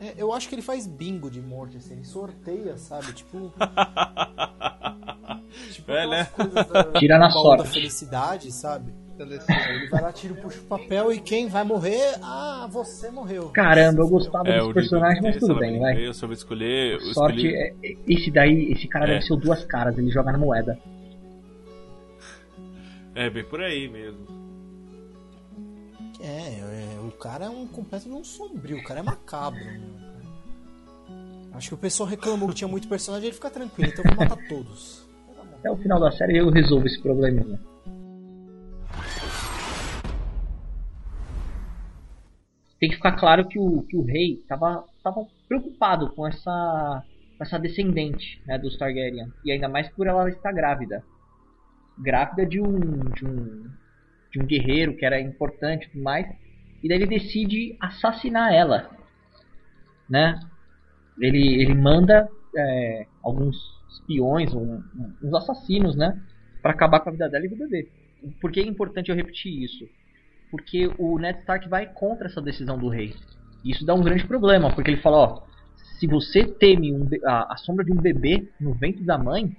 [0.00, 3.12] É, eu acho que ele faz bingo de morte, assim, ele sorteia, sabe?
[3.12, 3.52] Tipo.
[5.72, 6.28] tipo É, né?
[6.72, 7.64] da, Tira na sorte.
[7.64, 8.94] da felicidade, sabe?
[9.18, 9.38] Ele
[9.90, 12.14] vai lá, tira, puxa o papel e quem vai morrer?
[12.22, 13.50] Ah, você morreu.
[13.50, 16.06] Caramba, eu gostava É, desse o personagem, mas tudo bem, vai.
[16.06, 16.94] Eu soube escolher.
[16.94, 19.08] eu Sorte, escolhi- é- é- esse daí, esse cara É.
[19.14, 20.78] deve ser o duas caras, ele joga na moeda.
[23.20, 24.26] É, bem por aí mesmo.
[26.22, 29.62] É, é, o cara é um completo de um sombrio, o cara é macabro.
[29.62, 29.78] Né?
[31.52, 34.24] Acho que o pessoal reclamou que tinha muito personagem, ele fica tranquilo, então eu vou
[34.24, 35.06] matar todos.
[35.58, 37.60] Até o final da série eu resolvo esse probleminha.
[42.78, 47.04] Tem que ficar claro que o, que o rei estava tava preocupado com essa,
[47.36, 49.30] com essa descendente né, dos Targaryen.
[49.44, 51.04] E ainda mais por ela estar grávida.
[52.02, 53.64] Grávida de um, de um,
[54.32, 56.26] de um guerreiro que era importante e tudo mais.
[56.82, 58.90] E daí ele decide assassinar ela.
[60.08, 60.40] Né?
[61.20, 63.56] Ele, ele manda é, alguns
[63.90, 64.82] espiões, um-
[65.22, 66.18] uns assassinos, né?
[66.62, 67.88] Pra acabar com a vida dela e do bebê.
[68.40, 69.88] Por que é importante eu repetir isso?
[70.50, 73.14] Porque o Ned Stark vai contra essa decisão do rei.
[73.64, 75.42] E isso dá um grande problema, porque ele fala, ó,
[75.98, 79.54] se você teme um a, a sombra de um bebê no ventre da mãe,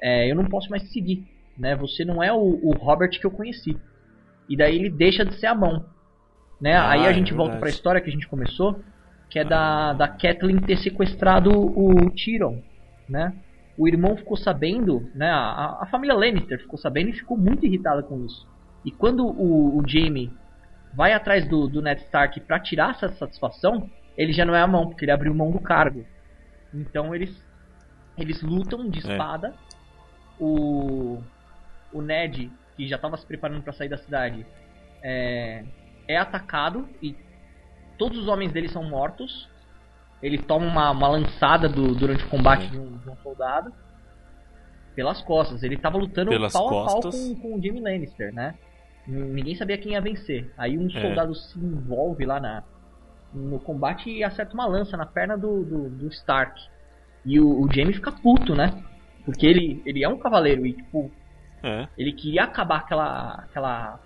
[0.00, 1.24] é, eu não posso mais seguir,
[1.58, 1.74] né?
[1.76, 3.76] Você não é o, o Robert que eu conheci.
[4.48, 5.84] E daí ele deixa de ser a mão,
[6.60, 6.74] né?
[6.74, 7.60] Ah, Aí a é gente volta verdade.
[7.60, 8.80] pra história que a gente começou,
[9.28, 12.58] que é da, da Catelyn ter sequestrado o Tyrion,
[13.08, 13.34] né?
[13.76, 15.28] O irmão ficou sabendo, né?
[15.30, 18.46] A, a família Lannister ficou sabendo e ficou muito irritada com isso.
[18.84, 20.32] E quando o, o Jaime
[20.94, 24.66] vai atrás do, do Ned Stark pra tirar essa satisfação, ele já não é a
[24.66, 26.06] mão, porque ele abriu mão do cargo.
[26.72, 27.36] Então eles
[28.16, 29.12] eles lutam de É.
[29.12, 29.52] espada.
[30.38, 31.18] O
[31.96, 34.46] o Ned, que já estava se preparando para sair da cidade,
[35.02, 35.64] é,
[36.08, 37.16] é atacado e
[37.98, 39.48] todos os homens dele são mortos.
[40.22, 43.72] Ele toma uma, uma lançada do- durante o combate de um, de um soldado
[44.94, 45.62] pelas costas.
[45.62, 47.14] Ele estava lutando Pelas pau a pau costas.
[47.14, 48.54] com, com o Jaime Lannister, né?
[49.06, 50.50] Ninguém sabia quem ia vencer.
[50.56, 51.00] Aí um É.
[51.00, 52.62] soldado se envolve lá na,
[53.32, 56.60] no combate e acerta uma lança na perna do, do, do Stark.
[57.24, 58.82] E o, o Jaime fica puto, né?
[59.24, 61.10] Porque ele, ele é um cavaleiro e, tipo,
[61.66, 61.88] É.
[61.98, 64.00] ele queria acabar aquela, aquela,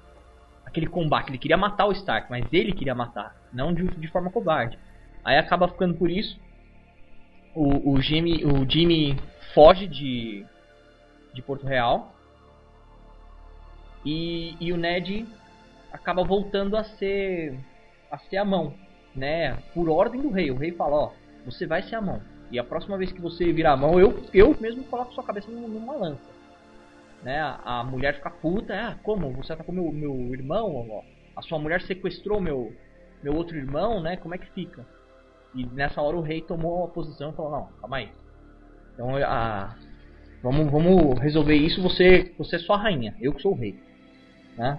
[0.65, 1.29] aquele combate.
[1.29, 4.79] Ele queria matar o Stark, mas ele queria matar, não de, de forma covarde.
[5.23, 6.41] Aí acaba ficando por isso.
[7.55, 9.21] O, o, Jimmy, o Jimmy
[9.53, 10.47] foge de,
[11.35, 12.15] de Porto Real.
[14.07, 15.27] E, e o Ned
[15.93, 17.59] acaba voltando a ser
[18.11, 18.73] a ser a mão,
[19.15, 19.59] né?
[19.75, 20.51] Por ordem do rei.
[20.51, 21.13] O rei fala, ó,
[21.45, 22.23] você vai ser a mão.
[22.51, 25.51] E a próxima vez que você virar a mão, eu, eu mesmo coloco sua cabeça
[25.51, 26.40] num- numa lança.
[27.23, 27.39] Né?
[27.65, 29.31] A, mulher fica puta, ah, como?
[29.33, 31.05] Você atacou meu, meu irmão?
[31.37, 32.73] A sua mulher sequestrou meu,
[33.23, 34.17] meu outro irmão, né?
[34.17, 34.87] Como é que fica?
[35.55, 38.09] E nessa hora o rei tomou a posição e falou, não, calma aí.
[38.95, 39.77] Então a,
[40.43, 43.79] vamos, vamos resolver isso, você, você é só a rainha, eu que sou o rei.
[44.57, 44.79] Né?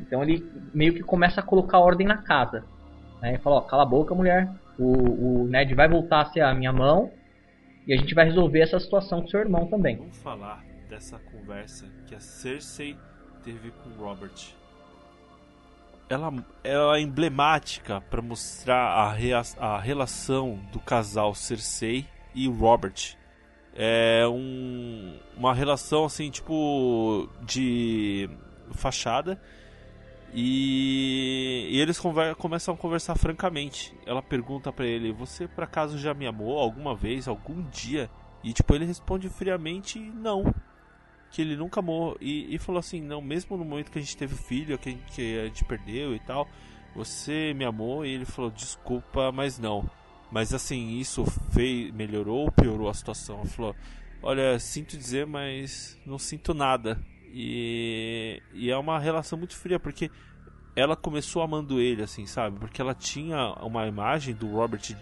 [0.00, 2.64] Então ele meio que começa a colocar ordem na casa.
[3.22, 3.30] Né?
[3.30, 6.54] Ele fala, ó, cala a boca mulher, o, o Ned vai voltar a ser a
[6.54, 7.10] minha mão
[7.86, 9.96] e a gente vai resolver essa situação com seu irmão também.
[9.96, 12.96] Vamos falar dessa conversa que a Cersei
[13.44, 14.54] teve com Robert.
[16.08, 16.32] Ela,
[16.64, 23.16] ela é emblemática para mostrar a, rea- a relação do casal Cersei e Robert.
[23.74, 28.28] É um, uma relação assim, tipo, de
[28.72, 29.40] fachada.
[30.32, 33.94] E, e eles conver- começam a conversar francamente.
[34.06, 38.10] Ela pergunta pra ele: Você por acaso já me amou alguma vez, algum dia?
[38.42, 40.54] E tipo, ele responde friamente: Não.
[41.30, 42.16] Que ele nunca amou.
[42.20, 44.92] E, e falou assim: Não, mesmo no momento que a gente teve filho, que a
[44.92, 46.48] gente, que a gente perdeu e tal,
[46.94, 48.04] você me amou.
[48.04, 49.88] E ele falou: Desculpa, mas não.
[50.30, 53.36] Mas assim, isso fez, melhorou ou piorou a situação?
[53.36, 53.76] Ela falou:
[54.22, 57.00] Olha, sinto dizer, mas não sinto nada.
[57.32, 60.10] E, e é uma relação muito fria, porque
[60.74, 62.58] ela começou amando ele, assim, sabe?
[62.58, 64.94] Porque ela tinha uma imagem do Robert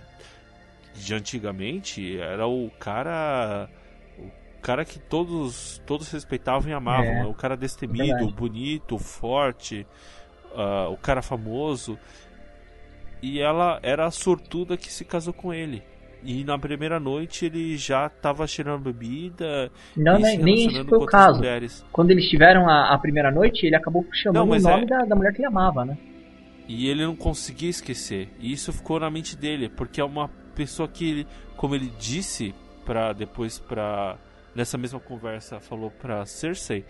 [0.95, 3.69] de antigamente, era o cara.
[4.67, 7.05] Cara que todos, todos respeitavam e amavam.
[7.05, 7.25] É, né?
[7.25, 9.87] o cara destemido, bonito, forte,
[10.57, 11.97] ah, o cara famoso.
[13.23, 15.85] E ela era a sortuda que se casou com ele.
[16.21, 19.71] E na primeira noite ele já tava cheirando bebida.
[19.97, 21.39] Não, nem, se nem relacionando foi o caso.
[21.39, 21.87] mulheres.
[21.93, 25.05] Quando eles tiveram a, a primeira noite, ele acabou chamando Não, o nome é- da,
[25.05, 25.97] da mulher que ele amava, né?
[26.67, 28.31] E ele não conseguia esquecer.
[28.41, 31.25] E isso ficou na mente dele, porque é uma pessoa que,
[31.57, 32.53] como ele disse
[32.85, 34.19] para depois para
[34.57, 36.85] nessa mesma conversa falou para Cersei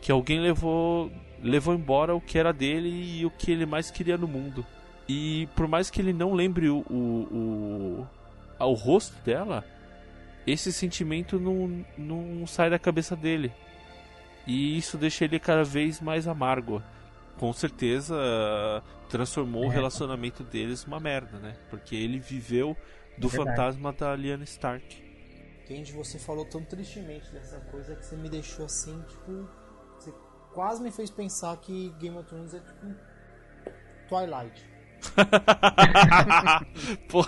[0.00, 1.10] que alguém levou
[1.42, 2.88] levou embora o que era dele
[3.20, 4.64] e o que ele mais queria no mundo.
[5.08, 8.06] E por mais que ele não lembre o o,
[8.60, 9.64] o, o rosto dela,
[10.46, 13.52] esse sentimento não, não sai da cabeça dele.
[14.46, 16.82] E isso deixa ele cada vez mais amargo.
[17.38, 18.14] Com certeza
[19.08, 19.74] transformou o É.
[19.74, 21.56] relacionamento deles uma merda, né?
[21.68, 22.76] Porque ele viveu
[23.18, 23.50] do Verdade.
[23.56, 25.04] fantasma da Lyanna Stark.
[25.66, 29.48] Kendi, você falou tão tristemente dessa coisa que você me deixou assim, tipo.
[29.98, 30.12] Você
[30.54, 32.94] quase me fez pensar que Game of Thrones é tipo.
[34.08, 34.64] Twilight.
[37.08, 37.26] Pô.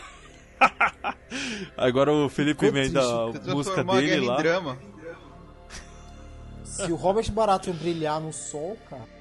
[1.76, 4.36] Agora o Felipe Ficou emenda triste, a Você música dele lá.
[4.36, 4.78] drama.
[6.62, 9.17] Se o Robert Baratheon brilhar no sol, cara.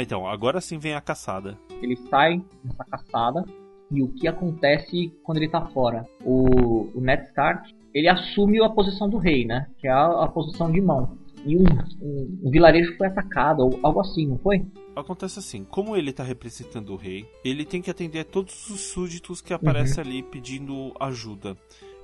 [0.00, 1.58] É, então, agora sim vem a caçada.
[1.82, 3.44] Ele sai nessa caçada
[3.90, 6.06] e o que acontece quando ele tá fora?
[6.24, 9.66] O, o Ned Stark, ele assume a posição do rei, né?
[9.78, 11.18] Que é a, a posição de mão.
[11.44, 11.64] E um,
[12.00, 14.64] um, um vilarejo foi atacado, ou algo assim, não foi?
[14.96, 18.80] Acontece assim, como ele tá representando o rei, ele tem que atender a todos os
[18.80, 21.56] súditos que aparecem ali pedindo ajuda.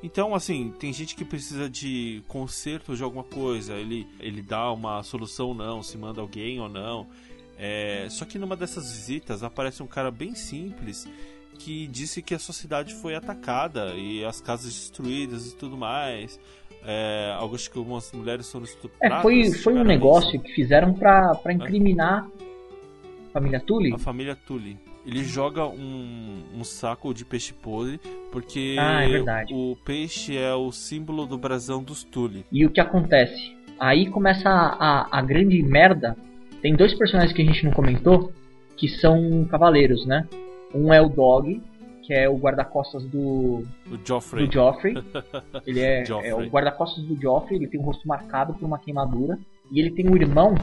[0.03, 5.03] Então, assim, tem gente que precisa de conserto de alguma coisa, ele, ele dá uma
[5.03, 7.07] solução ou não, se manda alguém ou não.
[7.59, 11.09] É, só que numa dessas visitas aparece um cara bem simples
[11.59, 16.38] que disse que a sua cidade foi atacada e as casas destruídas e tudo mais.
[16.88, 17.34] É,
[17.72, 19.18] que algumas mulheres foram estupradas.
[19.18, 22.28] É, foi, foi um negócio que fizeram pra incriminar
[23.28, 23.92] a família Tully.
[23.92, 24.78] A família Tully.
[25.04, 28.00] Ele joga um, um saco de peixe podre
[28.32, 32.44] porque Ah, é o peixe é o símbolo do brasão dos Tully.
[32.50, 33.57] E o que acontece?
[33.78, 36.16] Aí começa a, a, a grande merda.
[36.66, 38.32] Tem dois personagens que a gente não comentou
[38.76, 40.26] que são cavaleiros, né?
[40.74, 41.62] Um é o Dog,
[42.02, 44.44] que é o guarda-costas do, O Joffrey.
[44.44, 44.94] do Joffrey.
[45.64, 46.32] Ele é, Joffrey.
[46.32, 49.38] é o guarda-costas do Joffrey, ele tem o rosto marcado por uma queimadura.
[49.70, 50.56] E ele tem um irmão,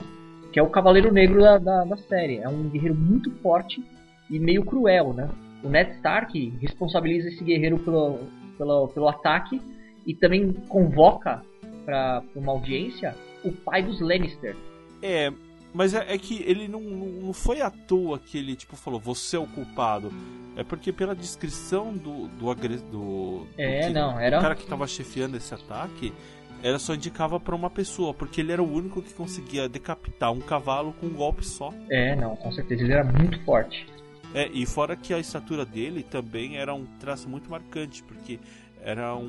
[0.51, 2.39] que é o Cavaleiro Negro da, da, da série.
[2.39, 3.81] É um guerreiro muito forte
[4.29, 5.29] e meio cruel, né?
[5.63, 8.19] O Ned Stark responsabiliza esse guerreiro pelo,
[8.57, 9.61] pelo, pelo ataque
[10.05, 11.41] e também convoca
[11.85, 14.53] para uma audiência o pai dos Lannister.
[15.01, 15.31] É,
[15.73, 19.35] mas é, é que ele não, não foi à toa que ele tipo falou, você
[19.35, 20.11] é o culpado.
[20.55, 24.55] É porque pela descrição do do, agre- do, do É, que- não, era- do cara
[24.55, 26.13] que tava chefiando esse ataque,
[26.61, 30.39] ela só indicava pra uma pessoa, porque ele era o único que conseguia decapitar um
[30.39, 31.73] cavalo com um golpe só.
[31.89, 33.85] É, não, com certeza, ele era muito forte.
[34.33, 38.39] É, e fora que a estatura dele também era um traço muito marcante, porque
[38.81, 39.21] era um,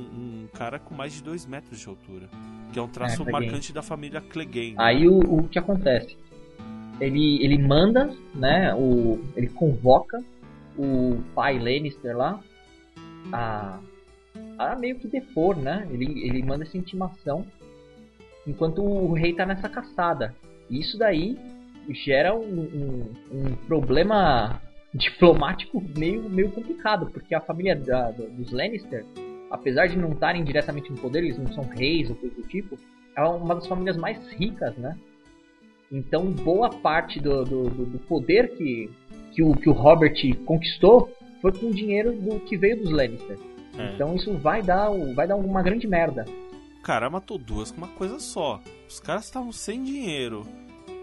[0.44, 2.28] um cara com mais de 2 metros de altura.
[2.73, 4.74] Que é um traço É, marcante da família Clegane.
[4.78, 6.16] Aí o, o que acontece?
[7.00, 8.74] Ele, ele manda, né?
[8.74, 10.22] O, ele convoca
[10.78, 12.40] o pai Lannister lá
[13.32, 13.78] a,
[14.58, 15.86] a meio que depor, né?
[15.90, 17.44] Ele, ele manda essa intimação
[18.46, 20.34] enquanto o rei tá nessa caçada.
[20.70, 21.38] Isso daí
[21.90, 24.60] gera um, um, um problema
[24.94, 29.04] diplomático meio, meio complicado, porque a família da- dos Lannister,
[29.50, 32.78] apesar de não estarem diretamente no poder, eles não são reis ou coisa do tipo,
[33.16, 34.96] é uma das famílias mais ricas, né?
[35.93, 38.90] Então, boa parte do, do, do- poder que,
[39.32, 43.39] que, o, que o Robert conquistou foi com o dinheiro do, que veio dos Lannister.
[43.78, 43.94] É.
[43.94, 46.24] Então, isso vai dar, vai dar uma grande merda.
[46.78, 48.61] O cara matou duas com uma coisa só.
[48.89, 50.47] Os caras estavam sem dinheiro.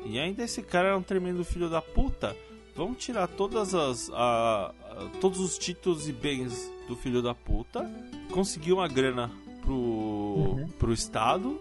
[0.06, 2.36] E ainda esse cara era um tremendo filho da puta.
[2.76, 4.10] Vamos tirar todas as.
[4.14, 7.90] a- a- todos os títulos e bens do filho da puta.
[8.32, 9.30] Conseguir uma grana
[9.62, 10.68] pro, Uhum.
[10.80, 11.60] pro Estado.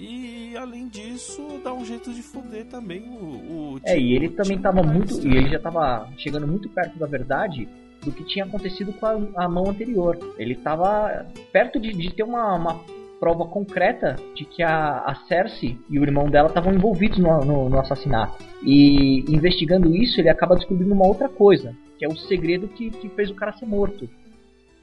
[0.00, 3.74] E além disso, dar um jeito de foder também o.
[3.74, 5.14] o É, e ele também time tava muito.
[5.14, 5.32] Lannister.
[5.32, 7.68] E ele já tava chegando muito perto da verdade
[8.04, 10.16] do que tinha acontecido com a, a mão anterior.
[10.38, 12.80] Ele tava perto de, de ter uma, uma
[13.18, 17.68] prova concreta de que a, a Cersei e o irmão dela estavam envolvidos no, no,
[17.68, 18.38] no assassinato.
[18.62, 23.08] E investigando isso, ele acaba descobrindo uma outra coisa, que é o segredo que, que
[23.08, 24.08] fez o cara ser morto.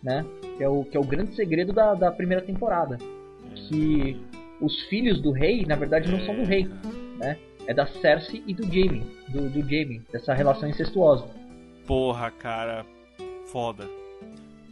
[0.03, 0.25] Né?
[0.57, 2.97] Que, é o, que é o grande segredo da, da primeira temporada.
[3.55, 4.19] Que
[4.61, 6.67] os filhos do rei, na verdade, não são do rei.
[7.17, 7.37] Né?
[7.67, 9.05] É da Cersei e do Jaime.
[9.29, 11.25] Do, do Jaime, dessa relação incestuosa.
[11.85, 12.85] Porra, cara.
[13.47, 13.87] Foda.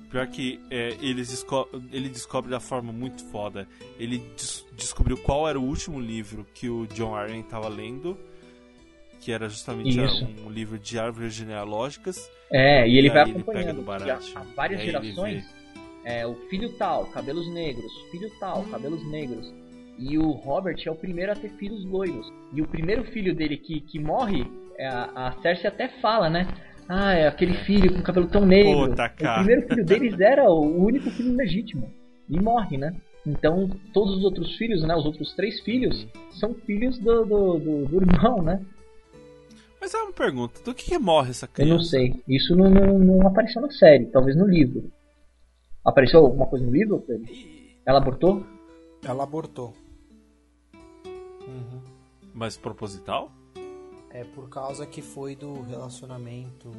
[0.10, 3.68] Pior que é, desco ele descobre da forma muito foda.
[3.97, 8.18] Ele des descobriu qual era o último livro que o John Arryn estava lendo.
[9.19, 10.27] Que era justamente Isso.
[10.45, 12.30] um livro de árvores genealógicas.
[12.51, 13.85] É, e ele vai aí ele acompanhando.
[13.85, 15.45] pega do há, há várias gerações.
[16.03, 17.91] É, o filho tal, cabelos negros.
[18.11, 19.51] Filho tal, cabelos negros.
[20.03, 22.30] E o Robert é o primeiro a ter filhos loiros.
[22.51, 24.45] E o primeiro filho dele que, que morre,
[24.77, 26.45] é a, a Cersei até fala, né?
[26.89, 28.89] Ah, é aquele filho com cabelo tão negro.
[28.89, 31.89] Puta, o primeiro filho deles era o único filho legítimo.
[32.30, 32.93] E morre, né?
[33.25, 34.93] Então, todos os outros filhos, né?
[34.93, 38.61] Os outros três filhos, são filhos do, do, do, do irmão, né?
[39.80, 41.73] Mas é uma pergunta: do que, que morre essa Eu criança?
[41.75, 42.21] não sei.
[42.27, 44.91] Isso não, não, não apareceu na série, talvez no livro.
[45.85, 47.25] Apareceu alguma coisa no livro, Pedro?
[47.85, 48.45] Ela abortou?
[49.05, 49.73] Ela abortou.
[51.48, 51.82] Uhum.
[52.34, 53.32] Mas proposital?
[54.10, 56.72] É por causa que foi do relacionamento.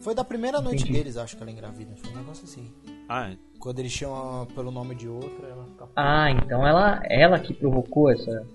[0.00, 0.98] Foi da primeira noite Entendi.
[0.98, 1.94] deles, acho que ela engravida.
[1.96, 2.70] Foi um negócio assim.
[3.08, 5.88] Ah, Quando eles chamam pelo nome de outra, ela fica.
[5.96, 8.46] Ah, então ela, ela que provocou essa,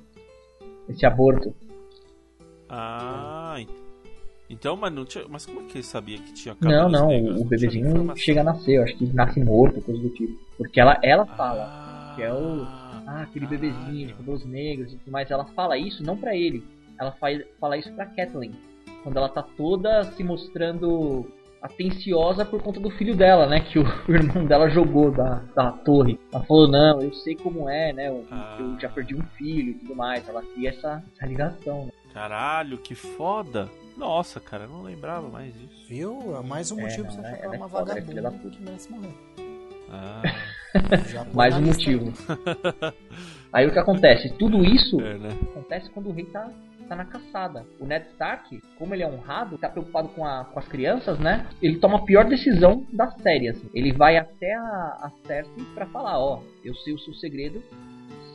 [0.88, 1.54] esse aborto.
[2.70, 3.56] ah.
[3.60, 3.70] ent-
[4.50, 5.26] Então, mas não tinha.
[5.28, 7.42] Mas como é que ele sabia que tinha Não, não, negros?
[7.42, 10.38] o bebezinho chega a nascer, eu acho que nasce morto, coisa do tipo.
[10.58, 12.66] Porque ela, ela fala Ah, que é o.
[13.08, 15.30] Ah, aquele bebezinho de cabelos negros e tudo mais.
[15.32, 16.64] Ela fala isso não pra ele,
[17.00, 18.52] ela faz, fala isso pra Kathleen.
[19.04, 21.30] Quando ela tá toda se mostrando
[21.62, 23.60] atenciosa por conta do filho dela, né?
[23.62, 26.20] Que o, o irmão dela jogou da, da torre.
[26.34, 28.10] Ela falou, não, eu sei como é, né?
[28.10, 28.58] Eu, Ah.
[28.60, 30.28] eu já perdi um filho e tudo mais.
[30.28, 31.86] Ela cria essa, essa ligação.
[31.86, 31.92] Né?
[32.14, 33.70] Caralho, que foda!
[33.98, 35.86] Nossa, cara, eu não lembrava mais disso.
[35.88, 36.36] Viu?
[36.36, 38.50] É mais um É, motivo não, pra você ela- ficar é uma foda, é vagabunda
[38.50, 39.14] que merece morrer.
[39.94, 40.22] Ah,
[41.34, 42.12] Mais um motivo.
[43.52, 44.30] Aí o que acontece?
[44.40, 45.30] Tudo isso é, né?
[45.52, 46.50] acontece quando o rei tá,
[46.90, 47.64] tá na caçada.
[47.80, 51.46] O Ned Stark, como ele é honrado, tá preocupado com, a- com as crianças, né?
[51.62, 53.70] Ele toma a pior decisão da série, assim.
[53.74, 54.62] Ele vai até a,
[55.04, 57.62] a Cersei pra falar, ó, eu sei o seu segredo,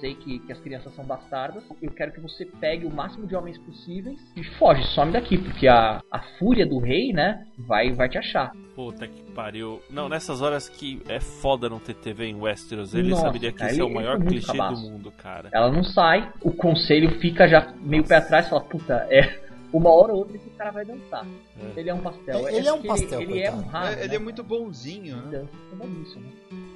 [0.00, 3.34] sei que, que as crianças são bastardas, eu quero que você pegue o máximo de
[3.34, 8.08] homens possíveis e foge, some daqui, porque a, a fúria do rei, né, vai, vai
[8.08, 8.52] te achar.
[8.74, 9.80] Puta que pariu.
[9.90, 13.58] Não, nessas horas que é foda não ter TV em Westeros, ele Nossa, saberia que
[13.58, 14.82] cara, esse é o ele- maior ele clichê do cabaço.
[14.90, 15.48] mundo, cara.
[15.52, 19.48] Ela não sai, o conselho fica já meio pé atrás e fala, puta, é...
[19.70, 21.26] Uma hora ou outra esse cara vai dançar.
[21.60, 21.78] É.
[21.80, 22.48] Ele é um pastel.
[22.48, 23.88] Ele é um pastel, Ele, ele é honrado.
[23.88, 25.30] É, ele né, é muito bonzinho, né?
[25.30, 26.28] Dança como é isso, né?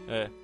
[0.09, 0.42] É.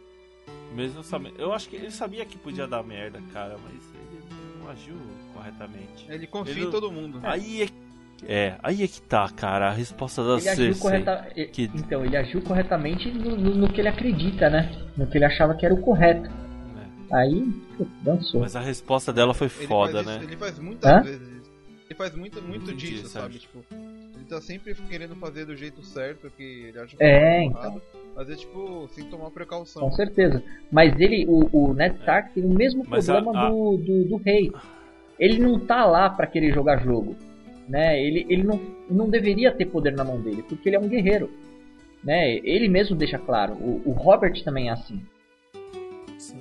[0.74, 1.35] Mesmo sabendo.
[1.39, 4.97] Eu acho que ele sabia que podia dar merda, cara, mas ele não agiu
[5.35, 6.07] corretamente.
[6.09, 7.20] Ele confia Ele- em todo mundo.
[7.23, 7.69] Aí é.
[8.27, 9.69] É, aí é que tá, cara.
[9.69, 10.74] A resposta da Ele Cersei.
[10.74, 11.28] correta...
[11.53, 14.70] que- Então, ele agiu corretamente no, no- no que ele acredita, né?
[14.97, 16.23] No que ele achava que era o correto.
[16.74, 16.90] né?
[17.12, 17.47] Aí,
[18.03, 18.40] dançou.
[18.40, 20.16] Mas a resposta dela foi Ele foda, né?
[20.16, 21.01] isso- ele faz muitas Hã?
[21.03, 21.51] vezes isso.
[21.89, 23.39] Ele faz muito, muito Entendi, disso, sabe?
[23.39, 23.65] Tipo,
[24.28, 27.82] tá sempre querendo fazer do jeito certo, que ele acha que É, tá errado.
[28.14, 29.82] Mas é tipo, sem tomar precaução.
[29.82, 30.42] Com certeza.
[30.70, 34.05] Mas ele, o, o Ned Stark tem o mesmo Mas a- problema a- Do, do,
[34.09, 34.52] do rei.
[35.18, 37.16] Ele não tá lá pra querer jogar jogo.
[37.68, 38.02] Né?
[38.02, 38.59] Ele, ele não,
[38.90, 41.30] não deveria ter poder na mão dele, porque ele é um guerreiro.
[42.02, 42.36] Né?
[42.38, 43.55] Ele mesmo deixa claro.
[43.55, 45.02] O, o Robert também é assim.
[46.18, 46.38] Sim.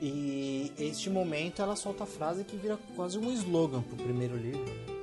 [0.00, 4.60] E este momento ela solta a frase que vira quase um slogan pro primeiro livro.
[4.64, 4.99] Né?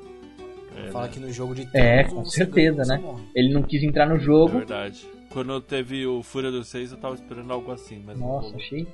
[0.85, 1.11] É, Fala né?
[1.13, 3.25] que no jogo de É, com certeza, ganha, né?
[3.33, 4.57] Ele não quis entrar no É jogo.
[4.59, 5.07] verdade.
[5.31, 8.61] Quando teve o Fúria dos Seis, eu tava esperando algo assim, mas não Nossa, rolou.
[8.61, 8.87] achei,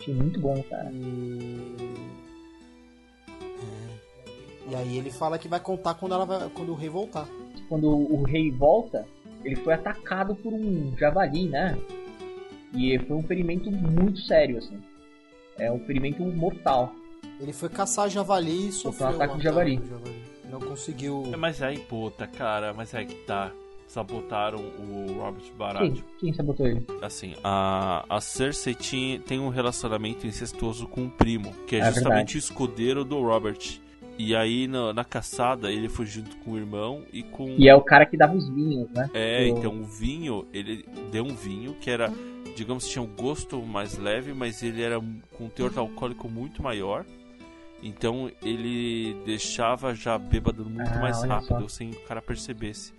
[0.00, 0.90] achei muito bom, cara.
[3.28, 4.70] É.
[4.70, 7.26] E aí ele fala que vai contar quando, ela vai, quando o rei voltar.
[7.68, 9.06] Quando o rei volta,
[9.44, 11.78] ele foi atacado por um javali, né?
[12.74, 14.78] E foi um ferimento muito sério, assim.
[15.58, 16.92] É um ferimento mortal.
[17.40, 19.76] Ele foi caçar javali e sofreu um ataque de javali.
[19.76, 20.00] do
[20.50, 21.30] Não conseguiu.
[21.32, 23.52] É, mas aí, puta, cara, mas aí que tá.
[23.88, 25.94] Sabotaram o Robert Quem, Baratheon.
[26.18, 26.84] quem sabotou ele?
[27.00, 31.84] Assim, a, a Cersei tinha, tem um relacionamento incestuoso com o primo, que é, É
[31.84, 32.36] justamente verdade.
[32.36, 33.78] o escudeiro do Robert.
[34.18, 37.48] E aí, na, na caçada, ele foi junto com o irmão e com.
[37.56, 39.08] E é o cara que dava os vinhos, né?
[39.14, 42.10] É, O- então o vinho, ele deu um vinho que era,
[42.56, 47.04] digamos, tinha um gosto mais leve, mas ele era com um teor alcoólico muito maior.
[47.82, 51.68] Então ele deixava já bêbado muito Ah, mais rápido, só.
[51.68, 52.92] sem que o cara percebesse.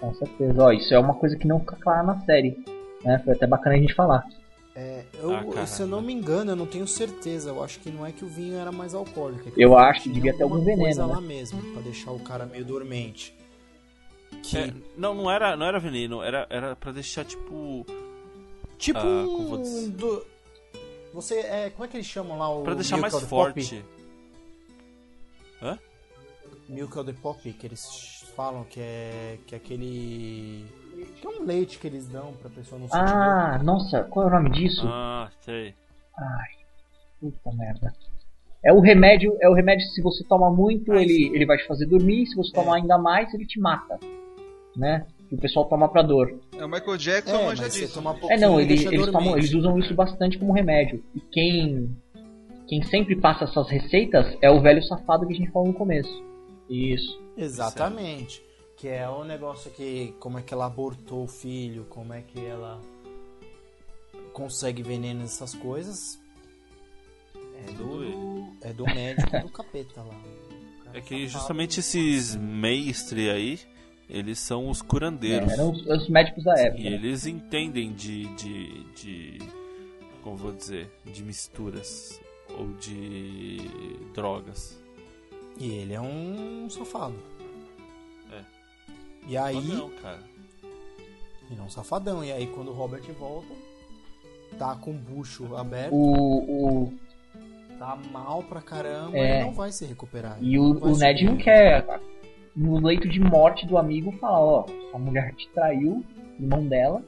[0.00, 0.62] Com certeza.
[0.62, 2.56] Ó, isso é uma coisa que não fica clara na série.
[3.04, 3.18] Né?
[3.24, 4.24] Foi até bacana a gente falar.
[4.74, 7.50] É, eu, Ah, se eu não me engano, eu não tenho certeza.
[7.50, 9.48] Eu acho que não é que o vinho era mais alcoólico.
[9.48, 11.12] é que Eu acho que devia ter algum veneno, coisa né?
[11.14, 13.34] lá mesmo, pra deixar o cara meio dormente.
[14.42, 17.84] Que, É, não, não era, não era veneno, era, era pra deixar tipo.
[18.78, 19.90] tipo ah, como vou um...
[19.90, 20.24] Do...
[21.12, 23.84] Você, é, como é que eles chamam lá o Pra deixar Milk mais forte.
[25.62, 25.78] Hã?
[26.68, 30.66] Milk of the Poppy, que eles falam que é, que é aquele...
[31.20, 33.08] Que é um leite que eles dão pra pessoa não sentir dor.
[33.08, 34.82] Ah, nossa, qual é o nome disso?
[34.86, 35.74] Ah, sei.
[36.16, 36.50] Ai,
[37.20, 37.94] puta merda.
[38.62, 41.56] É o remédio, é o remédio que se você toma muito, Ah, ele, ele vai
[41.56, 43.98] te fazer dormir, se você tomar ainda mais, ele te mata.
[44.76, 45.06] Né?
[45.28, 46.38] Que o pessoal toma pra dor.
[46.56, 47.94] É, o Michael Jackson É, disso.
[47.94, 51.02] toma É não, ele- eles, tomam- eles usam isso bastante como remédio.
[51.14, 51.94] E quem
[52.66, 56.22] quem sempre passa essas receitas é o velho safado que a gente falou no começo.
[56.68, 57.18] Isso.
[57.36, 58.42] Exatamente.
[58.76, 60.14] Que é o negócio que.
[60.20, 62.80] Como é que ela abortou o filho, como é que ela
[64.32, 66.18] consegue veneno nessas coisas.
[67.34, 67.72] É ele.
[67.76, 70.14] do, é do médico do capeta lá.
[70.94, 73.58] É que justamente esses mestres aí,
[74.08, 75.52] eles são os É, curandeiros.
[75.52, 76.80] eram os, os médicos da época.
[76.82, 79.38] E eles entendem de, de, de.
[80.22, 80.90] Como vou dizer?
[81.04, 82.20] De misturas.
[82.58, 83.58] Ou de
[84.14, 84.82] drogas.
[85.60, 87.16] E ele é um safado.
[88.32, 88.42] É.
[89.28, 89.60] E aí.
[89.68, 90.20] Não, cara.
[91.50, 92.24] Ele é um safadão.
[92.24, 93.52] E aí quando o Robert volta,
[94.58, 96.92] tá com o bucho aberto, O, o,
[97.78, 99.36] tá mal pra caramba, É.
[99.36, 100.38] ele não vai se recuperar.
[100.42, 101.84] e o, o Ned não quer.
[102.58, 106.04] No leito de morte do amigo, fala: Ó, a mulher te traiu,
[106.40, 107.02] irmão dela,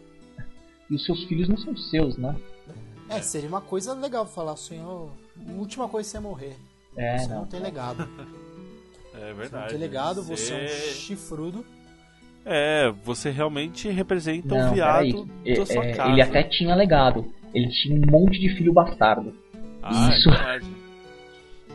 [0.89, 2.36] e os seus filhos não são seus, né?
[3.09, 5.09] É, seria uma coisa legal falar assim, ó,
[5.48, 6.56] a última coisa é você morrer.
[6.97, 7.39] É, você não.
[7.40, 7.47] não.
[7.47, 8.09] tem legado.
[9.12, 9.68] É Você não verdade.
[9.70, 11.66] tem legado, você é um chifrudo.
[12.47, 15.59] É, você realmente representa Não, um viado peraí.
[15.59, 16.12] da sua É, casa.
[16.12, 17.27] ele até tinha legado.
[17.52, 19.35] Ele tinha um monte de filho bastardo.
[19.82, 20.28] Ah, Isso.
[20.31, 20.66] é verdade.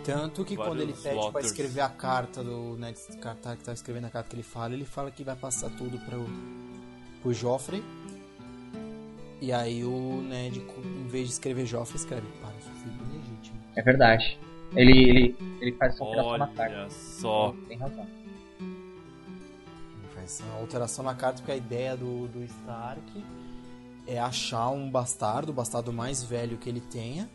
[0.06, 1.46] Tanto que quando ele pede pra Waters.
[1.48, 4.86] escrever a carta do Ned Stark, que tá escrevendo a carta que ele fala, ele
[4.86, 6.26] fala que vai passar tudo pro,
[7.22, 7.84] pro Joffrey.
[9.42, 13.60] E aí o Ned, em vez de escrever Joffrey, escreve para o seu filho legítimo.
[13.76, 14.40] É verdade.
[14.76, 16.78] Ele, ele, ele faz essa alteração na carta.
[16.78, 17.56] Olha só.
[17.68, 18.08] Tem razão.
[18.60, 23.24] Ele faz essa alteração na carta porque a ideia do, do Stark
[24.08, 27.30] é achar um bastardo, o bastardo mais velho que ele tenha,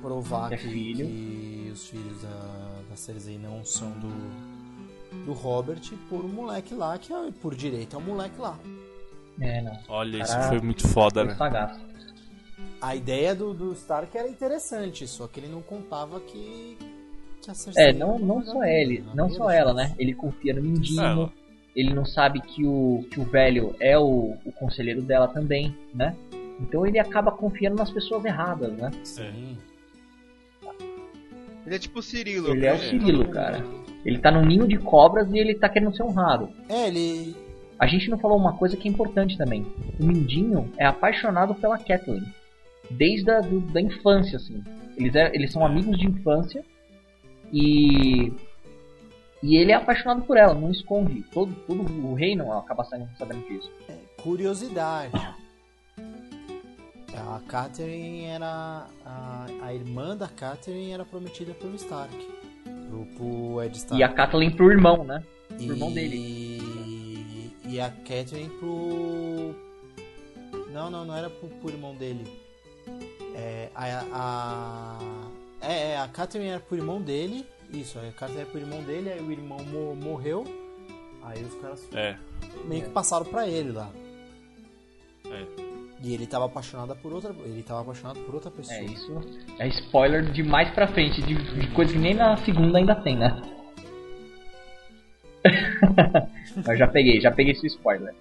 [0.00, 1.06] provar Que é que, filho.
[1.06, 6.98] que os filhos da, da Cersei não são do, do Robert pôr o moleque lá,
[6.98, 8.58] que é, por direito é o moleque lá.
[9.40, 9.78] É, não.
[9.88, 11.80] Olha, isso foi muito foda, Foi né?
[12.80, 16.78] A ideia do, do Stark era interessante, só que ele não contava que,
[17.42, 17.90] que a Cersei...
[17.90, 19.94] É, não, não só ele, não só ela, né?
[19.98, 21.02] Ele confia no Mindinho.
[21.02, 21.32] Ela.
[21.74, 26.16] Ele não sabe que o, que o velho é o, o conselheiro dela também, né?
[26.58, 28.90] Então ele acaba confiando nas pessoas erradas, né?
[29.04, 29.58] Sim.
[31.66, 32.48] Ele é tipo o Cirilo.
[32.50, 32.88] Ele é o cara.
[32.88, 33.64] Cirilo, cara.
[34.04, 36.48] Ele tá num ninho de cobras e ele tá querendo ser honrado.
[36.68, 37.34] É, ele...
[37.78, 39.66] A gente não falou uma coisa que é importante também.
[40.00, 42.22] O Mindinho é apaixonado pela Kathleen.
[42.90, 44.62] Desde a do- da infância, assim.
[44.96, 46.64] Eles, é- eles são amigos de infância.
[47.52, 48.32] E.
[49.42, 51.22] E ele é apaixonado por ela, não esconde.
[51.32, 53.70] Todo, todo o reino acaba sabendo, sabendo disso.
[54.22, 55.12] Curiosidade.
[57.16, 58.86] A Catherine era.
[59.04, 62.14] A, a irmã da Catherine era prometida pelo Stark.
[62.88, 63.98] Pro, pro Ed Stark.
[64.00, 65.22] E a Kathleen pro irmão, né?
[65.58, 67.52] E- irmão dele.
[67.64, 69.54] E a Catherine pro.
[70.72, 72.24] Não, não, não era pro, pro irmão dele.
[73.34, 74.98] É, a, a...
[75.60, 77.46] É, é, a Catherine era pro irmão dele.
[77.72, 80.44] Isso, a Catherine era pro irmão dele, aí o irmão mo- morreu.
[81.22, 82.16] Aí os caras É.
[82.66, 83.90] meio que passaram pra ele lá.
[85.24, 85.65] É.
[86.02, 87.34] E ele tava apaixonado por outra.
[87.44, 88.76] Ele tava apaixonado por outra pessoa.
[88.78, 89.20] É isso.
[89.58, 93.16] É spoiler de mais pra frente, de, de coisa que nem na segunda ainda tem,
[93.16, 93.40] né?
[96.66, 98.14] Mas já peguei, já peguei esse spoiler.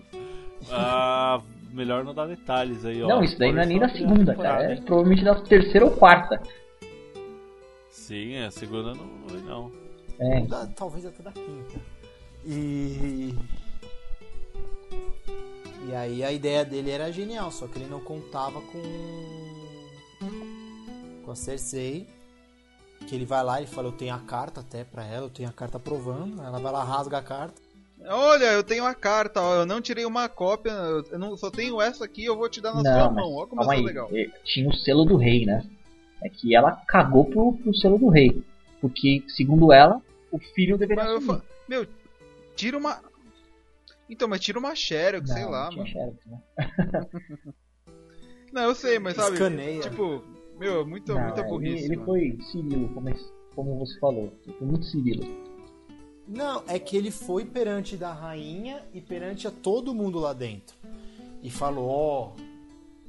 [0.71, 1.41] Ah,
[1.71, 3.07] melhor não dar detalhes aí, ó.
[3.07, 4.71] não, isso daí não é nem da só segunda, cara.
[4.73, 6.41] É provavelmente da terceira ou quarta.
[7.89, 9.71] Sim, a segunda não foi não.
[10.19, 11.79] É, Da- talvez até da quinta.
[12.45, 13.33] E.
[15.87, 18.81] E aí a ideia dele era genial, só que ele não contava com.
[21.23, 22.07] com a Cersei.
[23.07, 25.47] Que ele vai lá e fala, eu tenho a carta até pra ela, eu tenho
[25.49, 26.41] a carta provando.
[26.41, 27.61] Ela vai lá, rasga a carta.
[28.07, 31.81] Olha, eu tenho a carta, ó, eu não tirei uma cópia, eu não, só tenho
[31.81, 33.33] essa aqui, eu vou te dar na sua Não, mas mão.
[33.35, 33.81] Olha como aí.
[33.81, 34.09] legal.
[34.11, 35.65] eh, Tinha o selo do rei, né?
[36.23, 38.43] É que ela cagou pro, pro selo do rei.
[38.81, 40.01] Porque, segundo ela,
[40.31, 41.03] o filho deveria
[41.67, 41.87] Meu,
[42.55, 42.99] tira uma.
[44.09, 45.89] Então, mas tira uma Xerox, sei lá, tinha mano.
[45.89, 46.41] Xerox, né?
[48.53, 49.33] Não, eu sei, mas sabe?
[49.33, 49.81] Escaneia.
[49.81, 50.23] Tipo,
[50.59, 51.85] meu, muita, Não, muita é, burrice.
[51.85, 54.31] Ele, ele foi Cirilo, como, es- como você falou.
[54.57, 55.25] Foi muito Cirilo.
[56.27, 60.75] Não, é que ele foi perante da rainha e perante a todo mundo lá dentro.
[61.43, 62.31] E falou, ó,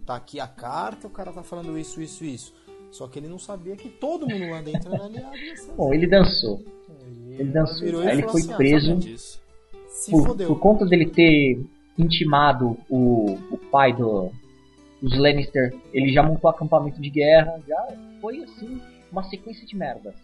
[0.04, 2.54] tá aqui a carta, o cara tá falando isso, isso, isso.
[2.90, 5.36] Só que ele não sabia que todo mundo lá dentro era aliado.
[5.76, 6.62] Bom, ele dançou.
[7.30, 7.86] Ele ela dançou.
[7.86, 9.40] e Aí ele foi assim, ah, preso.
[9.96, 10.48] Se Por, fodeu.
[10.48, 11.58] por conta dele ter
[11.98, 14.30] intimado o, o pai do,
[15.00, 17.88] dos Lannister, ele já montou acampamento de guerra, já
[18.20, 20.14] foi assim, uma sequência de merdas,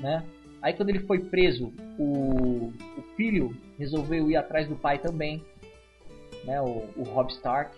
[0.00, 0.22] né?
[0.60, 5.42] Aí quando ele foi preso, o, o filho resolveu ir atrás do pai também,
[6.44, 6.60] né?
[6.60, 7.74] O, o Robb Stark,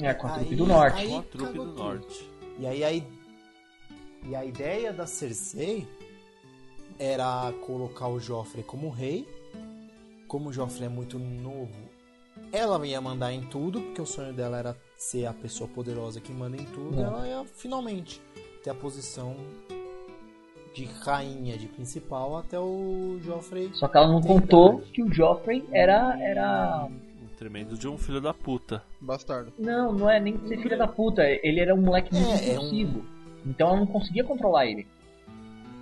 [0.00, 1.00] é, com a trupe Aí- do norte.
[1.00, 2.30] aí Com a trupe do norte.
[2.58, 3.04] E aí a, i-
[4.28, 5.86] e a ideia da Cersei
[6.98, 9.26] era colocar o Joffrey como rei.
[10.26, 11.72] Como o Joffrey é muito novo,
[12.52, 16.32] ela ia mandar em tudo, porque o sonho dela era ser a pessoa poderosa que
[16.32, 17.00] manda em tudo.
[17.00, 17.04] É.
[17.04, 18.20] Ela ia finalmente
[18.62, 19.34] ter a posição
[20.74, 23.70] de rainha, de principal, até o Joffrey.
[23.74, 24.90] Só que ela não contou idade.
[24.92, 28.82] que o Joffrey era, era Um tremendo de um filho da puta.
[29.00, 29.52] Bastardo.
[29.58, 31.22] Não, não é nem ser filha da puta.
[31.24, 33.04] Ele era um moleque muito É, é um- impulsivo.
[33.46, 34.86] Então ela não conseguia controlar ele.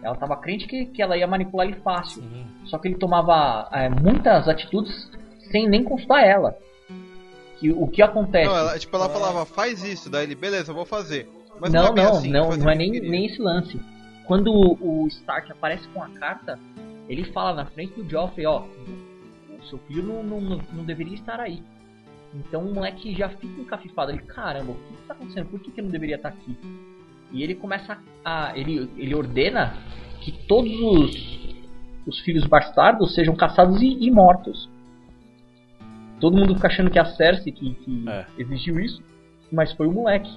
[0.07, 2.23] Ela tava crente que, que ela ia manipular ele fácil.
[2.23, 2.47] Sim.
[2.66, 5.11] Só que ele tomava é, muitas atitudes
[5.51, 6.57] sem nem consultar ela.
[7.59, 8.47] Que, o que acontece?
[8.49, 9.09] Não, ela, tipo, ela É.
[9.09, 11.28] falava, faz isso, daí ele, beleza, eu vou fazer.
[11.59, 13.11] Mas não, é não, assim, não, não é nem, ele queria.
[13.11, 13.81] nem esse lance.
[14.27, 16.59] Quando o, o Stark aparece com a carta,
[17.09, 21.41] ele fala na frente do Joffrey, ó, o seu filho não, não, não, deveria estar
[21.41, 21.62] aí.
[22.35, 24.11] Então o moleque já fica encafifado.
[24.12, 25.47] Ele, caramba, o que está acontecendo?
[25.47, 26.57] Por que, que eu não deveria estar aqui?
[27.32, 28.57] E ele começa a.
[28.57, 29.77] Ele, ele ordena
[30.20, 31.57] que todos os,
[32.07, 34.69] os filhos bastardos sejam caçados e, e mortos.
[36.20, 38.27] Todo mundo fica achando que é a Cersei que, que É.
[38.39, 39.03] exigiu isso,
[39.53, 40.31] mas foi o moleque.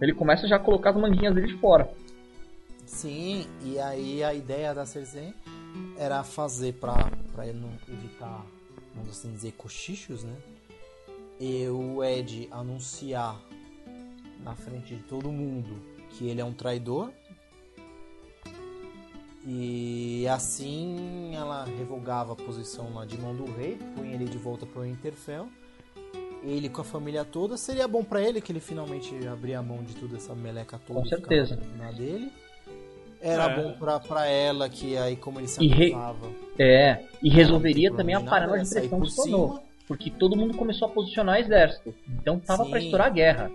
[0.00, 1.90] Ele começa já a colocar as manguinhas dele de fora.
[2.86, 5.34] Sim, e aí a ideia da Cersei
[5.98, 8.46] era fazer pra, pra ele não evitar,
[8.94, 10.34] vamos assim dizer, cochichos, né?
[11.40, 13.36] E o Ed anunciar
[14.42, 15.76] na frente de todo mundo
[16.10, 17.10] que ele é um traidor.
[19.46, 24.66] E assim ela revogava a posição lá de mão do rei, punha ele de volta
[24.66, 25.48] pro Winterfell.
[26.42, 29.82] Ele com a família toda, seria bom pra ele que ele finalmente abria a mão
[29.82, 31.58] de toda essa meleca toda Com certeza.
[31.76, 32.30] na dele.
[33.20, 33.56] Era É.
[33.62, 35.94] bom pra, pra ela, que aí como ele se E re-.
[36.58, 39.48] É, e resolveria também a ia de pressão por que se tornou.
[39.48, 39.62] cima.
[39.88, 41.92] Porque todo mundo começou a posicionar exército.
[42.20, 42.70] Então tava Sim.
[42.70, 43.50] pra estourar a guerra.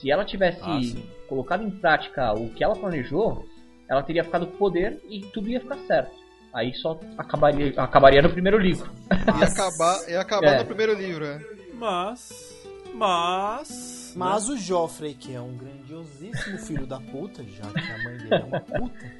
[0.00, 0.80] Se ela tivesse Ah,
[1.28, 3.46] colocado em prática o que ela planejou,
[3.88, 6.16] ela teria ficado com poder e tudo ia ficar certo.
[6.52, 8.90] Aí só acabaria, acabaria no primeiro livro.
[9.38, 10.58] Ia acabar, ia acabar É.
[10.60, 11.44] no primeiro livro, né?
[11.74, 12.66] Mas.
[12.94, 14.14] Mas.
[14.16, 18.34] Mas o Joffrey, que é um grandiosíssimo filho da puta, já que a mãe dele
[18.34, 19.12] é uma puta,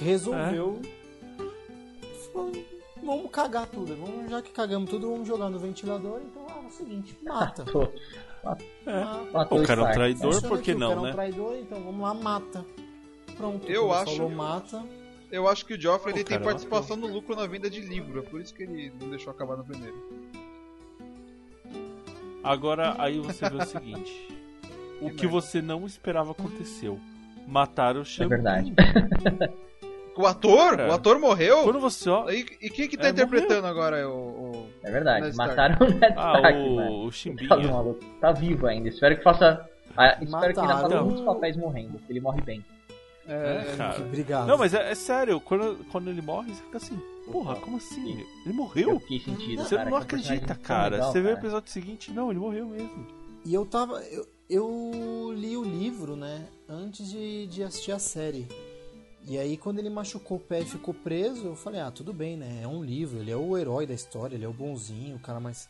[0.00, 0.80] resolveu.
[2.32, 2.52] Falou,
[3.02, 3.96] Vamos cagar tudo.
[3.96, 6.20] Vamos, já que cagamos tudo, vamos jogar no ventilador.
[6.22, 7.64] Então ah, é o seguinte, mata.
[9.32, 11.12] Matou O cara é um traidor, por que aqui, o cara não, é um né?
[11.12, 12.64] traidor, então vamos lá, mata.
[13.36, 13.70] Pronto.
[13.70, 14.82] Eu acho- Falou mata.
[15.30, 18.22] Eu acho que o Joffrey ele tem participação no lucro na venda de livro, é
[18.22, 19.96] por isso que ele não deixou acabar no primeiro.
[22.42, 24.28] Agora aí você vê o seguinte:
[25.00, 26.98] o que você não esperava aconteceu.
[27.46, 28.28] Mataram o É Shampoo.
[28.30, 28.72] verdade.
[30.16, 30.76] O ator?
[30.76, 31.62] Cara, o ator morreu?
[31.62, 32.28] Quando você ó.
[32.30, 35.34] E, e quem que tá É, interpretando agora o, o- É verdade.
[35.36, 37.00] Mataram o Ned Ah, Stark, o, mano.
[37.02, 37.72] o Tá, Chimbinha.
[37.72, 38.04] maluco.
[38.20, 38.88] tá vivo ainda.
[38.88, 39.66] Espero que faça.
[39.96, 41.98] ah, espero que ainda faça muitos papéis morrendo.
[41.98, 42.64] que Ele morre bem.
[43.28, 44.00] É, cara.
[44.00, 44.46] Obrigado.
[44.48, 47.00] Não, mas é, é sério, quando, quando ele morre, você fica assim,
[47.30, 48.10] porra, como assim?
[48.12, 49.00] Ele Eu morreu?
[49.08, 49.62] sentido.
[49.62, 50.96] Você cara, não é acredita, tão cara.
[50.96, 53.06] legal, você vê o episódio seguinte, não, ele morreu mesmo.
[53.44, 54.02] E eu tava.
[54.10, 56.42] Eu, eu li o livro, né?
[56.68, 58.48] Antes de, de assistir a série.
[59.26, 62.36] E aí, quando ele machucou o pé e ficou preso, eu falei: ah, tudo bem,
[62.36, 62.60] né?
[62.62, 65.38] É um livro, ele é o herói da história, ele é o bonzinho, o cara
[65.38, 65.68] mais.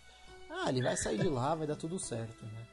[0.48, 2.66] Ah, ele vai sair de lá, vai dar tudo certo, né?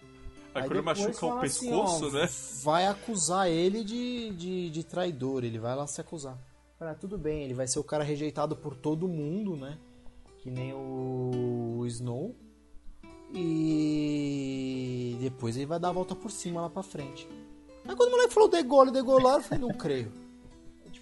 [0.54, 2.30] Aí, quando depois machuca o assim, pescoço, ó, né?
[2.64, 6.38] Vai acusar ele de, de, de traidor, ele vai lá se acusar.
[6.80, 9.78] Ah, tudo bem, ele vai ser o cara rejeitado por todo mundo, né?
[10.40, 12.36] Que nem o Snow.
[13.34, 17.28] E depois ele vai dar a volta por cima lá pra frente.
[17.86, 20.27] Aí quando o moleque falou degole, degolaram, eu falei, não creio.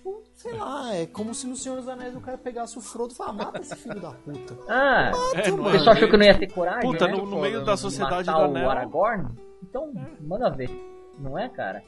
[0.06, 2.82] É tipo, sei lá, é como se no Senhor dos Anéis o cara pegasse o
[2.82, 4.56] Frodo e falasse, mata esse filho da puta.
[4.69, 5.72] Ah, É, o não é?
[5.73, 7.14] pessoal achou que não ia ter coragem, Puta, né?
[7.14, 8.69] no, no meio Foda, da de sociedade matar do o anel.
[8.69, 9.26] Aragorn?
[9.64, 9.91] Então,
[10.22, 10.69] manda ver.
[11.18, 11.84] Não é, cara?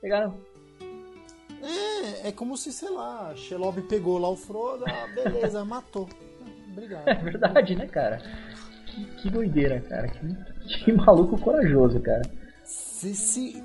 [0.00, 0.34] Pegaram.
[1.62, 6.08] É, é como se, sei lá, Shelob pegou lá o Frodo, ah, beleza, matou.
[6.72, 7.06] obrigado.
[7.06, 8.18] É verdade, né, cara?
[8.86, 10.08] Que, que doideira, cara.
[10.08, 12.22] Que, que maluco corajoso, cara.
[12.64, 13.62] Se, se,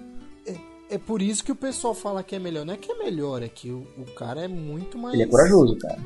[0.96, 2.66] é, por isso que o pessoal fala que é melhor.
[2.66, 5.14] Não é que é melhor, é que o, o cara é muito mais.
[5.14, 6.00] Ele é corajoso, cara.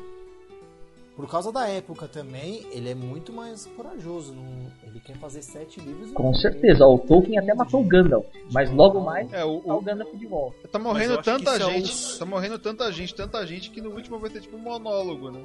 [1.16, 4.32] Por causa da época também, ele é muito mais corajoso.
[4.32, 4.72] Não...
[4.84, 6.10] Ele quer fazer sete livros.
[6.10, 6.86] e Com certeza.
[6.86, 8.24] O Tolkien até matou o Gandalf.
[8.50, 10.66] Mas logo mais É, o, tá o Gandalf de volta.
[10.68, 12.18] tá morrendo tanta isso é um- gente.
[12.18, 15.44] Tá morrendo tanta gente, tanta gente que no último vai ser tipo um monólogo, né?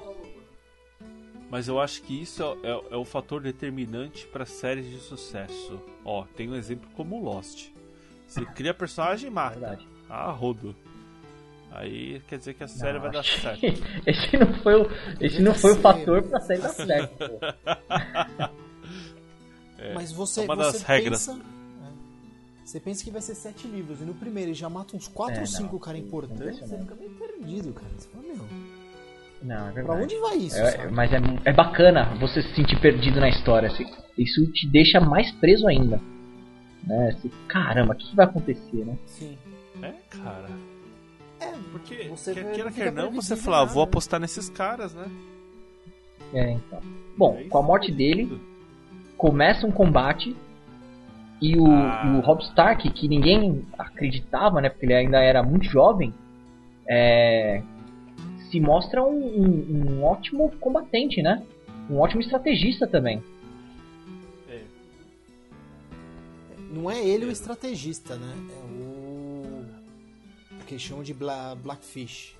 [1.50, 5.80] Mas eu acho que isso é, é- é o fator determinante para séries de sucesso.
[6.06, 7.68] Ó, tem um exemplo como Lost.
[8.28, 9.60] Você cria personagem e mata.
[9.60, 9.88] Verdade.
[10.10, 10.76] Ah, rodo.
[11.72, 13.60] Aí quer dizer que a série Não, vai dar certo.
[13.60, 13.68] que
[14.10, 14.90] Esse não foi o,
[15.20, 17.18] esse não foi o fator pra sair da certo.
[17.18, 17.40] pô.
[19.94, 21.28] Mas você, é uma você das regras.
[21.28, 21.40] pensa.
[21.42, 25.08] é, você pensa que vai ser sete livros, e no primeiro ele já mata uns
[25.08, 27.88] quatro É, ou cinco caras importantes, você fica meio perdido, cara.
[27.98, 28.38] Você fala, meu,
[29.44, 30.04] Não, é pra verdade.
[30.04, 30.58] onde vai isso?
[30.58, 30.94] É, sabe?
[30.94, 33.68] mas é, é bacana você se sentir perdido na história.
[33.68, 33.86] assim.
[34.18, 36.00] Isso te deixa mais preso ainda.
[36.86, 37.12] Né?
[37.20, 38.96] Você, caramba, o que, que vai acontecer, né?
[39.06, 39.38] Sim.
[39.82, 40.50] É, cara.
[41.40, 43.90] É, Porque, Você quer queira, quer não, você fala, ah, vou né?
[43.90, 45.06] apostar nesses caras, né?
[46.34, 46.80] É, então.
[47.18, 47.98] Bom, É com a morte tudo.
[47.98, 48.42] dele,
[49.18, 50.36] começa um combate
[51.42, 52.04] e o, Ah.
[52.06, 56.14] e o Rob Stark, que ninguém acreditava, né, porque ele ainda era muito jovem,
[56.88, 57.62] é,
[58.50, 61.44] se mostra um, um- um ótimo combatente, né?
[61.90, 63.22] Um ótimo estrategista também.
[66.76, 68.34] Não é ele o estrategista, né?
[68.50, 69.66] É o.
[70.62, 72.36] o que eles chamam de Bla- Blackfish.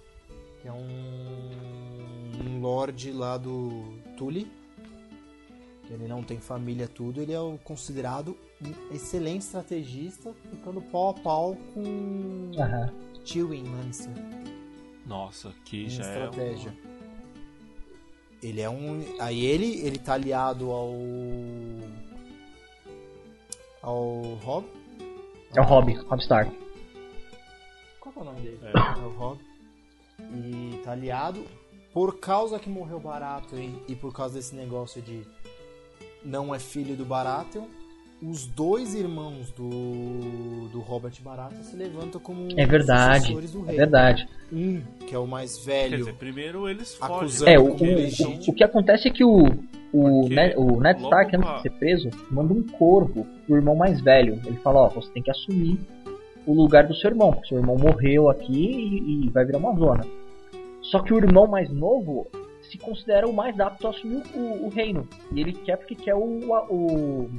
[0.62, 2.46] Que é um.
[2.46, 4.52] um lord lá do Tully.
[5.88, 7.22] Que ele não tem família, tudo.
[7.22, 12.92] Ele é o considerado um excelente estrategista, ficando pau a pau com Aham.
[13.24, 14.12] Tywin Lannister.
[15.06, 16.76] Nossa, que em já estratégia.
[16.92, 16.96] é.
[18.48, 19.02] Ele é um.
[19.20, 20.92] Aí ele, ele tá aliado ao.
[23.86, 24.66] Ao Rob.
[25.56, 26.52] É o Rob, Rob Stark.
[28.00, 28.60] Qual que é o nome dele?
[28.64, 29.00] É.
[29.00, 29.40] É o Rob.
[30.20, 31.46] E tá aliado
[31.94, 35.26] por causa que morreu Baratheon e, e por causa desse negócio de
[36.24, 37.68] não é filho do Baratheon,
[38.30, 43.68] os dois irmãos do, do Robert Baratheon se levantam como É verdade, sucessores do é
[43.68, 43.78] rei.
[43.78, 44.28] verdade.
[44.52, 47.16] Um, que é o mais Quer velho, dizer, primeiro eles fogem.
[47.18, 49.46] Acusando É, o, o, é o, que acontece é que o,
[49.94, 54.02] o, Ned, o Ned Stark, antes de ser preso, manda um corvo pro irmão mais
[54.02, 54.40] velho.
[54.46, 55.80] Ele fala, ó, você tem que assumir
[56.46, 59.76] o lugar do seu irmão, porque seu irmão morreu aqui e, e vai virar uma
[59.76, 60.06] zona.
[60.82, 62.28] Só que o irmão mais novo
[62.62, 65.08] se considera o mais apto a assumir o, o reino.
[65.32, 66.20] E ele quer porque quer o,
[66.70, 67.30] o,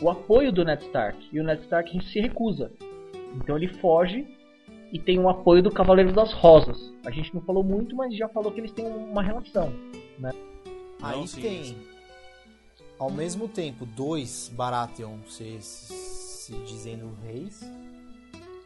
[0.00, 1.18] o apoio do Ned Stark.
[1.32, 2.72] E o Ned Stark se recusa.
[3.36, 4.26] Então ele foge
[4.92, 6.78] e tem o apoio do Cavaleiro das Rosas.
[7.04, 9.72] A gente não falou muito, mas já falou que eles têm uma relação.
[11.02, 11.76] Aí Não, sim, tem, sim.
[12.98, 17.60] ao mesmo tempo, dois Baratheon se, se dizendo reis.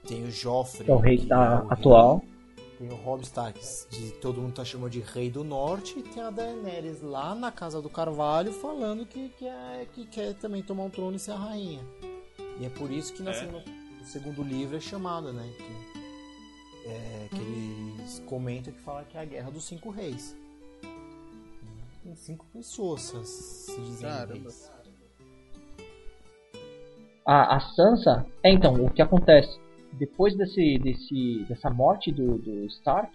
[0.07, 1.69] Tem o Joffrey, Que é o rei que tá é o
[2.21, 2.32] rei.
[2.79, 6.23] Tem o Robb Stark, de todo mundo tá chamando de Rei do Norte, e tem
[6.23, 10.85] a Daenerys lá na Casa do Carvalho falando que, que, é, que quer também tomar
[10.85, 11.85] um trono e ser a rainha.
[12.59, 13.35] E é por isso que na É.
[13.35, 13.65] segunda-
[14.01, 15.49] no segundo livro é chamada, né?
[15.57, 20.37] Que, é, que eles comentam que fala que é a Guerra dos Cinco Reis.
[22.03, 24.69] Tem cinco pessoas se- dizem reis.
[27.25, 28.27] A, a Sansa.
[28.43, 29.57] É então, o que acontece?
[29.93, 33.13] Depois desse, desse, dessa morte do, do Stark,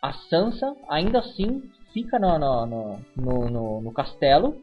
[0.00, 1.62] a Sansa ainda assim
[1.92, 4.56] fica no, no, no, no, no- no castelo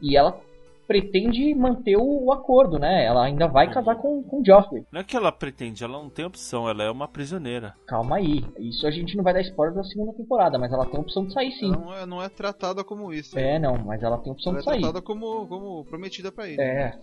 [0.00, 0.38] e ela
[0.86, 3.04] pretende manter o, o acordo, né?
[3.06, 4.84] Ela ainda vai casar com, com Joffrey.
[4.92, 7.74] Não é que ela pretende, ela não tem opção, ela é uma prisioneira.
[7.86, 8.44] Calma aí.
[8.58, 11.24] Isso a gente não vai dar spoiler da segunda temporada, mas ela tem a opção
[11.24, 11.70] de sair sim.
[11.70, 13.38] Não é, não é tratada como isso.
[13.38, 14.80] É, não, mas ela tem a opção Ela é de sair.
[14.80, 16.60] tratada como, como prometida pra ele.
[16.60, 16.98] É.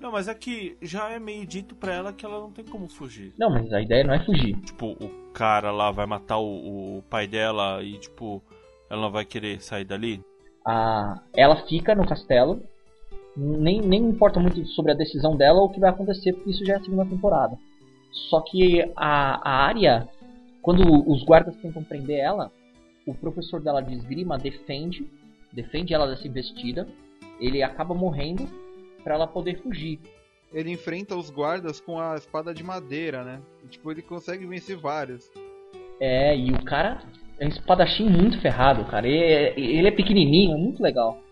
[0.00, 2.88] Não, mas é que já é meio dito pra ela que ela não tem como
[2.88, 3.34] fugir.
[3.38, 4.56] Não, mas a ideia não é fugir.
[4.62, 8.42] Tipo, o cara lá vai matar o, o pai dela e, tipo,
[8.88, 10.22] ela não vai querer sair dali.
[10.66, 12.62] a, ela fica no castelo.
[13.36, 16.64] Nem, nem importa muito sobre a decisão dela ou o que vai acontecer, porque isso
[16.64, 17.56] já é a segunda temporada.
[18.28, 20.08] Só que a, a área,
[20.62, 22.50] quando os guardas tentam prender ela,
[23.06, 25.06] o professor dela de esgrima defende,
[25.52, 26.88] defende ela dessa investida.
[27.38, 28.48] Ele acaba morrendo
[29.02, 29.98] para ela poder fugir.
[30.52, 33.40] Ele enfrenta os guardas com a espada de madeira, né?
[33.64, 35.30] E, tipo, ele consegue vencer vários.
[36.00, 37.02] É, e o cara
[37.38, 39.06] é um espadachim muito ferrado, cara.
[39.06, 41.22] Ele, é- ele é pequenininho, é muito legal.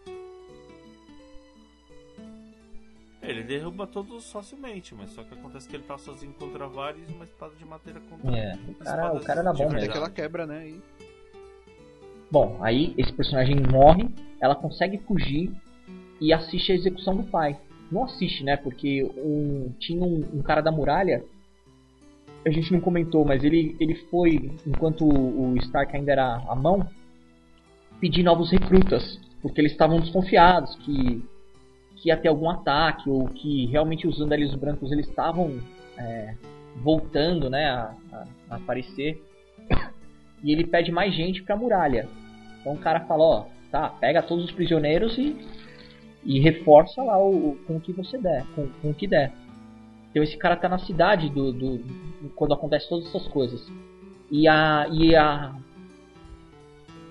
[3.20, 7.12] Ele derruba todos facilmente, mas só que acontece que ele tá sozinho contra vários e
[7.12, 9.90] uma espada de madeira contra É, o cara, o cara era bom mesmo.
[9.92, 10.68] que ela quebra, né?
[10.68, 10.80] E
[12.30, 14.08] Bom, aí esse personagem morre,
[14.40, 15.50] ela consegue fugir
[16.20, 17.58] e assiste a execução do pai.
[17.90, 18.56] Não assiste, né?
[18.56, 21.24] Porque um, tinha um, um cara da muralha
[22.46, 26.86] a gente não comentou, mas ele, ele foi, enquanto o Stark ainda era a mão,
[28.00, 31.22] pedir novos recrutas, porque eles estavam desconfiados que,
[31.96, 35.58] que ia ter algum ataque, ou que realmente os andarilhos brancos eles estavam
[35.96, 36.34] é,
[36.76, 39.22] voltando né, a, a, a, aparecer.
[40.40, 42.08] E ele pede mais gente para a muralha.
[42.60, 45.36] Então o cara fala, ó, tá, pega todos os prisioneiros e,
[46.28, 49.32] e reforça lá o, com o que você der, com, com o que der.
[50.10, 51.82] Então esse cara tá na cidade do, do,
[52.36, 53.66] quando acontece todas essas coisas.
[54.30, 55.54] E a e a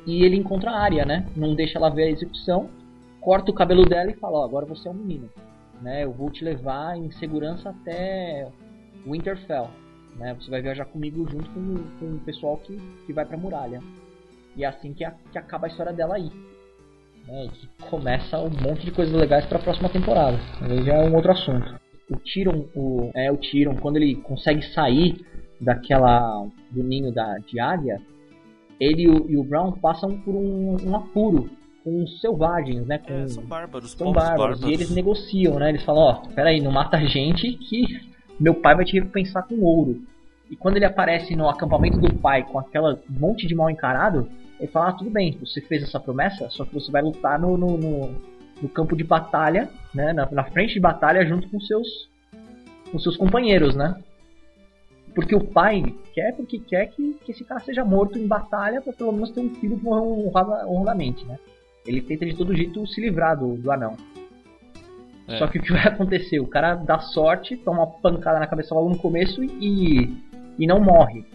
[0.06, 1.28] e ele encontra a área, né?
[1.36, 2.70] Não deixa ela ver a execução,
[3.20, 5.28] corta o cabelo dela e fala: "Ó, agora você é um menino,
[5.82, 6.04] né?
[6.04, 8.48] Eu vou te levar em segurança até
[9.04, 9.68] Winterfell,
[10.16, 10.36] né?
[10.36, 13.82] Você vai viajar comigo junto com, com o pessoal que, que vai pra muralha".
[14.56, 16.32] E é assim que, a, que acaba a história dela aí.
[17.28, 17.46] Né?
[17.46, 20.38] E que começa um monte de coisas legais para a próxima temporada.
[20.62, 21.78] Aí já é um outro assunto
[22.10, 25.26] o Tyrion, o, é, o Tyrion, quando ele consegue sair
[25.60, 28.02] daquela do ninho da, de águia,
[28.80, 31.50] ele e o, e o Brown passam por um, um apuro
[31.84, 33.00] com os selvagens, né?
[33.00, 34.64] Com, é, são bárbaros, são bárbaros, bárbaros.
[34.64, 35.70] E eles negociam, né?
[35.70, 37.86] Eles falam, ó, oh, peraí, não mata a gente que
[38.40, 40.02] meu pai vai te recompensar com ouro.
[40.50, 44.30] E quando ele aparece no acampamento do pai com aquela monte de mal encarado,
[44.60, 47.58] ele fala, ah, tudo bem, você fez essa promessa, só que você vai lutar no,
[47.58, 52.10] no, no no campo de batalha, né, na, na, frente de batalha junto com seus
[52.92, 54.02] com seus companheiros, né?
[55.14, 58.94] Porque o pai quer porque quer que, que esse cara seja morto em batalha para
[58.94, 61.38] pelo menos ter um filho que honradamente, né?
[61.86, 63.98] Ele tenta de todo jeito se livrar do, do anão.
[65.28, 65.38] É.
[65.38, 66.40] Só que o que vai acontecer?
[66.40, 70.18] O cara dá sorte, toma uma pancada na cabeça logo no começo e,
[70.58, 71.26] e não morre.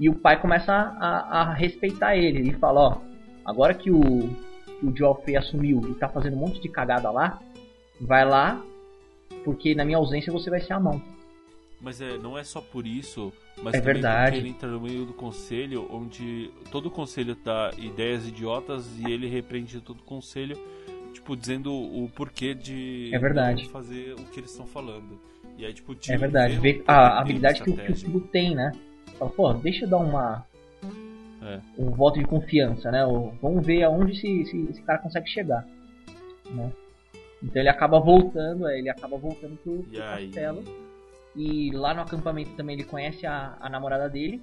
[0.00, 2.38] E o pai começa a, a respeitar ele.
[2.38, 2.96] Ele fala, ó,
[3.44, 4.00] agora que o,
[4.80, 7.38] que o Joffrey assumiu e tá fazendo um monte de cagada lá,
[8.00, 8.64] vai lá,
[9.44, 11.02] porque na minha ausência você vai ser a mão.
[11.82, 13.30] Mas é, não é só por isso,
[13.62, 14.32] mas é verdade.
[14.32, 19.10] porque ele entra no meio do conselho, onde todo o conselho dá ideias idiotas e
[19.10, 20.58] ele repreende todo o conselho,
[21.12, 23.68] tipo, dizendo o porquê de é verdade.
[23.68, 25.20] fazer o que eles estão falando.
[25.58, 28.72] E aí, tipo, é verdade, ver a, a habilidade que o, que o tem, né?
[29.20, 30.46] Fala, pô, deixa eu dar uma,
[31.42, 31.60] é.
[31.78, 33.04] um voto de confiança, né?
[33.04, 35.66] O, vamos ver aonde esse, esse, esse, cara consegue chegar,
[36.46, 36.72] né?
[37.42, 40.64] Então ele acaba voltando, é, ele acaba voltando pro, pro castelo.
[41.36, 44.42] E lá no acampamento também ele conhece a, a namorada dele,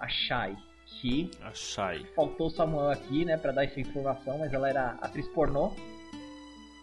[0.00, 0.56] a Shai.
[0.86, 2.04] Que a Shai.
[2.16, 5.72] faltou o Samuel aqui, né, para dar essa informação, mas ela era atriz pornô,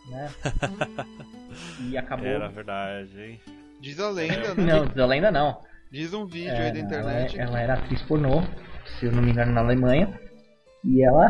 [0.07, 0.31] né?
[1.89, 2.25] e acabou.
[2.25, 3.41] Era verdade, hein?
[3.81, 4.63] Diz a lenda, né?
[4.63, 5.61] Não, diz a lenda não.
[5.95, 7.39] Diz um vídeo é, aí da internet.
[7.39, 8.41] Ela, ela, era atriz pornô,
[8.99, 10.13] se eu não me engano, na Alemanha.
[10.83, 11.29] E ela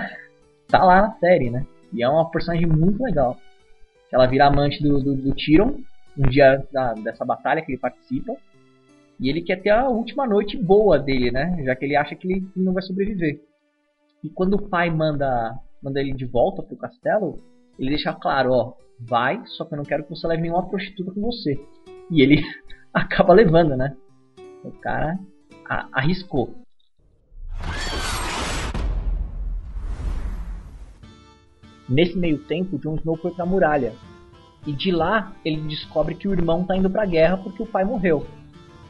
[0.67, 1.63] tá lá na série, né?
[1.93, 3.37] E é uma personagem muito legal.
[4.11, 5.75] Ela vira amante do, do, do Tyrion,
[6.17, 8.35] um dia da, dessa batalha que ele participa.
[9.19, 11.61] E ele quer ter a última noite boa dele, né?
[11.63, 13.39] Já que ele acha que ele não vai sobreviver.
[14.23, 17.39] E quando o pai manda, manda ele de volta pro castelo,
[17.77, 21.11] ele deixa claro, ó, vai, só que eu não quero que você leve nenhuma prostituta
[21.11, 21.53] com você.
[22.09, 22.41] E ele
[22.91, 23.95] acaba levando, né?
[24.65, 25.19] O cara
[25.93, 26.55] arriscou.
[31.87, 33.93] Nesse meio tempo, Jon Snow foi pra muralha.
[34.65, 37.85] E de lá ele descobre que o irmão tá indo pra guerra porque o pai
[37.85, 38.25] morreu.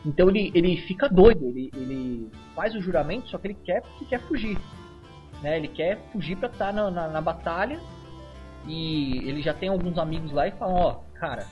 [0.06, 4.06] Então ele, ele fica doido, ele, ele faz o juramento, só que ele quer porque
[4.06, 4.58] quer fugir.
[5.42, 5.58] Né?
[5.58, 7.82] Ele quer fugir pra estar tá na, na, na batalha.
[8.66, 11.46] E ele já tem alguns amigos lá e falam, ó, cara,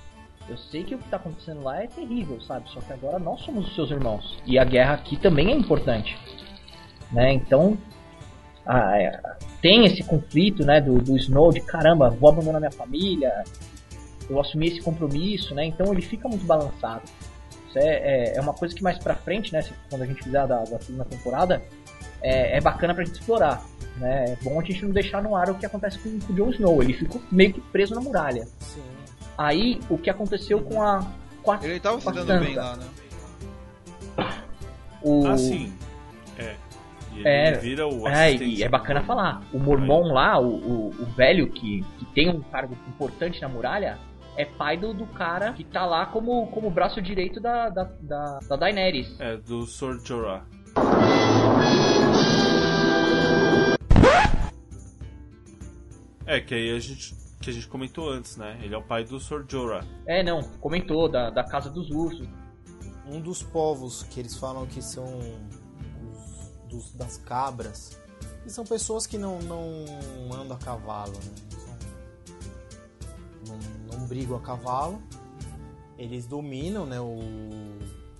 [0.49, 2.69] eu sei que o que está acontecendo lá é terrível, sabe?
[2.69, 4.37] Só que agora nós somos os seus irmãos.
[4.45, 6.17] E a guerra aqui também é importante.
[7.11, 7.33] Né?
[7.33, 7.77] Então,
[8.67, 9.19] é,
[9.61, 13.43] tem esse conflito né, do, do Snow de caramba, vou abandonar minha família,
[14.29, 15.65] eu assumi esse compromisso, né?
[15.65, 17.03] Então ele fica muito balançado.
[17.67, 19.63] Isso é, é, é uma coisa que mais pra frente, né?
[19.89, 21.61] Quando a gente fizer da, da segunda temporada,
[22.21, 23.63] é, é bacana pra gente explorar.
[23.97, 24.25] Né?
[24.29, 26.49] É bom a gente não deixar no ar o que acontece com, com o Jon
[26.51, 26.81] Snow.
[26.81, 28.47] Ele ficou meio que preso na muralha.
[28.59, 28.92] Sim.
[29.37, 31.05] Aí, o que aconteceu com a.
[31.41, 32.85] Com a Ele tava se dando bem lá, né?
[35.01, 35.27] O...
[35.27, 35.73] Ah, sim.
[36.37, 36.55] É.
[37.13, 39.43] E ele é, vira o É, e é bacana falar.
[39.53, 43.99] O mormon lá, o, o, o, velho que, que tem um cargo importante na muralha,
[44.35, 48.39] é pai do, do cara que tá lá como, como braço direito da, da, da,
[48.39, 49.15] da Daenerys.
[49.19, 50.43] É, do Sor Jorah.
[56.25, 58.59] É, que aí a gente que a gente comentou antes, né?
[58.61, 59.85] Ele é o pai do Sor Jorah.
[60.05, 62.27] É, não, comentou, da, da Casa dos Ursos.
[63.07, 65.05] Um dos povos que eles falam que são
[66.11, 67.99] os dos- das cabras.
[68.45, 69.61] E são pessoas que não, não
[70.33, 71.35] andam a cavalo, né?
[73.47, 75.01] Não, não brigam a cavalo.
[75.97, 76.99] Eles dominam, né?
[76.99, 77.19] O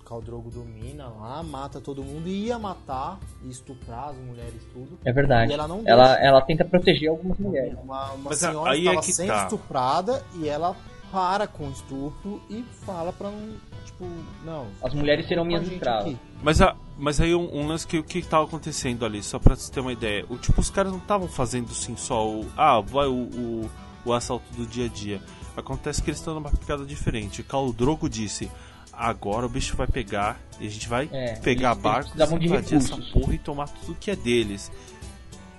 [0.04, 4.98] Caldrogo domina lá, mata todo mundo e ia matar e estuprar as mulheres tudo.
[5.04, 5.50] É verdade.
[5.50, 6.22] E ela não ela, deixa.
[6.24, 7.74] ela tenta proteger algumas mulheres.
[7.82, 9.42] Uma, uma Mas a- senhora aí é estava que sendo tá.
[9.44, 10.76] estuprada e ela
[11.10, 13.54] para com o estupro e fala pra não,
[13.84, 14.04] tipo,
[14.44, 14.66] não.
[14.82, 16.06] As mulheres serão minhas escravas.
[16.06, 16.18] aqui.
[16.42, 19.54] Mas, a, mas aí um, um lance que o que tava acontecendo ali, só pra
[19.54, 20.26] você ter uma ideia.
[20.28, 22.46] O, tipo, os caras não estavam fazendo assim só o.
[22.56, 23.70] Ah, vai o, o,
[24.04, 25.20] o assalto do dia a dia.
[25.56, 27.40] Acontece que eles estão numa picada diferente.
[27.40, 28.50] O Khal Drogo disse.
[28.96, 33.34] Agora o bicho vai pegar e a gente vai É, pegar barcos, invadir essa porra
[33.34, 34.70] e tomar tudo que é deles.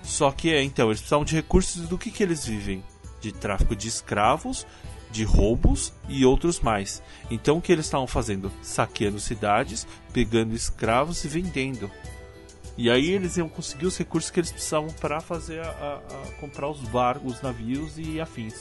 [0.02, 2.82] Só que é, então, eles precisavam de recursos do que, que eles vivem?
[3.20, 4.66] De tráfico de escravos,
[5.10, 7.02] de roubos e outros mais.
[7.30, 8.52] Então o que eles estavam fazendo?
[8.62, 11.90] Saqueando cidades, pegando escravos e vendendo.
[12.78, 16.32] E aí eles iam conseguir os recursos que eles precisavam para fazer a, a- a
[16.40, 18.54] comprar os barcos, os navios e afins.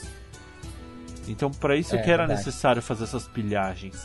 [1.28, 2.46] Então para isso É, que era verdade.
[2.46, 3.96] necessário fazer essas pilhagens.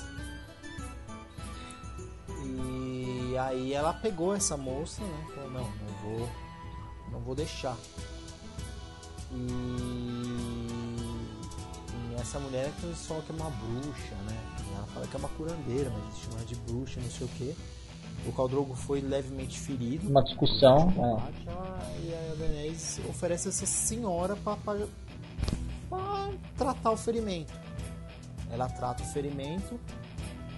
[3.47, 5.27] Aí ela pegou essa moça, né?
[5.35, 6.29] Falou, não, não vou.
[7.13, 7.77] Não vou deixar.
[9.33, 9.37] E,
[12.11, 14.37] e essa mulher é que eles falam que é uma bruxa, né?
[14.69, 17.31] E ela fala que é uma curandeira, mas eles chamam de bruxa, não sei o
[17.31, 17.57] que.
[18.27, 20.09] O Caldrogo foi levemente ferido.
[20.09, 21.01] Uma discussão, é.
[21.51, 24.57] ela- E a Daenerys oferece essa senhora pra
[26.57, 27.53] tratar o ferimento.
[28.51, 29.79] Ela trata o ferimento,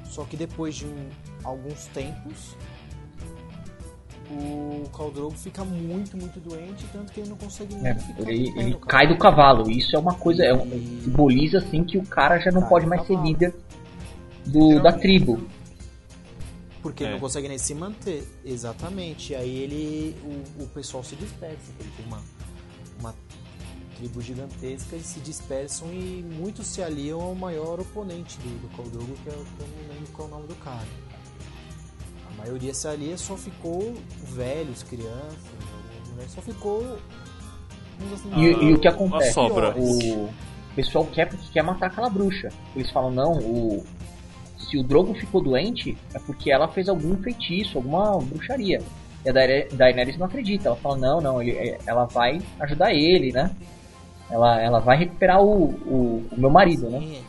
[0.04, 1.10] só que depois de um-
[1.44, 2.56] alguns tempos,
[4.32, 8.52] o Caldrogo fica muito, muito doente, tanto que ele não consegue nem É, ficar ele,
[8.58, 9.70] ele cai do cavalo.
[9.70, 10.44] Isso é uma coisa.
[10.44, 10.66] É um,
[11.02, 13.26] simboliza assim que o cara já não Cai pode mais ser cavalo.
[13.28, 13.54] líder
[14.46, 15.40] do, da tribo.
[16.82, 17.12] Porque ele É.
[17.12, 18.26] não consegue nem se manter.
[18.44, 19.32] Exatamente.
[19.32, 20.16] E aí ele.
[20.58, 21.72] O, o pessoal se dispersa.
[21.78, 22.20] Ele tem uma,
[22.98, 23.14] uma
[23.96, 28.86] tribo gigantesca, eles se dispersam e muitos se aliam ao maior oponente do, do Khal
[28.90, 30.86] Drogo, que é o que eu não lembro qual é o nome do cara.
[32.42, 33.94] A maioria se alia, só ficou
[34.34, 35.38] velhos, crianças,
[36.10, 36.98] mulheres, só ficou.
[38.12, 39.32] assim, E, e o que acontece?
[40.72, 42.48] O pessoal quer, quer matar aquela bruxa.
[42.74, 43.84] Eles falam, não, o,
[44.58, 48.80] se o Drogo ficou doente, é porque ela fez algum feitiço, alguma bruxaria.
[49.24, 50.68] E a Daener- Daenerys não acredita.
[50.68, 53.54] Ela fala, não, não, ele, é- ela vai ajudar ele, né?
[54.30, 57.20] Ela, ela vai recuperar o, o, o meu marido, né?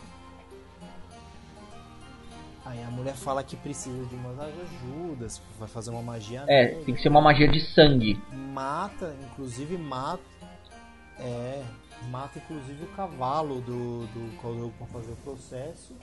[3.03, 6.85] Mulher fala que precisa de umas ajudas, vai fazer uma magia É, nova.
[6.85, 8.15] tem que ser uma magia de sangue.
[8.31, 10.23] mata, inclusive mata,
[11.19, 11.63] é,
[12.09, 15.95] mata inclusive o cavalo do do Drogo para fazer o processo.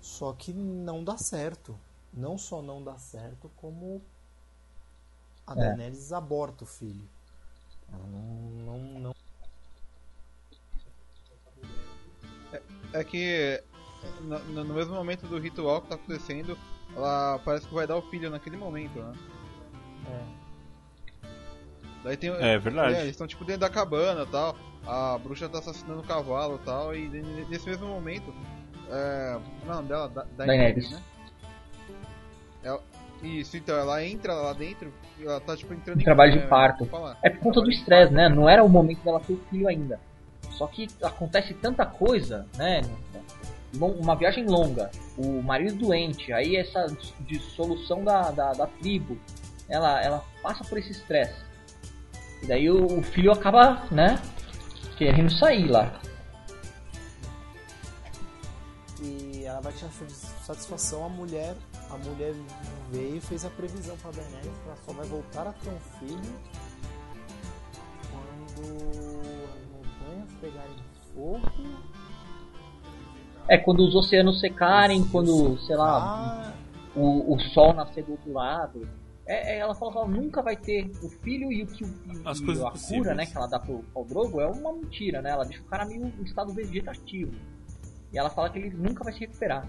[0.00, 1.76] Só que não dá certo.
[2.12, 4.00] Não só não dá certo, como
[5.46, 5.56] a É.
[5.56, 7.08] Daenerys aborta o filho.
[7.92, 8.20] Ela não,
[8.64, 9.14] não, não
[12.92, 13.62] É que
[14.20, 16.56] no, no- mesmo momento do ritual que tá acontecendo,
[16.94, 19.12] ela parece que vai dar o filho naquele momento, né?
[20.10, 20.46] é,
[22.04, 22.94] Daí tem, É verdade.
[22.96, 24.56] eles estão tipo dentro da cabana e tal.
[24.86, 26.94] A bruxa tá assassinando o cavalo e tal.
[26.94, 27.08] E
[27.48, 28.32] nesse mesmo momento.
[28.88, 29.38] É.
[29.60, 30.08] Como é o nome dela?
[30.08, 30.88] Da, Daenerys.
[30.92, 31.02] né?
[32.62, 32.80] Ela-
[33.22, 34.92] isso, então ela entra lá dentro.
[35.18, 36.88] e Ela tá tipo entrando em Trabalho de é, parto.
[37.24, 38.28] É por conta do estresse, né?
[38.28, 39.98] Não era o momento dela ter o filho ainda.
[40.52, 42.82] Só que acontece tanta coisa, né?
[43.74, 46.86] Uma viagem longa, o marido doente, aí essa
[47.20, 49.18] dissolução da, da, da tribo,
[49.68, 51.44] ela, ela passa por esse estresse.
[52.42, 54.20] E daí o, o filho acaba, né?
[54.96, 56.00] Querendo sair lá.
[59.02, 59.90] e ela vai tirar
[60.42, 61.54] satisfação a mulher
[61.90, 62.34] a mulher
[62.90, 65.80] veio e fez a previsão para Daenerys que ela só vai voltar a ter um
[65.98, 66.34] filho
[68.10, 68.62] quando
[69.54, 70.76] as montanhas pegarem
[71.14, 71.50] fogo
[73.48, 76.52] É, quando os oceanos secarem, quando, sei lá, ah,
[76.96, 78.88] o, o sol nascer do outro lado.
[79.28, 81.86] É, é, ela fala que ela nunca vai ter o filho e o que o
[81.88, 83.02] e As e coisas a possíveis.
[83.02, 85.30] cura, né, que ela dá pro, pro Drogo é uma mentira, né?
[85.30, 87.32] Ela deixa o cara meio em estado vegetativo.
[88.12, 89.66] E ela fala que ele nunca vai se recuperar.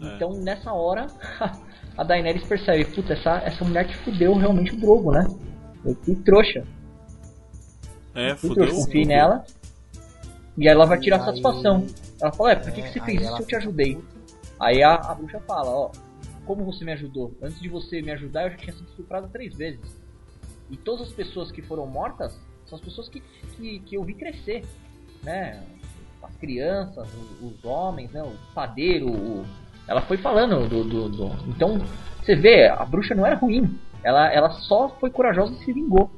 [0.00, 0.14] É.
[0.16, 1.06] Então, nessa hora,
[1.96, 5.24] a Daenerys percebe, puta, essa, essa mulher que fudeu realmente o Drogo, né?
[5.84, 6.64] Eu fui trouxa.
[8.14, 8.66] É, Fui fudeu.
[8.66, 9.44] trouxa, confiei nela.
[10.58, 11.86] E aí ela vai tirar E aí- satisfação.
[12.20, 13.94] Ela fala, é, por que, É, que você aí fez isso se eu te ajudei?
[13.96, 14.16] puta.
[14.58, 15.90] Aí a, a bruxa fala, ó,
[16.46, 17.34] como você me ajudou?
[17.42, 19.80] Antes de você me ajudar, eu já tinha sido estuprada três vezes.
[20.70, 23.20] E todas as pessoas que foram mortas são as pessoas que,
[23.56, 24.64] que, que eu vi crescer,
[25.22, 25.62] né?
[26.22, 28.22] As crianças, os, os homens, né?
[28.22, 29.44] O padeiro, o...
[29.86, 31.78] ela foi falando do, do, do- Então,
[32.24, 33.78] você vê, a bruxa não era ruim.
[34.02, 36.10] Ela, ela só foi corajosa e se vingou,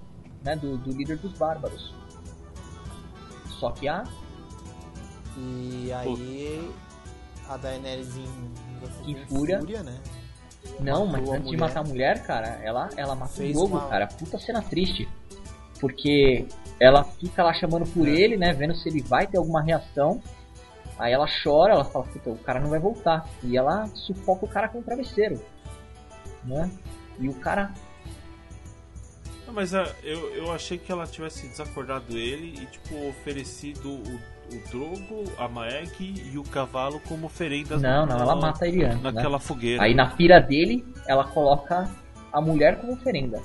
[0.43, 0.55] né?
[0.57, 1.93] Do, do líder dos bárbaros.
[3.59, 4.05] Só que a
[5.41, 6.71] E aí
[7.49, 9.61] a Daenerys em, Em fúria.
[9.61, 9.99] né?
[10.81, 11.61] Não, mas Matou antes de mulher.
[11.69, 14.07] matar a mulher, cara, ela, ela mata Fez o uma- cara.
[14.07, 15.09] Puta cena triste.
[15.81, 16.47] Porque
[16.81, 18.11] ela fica lá chamando por É.
[18.11, 18.53] ele, né?
[18.53, 20.21] Vendo se ele vai ter alguma reação.
[20.99, 23.29] Aí ela chora, ela fala, puta, o cara não vai voltar.
[23.45, 25.41] E ela sufoca o cara com o travesseiro.
[26.45, 26.69] Né?
[27.21, 27.73] E o cara.
[29.47, 34.21] Não, mas ah, eu, eu achei que ela tivesse desacordado ele e, tipo, oferecido o,
[34.53, 39.03] o Drogo, a Maeg e o cavalo como oferendas Não, não, ela mata ele antes.
[39.03, 39.11] né?
[39.13, 39.83] naquela fogueira.
[39.83, 41.89] Aí na pira dele, ela coloca
[42.33, 43.41] a mulher como oferenda.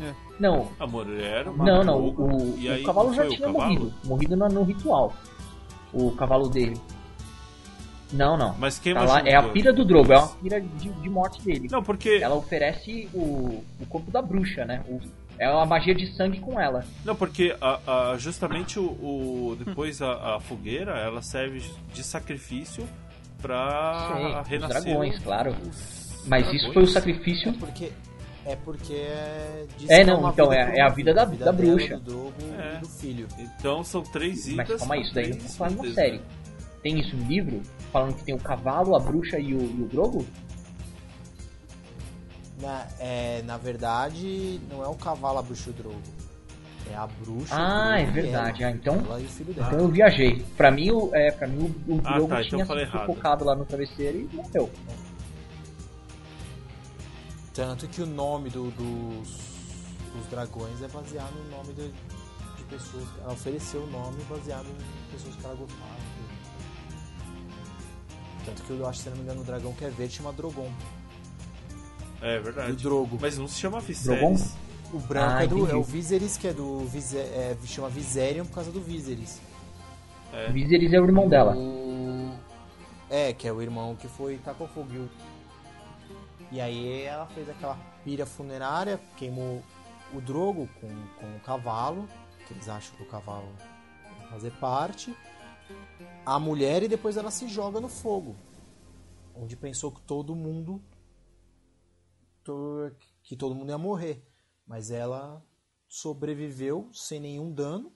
[0.00, 0.12] É.
[0.40, 3.46] Não, A mulher, o Não, não, o, e o aí cavalo não já o tinha
[3.46, 3.62] cavalo?
[3.64, 3.94] morrido.
[4.04, 5.12] Morrido no, no ritual.
[5.92, 6.80] O cavalo dele.
[8.12, 8.54] Não, não.
[8.58, 11.40] Mas quem Tá lá, é a pira do Drogo, é uma pira de, de morte
[11.42, 11.68] dele.
[11.70, 12.18] Não, porque.
[12.22, 14.82] Ela oferece o, o corpo da bruxa, né?
[14.88, 15.00] O-
[15.42, 16.84] é uma magia de sangue com ela.
[17.04, 21.62] Não, porque a, a- justamente o, o- depois a, a fogueira ela serve
[21.92, 22.88] de sacrifício
[23.40, 25.50] pra Sim, os dragões, claro.
[25.68, 26.74] os Mas isso dragões.
[26.74, 27.48] foi o sacrifício.
[27.50, 27.92] É porque
[28.44, 31.96] é porque é É, que não, então, é- é a vida da- vida da bruxa.
[31.98, 32.76] do Drogo É.
[32.76, 33.28] e do filho.
[33.38, 34.68] Então são três idas.
[34.68, 35.36] Mas calma aí, isso daí não
[35.68, 36.16] na idas, série.
[36.18, 36.22] né?
[36.82, 37.62] Tem isso no livro?
[37.92, 40.26] Falando que tem o cavalo, a bruxa e o, e o Drogo?
[42.62, 46.00] Na, é, na verdade, não é o cavalo a bruxa e o Drogo.
[46.90, 47.54] É a bruxa.
[47.54, 48.62] Ah, o é e verdade.
[48.62, 48.72] ela.
[48.72, 50.44] Ah, então, então eu viajei.
[50.56, 53.06] Pra mim, o, é, pra mim o, o Ah, Drogo tá, então tinha errado.
[53.06, 54.70] sufocado lá no travesseiro e morreu.
[57.54, 59.28] Tanto que o nome do- dos,
[60.14, 63.04] dos dragões é baseado no nome de, de pessoas.
[63.22, 66.02] Ela ofereceu o nome baseado em pessoas que ela gostava.
[68.44, 70.70] Tanto que eu acho, se não me engano, o dragão que é verde chama Drogon.
[72.22, 72.72] É o verdade.
[72.82, 73.18] Drogo.
[73.20, 74.34] Mas não se chama Drogon?
[74.34, 74.56] Viserys.
[74.92, 76.80] O branco Ah, é, do, é o Viserys, que é do.
[76.86, 79.40] Vise, é, chama Viserion por causa do Viserys.
[80.32, 80.50] É.
[80.52, 81.56] Viserys é o irmão dela.
[81.56, 82.32] O-
[83.10, 84.88] É, que é o irmão que foi tacou fogo.
[86.50, 89.62] e E aí ela fez aquela pira funerária, queimou
[90.14, 90.88] o Drogo com,
[91.18, 92.06] com o cavalo,
[92.46, 93.48] que eles acham que o cavalo
[94.20, 95.14] vai fazer parte.
[96.24, 98.36] A mulher e depois ela se joga no fogo.
[99.34, 100.80] Onde pensou que todo mundo.
[102.44, 102.92] To-
[103.22, 104.22] que todo mundo ia morrer.
[104.66, 105.42] Mas ela
[105.88, 107.92] sobreviveu sem nenhum dano.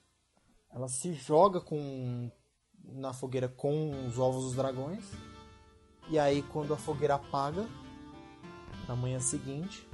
[0.73, 2.31] Ela se joga com
[2.85, 5.05] na fogueira com os ovos dos dragões.
[6.09, 7.67] E aí quando a fogueira apaga,
[8.87, 9.87] na manhã seguinte,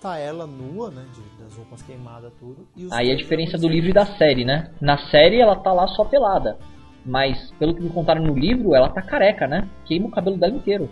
[0.00, 2.66] tá ela nua, né, de- das roupas queimadas tudo.
[2.76, 4.74] E Aí a dois diferença do livro e da série, né?
[4.80, 6.58] Na série ela tá lá só pelada.
[7.06, 9.68] Mas, pelo que me contaram no livro, ela tá careca, né?
[9.84, 10.88] Queima o cabelo dela inteiro.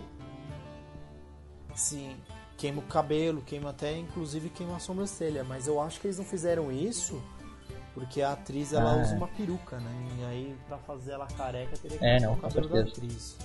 [1.73, 2.15] Sim,
[2.63, 5.43] queima o cabelo, queima até, inclusive queima a sobrancelha.
[5.43, 7.21] Mas eu acho que eles não fizeram isso
[7.93, 9.01] porque a atriz ela Ah.
[9.01, 9.91] usa uma peruca, né?
[10.17, 12.97] E aí pra fazer ela careca teria que É, não, o com cabelo da certeza.
[12.97, 13.37] atriz.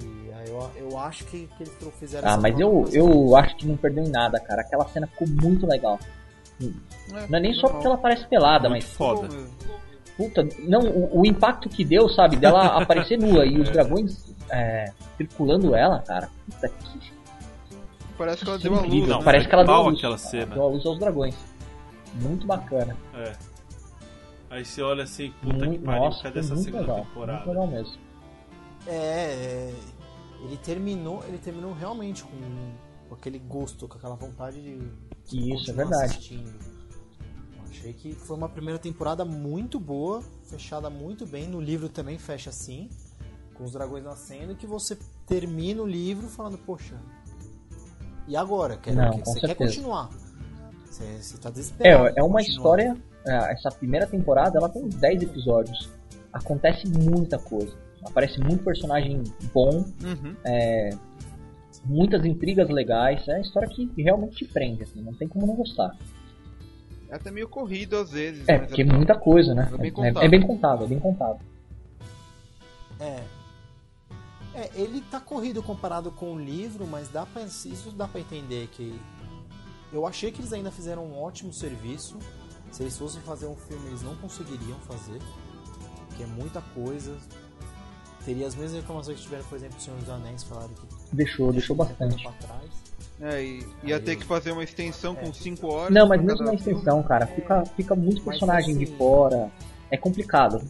[0.00, 3.56] E aí eu, eu acho que, que eles fizeram Ah, essa mas eu, eu acho
[3.56, 4.60] que não perdeu em nada, cara.
[4.62, 5.98] Aquela cena ficou muito legal.
[7.28, 7.72] Não é nem só normal.
[7.72, 8.92] porque ela parece pelada, Muito mas.
[8.94, 9.22] foda.
[9.28, 9.50] Mesmo.
[10.16, 14.92] Puta, não, o, o impacto que deu, sabe, dela aparecer nua e os dragões é,
[15.16, 16.28] circulando ela, cara.
[16.50, 17.14] Puta que
[18.16, 19.08] Parece que ela que deu a luz.
[19.08, 19.98] Não, Parece é que ela deu a pau luz.
[19.98, 20.54] aquela cena.
[20.54, 21.34] Deu a luz aos dragões.
[22.14, 22.96] Muito bacana.
[23.14, 23.32] É.
[24.50, 27.04] Aí você olha assim, puta que Muito, pariu, nossa, cadê essa muito segunda legal.
[27.06, 27.38] temporada?
[27.44, 27.98] Muito legal mesmo.
[28.86, 29.74] É, é,
[30.44, 32.36] ele terminou, ele terminou realmente com,
[33.08, 36.04] com aquele gosto, com aquela vontade de Isso, é verdade.
[36.04, 36.73] assistindo.
[37.76, 41.48] Achei que foi uma primeira temporada muito boa, fechada muito bem.
[41.48, 42.88] No livro também fecha assim,
[43.52, 44.96] com os dragões nascendo, que você
[45.26, 46.94] termina o livro falando, poxa,
[48.28, 48.76] e agora?
[48.76, 49.70] Quer, Não, quer- você quer certeza.
[49.74, 50.08] continuar?
[50.86, 52.06] Você, você tá desesperado.
[52.08, 52.96] É, é uma história.
[53.26, 55.90] é, Essa primeira temporada ela tem 10 episódios.
[56.32, 57.76] Acontece muita coisa.
[58.04, 59.22] Aparece muito personagem
[59.52, 60.36] bom, Uhum.
[61.84, 63.26] muitas intrigas legais.
[63.28, 65.96] É uma história que realmente te prende, assim, não tem como não gostar.
[67.14, 68.42] É até meio corrido às vezes.
[68.48, 69.70] É, mas porque é muita coisa, né?
[69.72, 70.24] É bem É, contado.
[70.24, 71.38] é bem contado, é bem contado.
[72.98, 73.22] É.
[74.52, 78.66] É, ele tá corrido comparado com o livro, mas dá pra, isso dá pra entender
[78.72, 79.00] que.
[79.92, 82.18] Eu achei que eles ainda fizeram um ótimo serviço.
[82.72, 85.20] Se eles fossem fazer um filme, eles não conseguiriam fazer.
[86.08, 87.16] Porque é muita coisa.
[88.24, 91.52] Teria as mesmas reclamações que tiveram, por exemplo, o Senhor dos Anéis, falaram que Deixou,
[91.52, 92.20] deixou bastante.
[92.24, 92.70] pra trás.
[93.20, 95.92] É, e ia Aí- ter que fazer uma extensão com 5 horas.
[95.94, 99.50] Não, mas pra mesmo cada na extensão, cara, fica, fica muito personagem de assim- fora.
[99.90, 100.60] É complicado.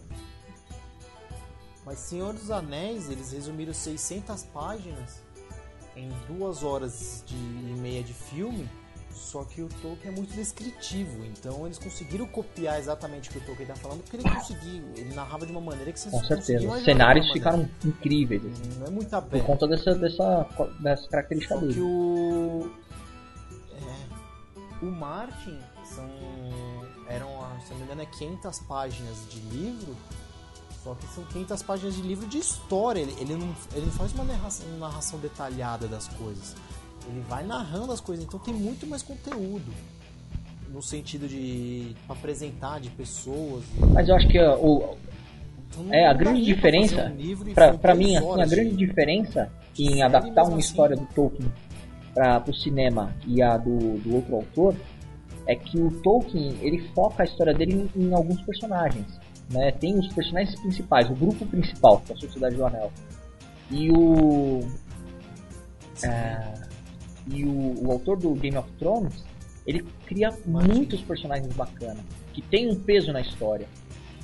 [1.84, 5.22] Mas Senhor dos Anéis, eles resumiram 600 páginas
[5.96, 8.68] em duas horas de, e meia de filme,
[9.14, 13.40] só que o Tolkien é muito descritivo, então eles conseguiram copiar exatamente o que o
[13.42, 16.68] Tolkien tá falando, porque ele conseguiu, ele narrava de uma maneira que você Com certeza.
[16.68, 17.32] Os cenários maneira.
[17.32, 18.42] ficaram incríveis.
[18.44, 19.44] assim, Não é muito por aberto.
[19.46, 20.46] conta dessa, dessa,
[20.80, 21.80] dessa característica Só que dele.
[21.80, 22.70] o.
[23.72, 26.08] É, o Martin são.
[27.08, 27.28] Eram,
[27.64, 29.94] se não me engano, é 500 páginas de livro.
[30.82, 33.00] Só que são 500 páginas de livro de história.
[33.00, 36.54] Ele, ele, não, ele não faz uma narração, uma narração detalhada das coisas.
[37.08, 38.24] Ele vai narrando as coisas.
[38.24, 39.72] Então tem muito mais conteúdo.
[40.72, 43.62] No sentido de apresentar de pessoas.
[43.92, 44.96] Mas eu acho que o,
[45.70, 50.42] Então, é a grande diferença, um duas mim, assim, a grande de- diferença em adaptar
[50.42, 50.58] uma assim.
[50.58, 51.52] história do Tolkien
[52.12, 54.74] para o cinema e a do, do outro autor
[55.46, 59.06] é que o Tolkien ele foca a história dele em, em alguns personagens.
[59.50, 59.70] Né?
[59.72, 62.90] Tem os personagens principais, o grupo principal da Sociedade do Anel.
[63.70, 64.60] E o.
[66.02, 66.63] é,
[67.30, 69.24] e o, o autor do Game of Thrones
[69.66, 73.66] ele cria muitos personagens bacanas que tem um peso na história.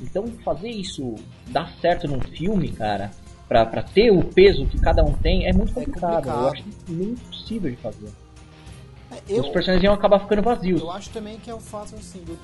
[0.03, 1.15] Então fazer isso
[1.49, 3.11] dar certo num filme, cara,
[3.49, 6.27] pra, pra ter o peso que cada um tem, é muito complicado.
[6.29, 6.53] Eu complicado.
[6.55, 8.09] acho meio impossível de fazer.
[9.11, 10.81] É, eu- Os personagens iam acabar ficando vazios.
[10.81, 12.39] Eu acho também que é o fato assim do,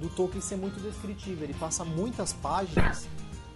[0.00, 1.42] do Tolkien ser muito descritivo.
[1.44, 3.08] Ele passa muitas páginas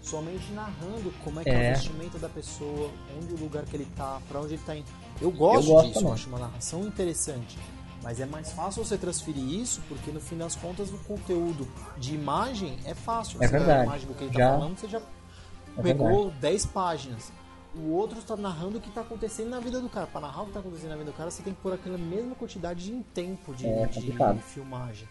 [0.02, 1.70] somente narrando como é que é, É.
[1.72, 4.86] o vestimento da pessoa, onde o lugar que ele tá, pra onde ele tá indo.
[5.20, 6.12] Eu gosto, Eu gosto disso, eu também.
[6.14, 7.58] acho uma narração interessante.
[8.02, 11.68] Mas é mais fácil você transferir isso, porque no fim das contas o conteúdo
[11.98, 13.42] de imagem é fácil.
[13.42, 13.80] É Você verdade.
[13.80, 15.02] a imagem do que ele tá Já- falando, você já
[15.76, 17.30] É pegou 10 páginas.
[17.74, 20.06] O outro está narrando o que está acontecendo na vida do cara.
[20.06, 21.98] Para narrar o que está acontecendo na vida do cara, você tem que pôr aquela
[21.98, 24.00] mesma quantidade de tempo de, É de
[24.42, 25.06] filmagem.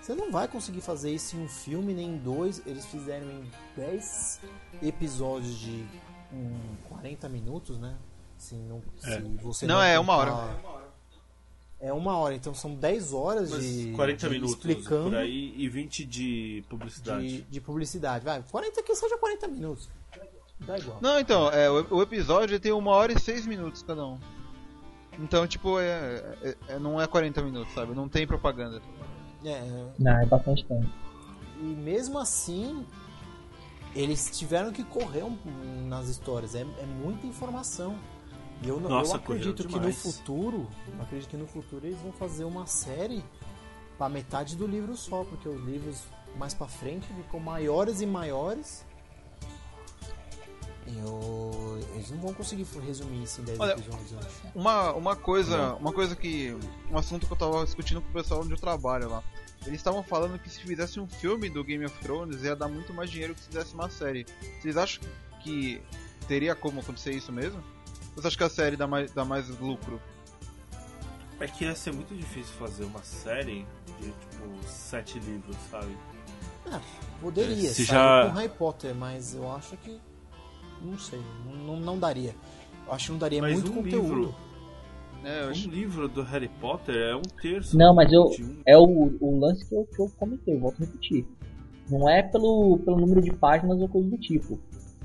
[0.00, 2.62] Você não vai conseguir fazer isso em um filme, nem em dois.
[2.66, 4.40] Eles fizeram em 10
[4.82, 5.84] episódios de
[6.32, 6.54] hum,
[6.88, 7.94] 40 minutos, né?
[8.36, 9.16] Assim, não, É.
[9.16, 10.76] se você Não, é uma hora.
[11.78, 15.54] É uma hora, então são 10 horas Mas de, 40 de minutos explicando por aí
[15.56, 17.28] e 20 de publicidade.
[17.28, 18.24] de, de publicidade.
[18.24, 19.88] Vai, 40 que seja 40 minutos.
[20.60, 20.98] Dá igual.
[21.02, 24.18] Não, então, é, o, o episódio tem uma hora e seis minutos cada um.
[25.18, 27.94] Então, tipo, é, é- é- não é 40 minutos, sabe?
[27.94, 28.80] Não tem propaganda.
[29.44, 29.60] É,
[29.98, 30.86] Não, é bastante tempo.
[31.60, 32.86] E mesmo assim,
[33.94, 35.38] eles tiveram que correr um-
[35.88, 36.54] nas histórias.
[36.54, 37.98] É, é muita informação.
[38.62, 40.66] E eu, não- eu Nossa, acredito que no futuro,
[40.96, 43.22] eu acredito que no futuro eles vão fazer uma série
[43.98, 46.02] para metade do livro só, porque os livros
[46.38, 48.84] mais para frente ficam maiores e maiores.
[50.86, 54.28] E eu- eles não vão conseguir resumir isso em 10 Olha, episódios, eu acho.
[54.54, 56.56] Uma, uma coisa, uma coisa que.
[56.90, 59.22] Um assunto que eu tava discutindo com o pessoal onde eu trabalho lá.
[59.66, 62.94] Eles estavam falando que se fizesse um filme do Game of Thrones ia dar muito
[62.94, 64.24] mais dinheiro que se fizesse uma série.
[64.60, 65.02] Vocês acham
[65.42, 65.82] que
[66.28, 67.60] teria como acontecer isso mesmo?
[68.16, 70.00] Você acha que a série dá mais, dá mais lucro?
[71.38, 73.66] É que ia ser muito difícil fazer uma série
[74.00, 75.94] de tipo sete livros, sabe?
[76.72, 76.80] É,
[77.20, 80.00] poderia, Se sair já- com Harry Potter, mas eu acho que.
[80.82, 81.20] Não sei,
[81.66, 82.34] não, não daria.
[82.86, 84.14] Eu acho que não daria Mas muito um conteúdo.
[84.14, 84.34] livro,
[85.24, 85.68] É, um acho...
[85.70, 87.76] livro do Harry Potter é um terço.
[87.76, 88.22] Não, mas eu.
[88.24, 88.62] um.
[88.66, 91.26] É o, o lance que eu, que eu comentei, eu volto a repetir.
[91.90, 94.58] Não é pelo, pelo número de páginas ou coisa do tipo.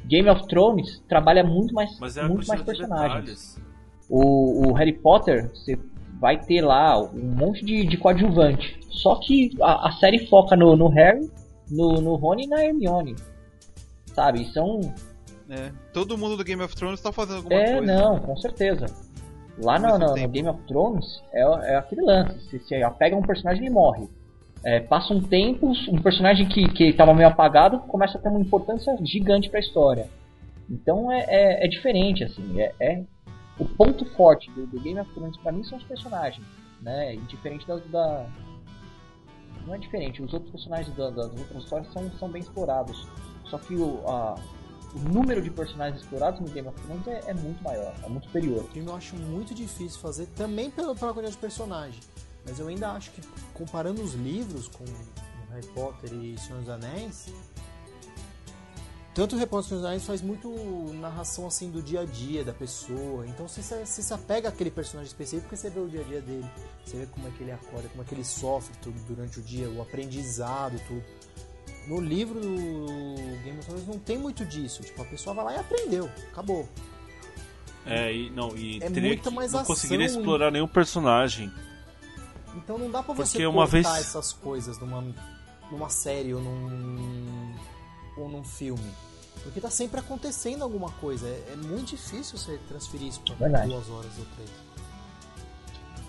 [0.05, 3.57] Game of Thrones trabalha muito mais, Mas é muito mais de personagens.
[4.09, 5.77] O, o Harry Potter, você
[6.19, 8.79] vai ter lá um monte de, de coadjuvante.
[8.89, 11.29] Só que a, a série foca no, no Harry,
[11.69, 13.15] no, no Rony e na Hermione.
[14.13, 14.45] Sabe?
[14.51, 14.81] São.
[15.49, 17.93] É, todo mundo do Game of Thrones tá fazendo alguma É, coisa.
[17.93, 18.85] não, com certeza.
[19.57, 20.27] Lá no, no- no.
[20.29, 21.41] Game of Thrones é,
[21.73, 22.39] é aquele lance.
[22.49, 24.07] Se você apega um personagem, ele morre.
[24.63, 28.39] É, passa um tempo, um personagem que, que tava meio apagado começa a ter uma
[28.39, 30.07] importância gigante pra história.
[30.69, 32.59] Então é, é, é diferente, assim.
[32.61, 33.03] É, é-
[33.59, 36.45] o ponto forte do, do Game of Thrones pra mim são os personagens.
[36.81, 37.15] Né?
[37.27, 38.25] Diferente das da.
[39.67, 43.07] Não é diferente, os outros personagens da- das outras histórias são, são bem explorados.
[43.45, 44.35] Só que o, a-
[44.95, 48.25] o número de personagens explorados no Game of Thrones é, é muito maior, é muito
[48.27, 48.65] superior.
[48.75, 51.99] Eu acho muito difícil fazer, também pela, pela quantidade de personagem.
[52.45, 53.21] Mas eu ainda acho que,
[53.53, 54.83] comparando os livros com
[55.51, 57.27] Harry Potter e Senhor dos Anéis,
[59.13, 60.49] tanto o Harry Potter e Senhor dos Anéis faz muito
[60.93, 63.27] narração assim do dia a dia da pessoa.
[63.27, 66.03] Então você se, você se apega àquele personagem específico porque você vê o dia a
[66.03, 66.49] dia dele.
[66.85, 69.41] Você vê como é que ele acorda, como é que ele sofre tudo durante o
[69.41, 71.03] dia, o aprendizado, tudo.
[71.87, 72.55] No livro do
[73.43, 74.83] Game of Thrones não tem muito disso.
[74.83, 76.09] Tipo, a pessoa vai lá e aprendeu.
[76.31, 76.69] Acabou.
[77.85, 81.51] É, e não, e É teria muita mais não conseguiria explorar nenhum personagem.
[82.55, 85.03] Então não dá pra você Porque uma cortar vez- essas coisas numa,
[85.71, 87.55] numa série ou num,
[88.17, 88.91] ou num filme.
[89.43, 91.27] Porque tá sempre acontecendo alguma coisa.
[91.27, 93.67] É, é muito difícil você transferir isso pra Verdade.
[93.69, 94.49] duas horas ou três.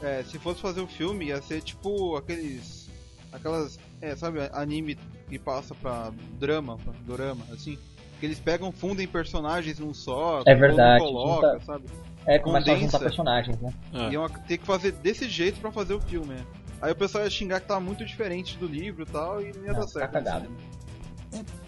[0.03, 2.89] É, se fosse fazer o filme, ia ser tipo aqueles.
[3.33, 3.79] Aquelas.
[4.01, 4.99] É, sabe, anime
[5.29, 7.79] que passa pra drama, pra dorama, assim.
[8.19, 11.85] Que eles pegam, fundem personagens num só, É verdade, coloca, junta- sabe?
[12.27, 12.93] É, começa a Condensa.
[12.93, 13.73] juntar personagens, né?
[13.93, 14.11] É.
[14.13, 16.47] Iam ter que fazer desse jeito pra fazer o filme, né?
[16.81, 19.63] Aí o pessoal ia xingar que tá muito diferente do livro e tal, e não
[19.65, 20.13] ia Não, dar tá certo.
[20.13, 20.51] cagado.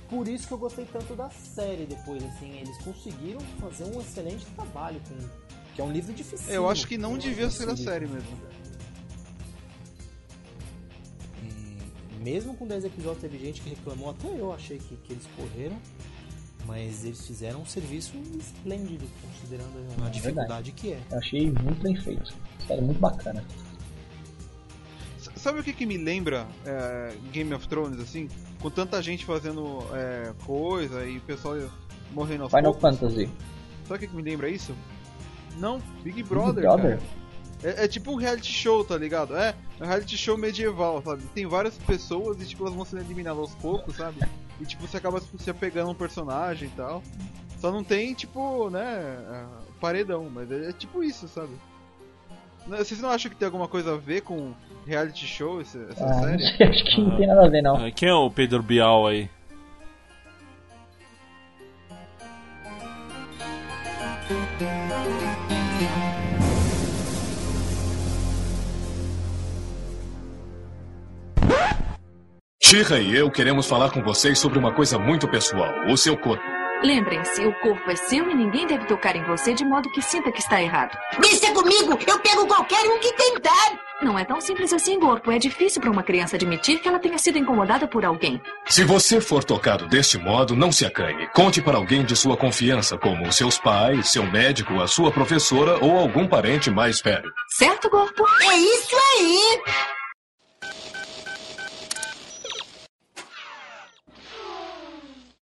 [0.09, 2.52] Por isso que eu gostei tanto da série depois, assim.
[2.59, 5.14] Eles conseguiram fazer um excelente trabalho com.
[5.74, 6.52] Que é um livro difícil.
[6.52, 8.36] Eu acho que não devia ser a série mesmo.
[12.20, 15.76] Mesmo com 10 episódios, teve gente que reclamou, até eu achei que, que eles correram.
[16.66, 21.00] Mas eles fizeram um serviço esplêndido, considerando a É dificuldade que é.
[21.10, 22.32] Eu achei muito bem feito.
[22.66, 23.44] Série muito bacana.
[25.18, 28.28] S- Sabe o que, que me lembra é, Game of Thrones, assim?
[28.60, 31.56] Com tanta gente fazendo é, coisa e o pessoal
[32.12, 32.98] morrendo aos Final poucos.
[32.98, 33.30] Fantasy.
[33.86, 34.74] Sabe o que, que me lembra isso?
[35.58, 36.54] Não, Big Brother.
[36.54, 36.98] Big Brother?
[37.62, 39.36] É, é tipo um reality show, tá ligado?
[39.36, 41.22] É, é um reality show medieval, sabe?
[41.34, 44.18] Tem várias pessoas e tipo elas vão sendo eliminadas aos poucos, sabe?
[44.60, 47.02] E tipo você acaba se apegando a um personagem e tal.
[47.59, 49.44] Só não tem, tipo, né, é,
[49.81, 51.52] paredão, mas é, é tipo isso, sabe?
[52.66, 54.52] Vocês não acham que tem alguma coisa a ver com
[54.86, 56.44] reality show essa, essa Ah, série?
[56.70, 57.76] acho que não tem nada a ver, não.
[57.85, 59.28] Ah, Quem é o Pedro Bial aí?
[72.66, 76.42] Shira e eu queremos falar com vocês sobre uma coisa muito pessoal: o seu corpo.
[76.82, 80.32] Lembrem-se, o corpo é seu e ninguém deve tocar em você de modo que sinta
[80.32, 80.96] que está errado.
[81.20, 83.78] Deixa comigo, eu pego qualquer um que tentar.
[84.02, 85.30] Não é tão simples assim, corpo.
[85.30, 88.40] É difícil para uma criança admitir que ela tenha sido incomodada por alguém.
[88.64, 91.28] Se você for tocado deste modo, não se acanhe.
[91.34, 95.98] Conte para alguém de sua confiança, como seus pais, seu médico, a sua professora ou
[95.98, 97.30] algum parente mais velho.
[97.46, 98.24] Certo, corpo?
[98.40, 99.60] É isso aí.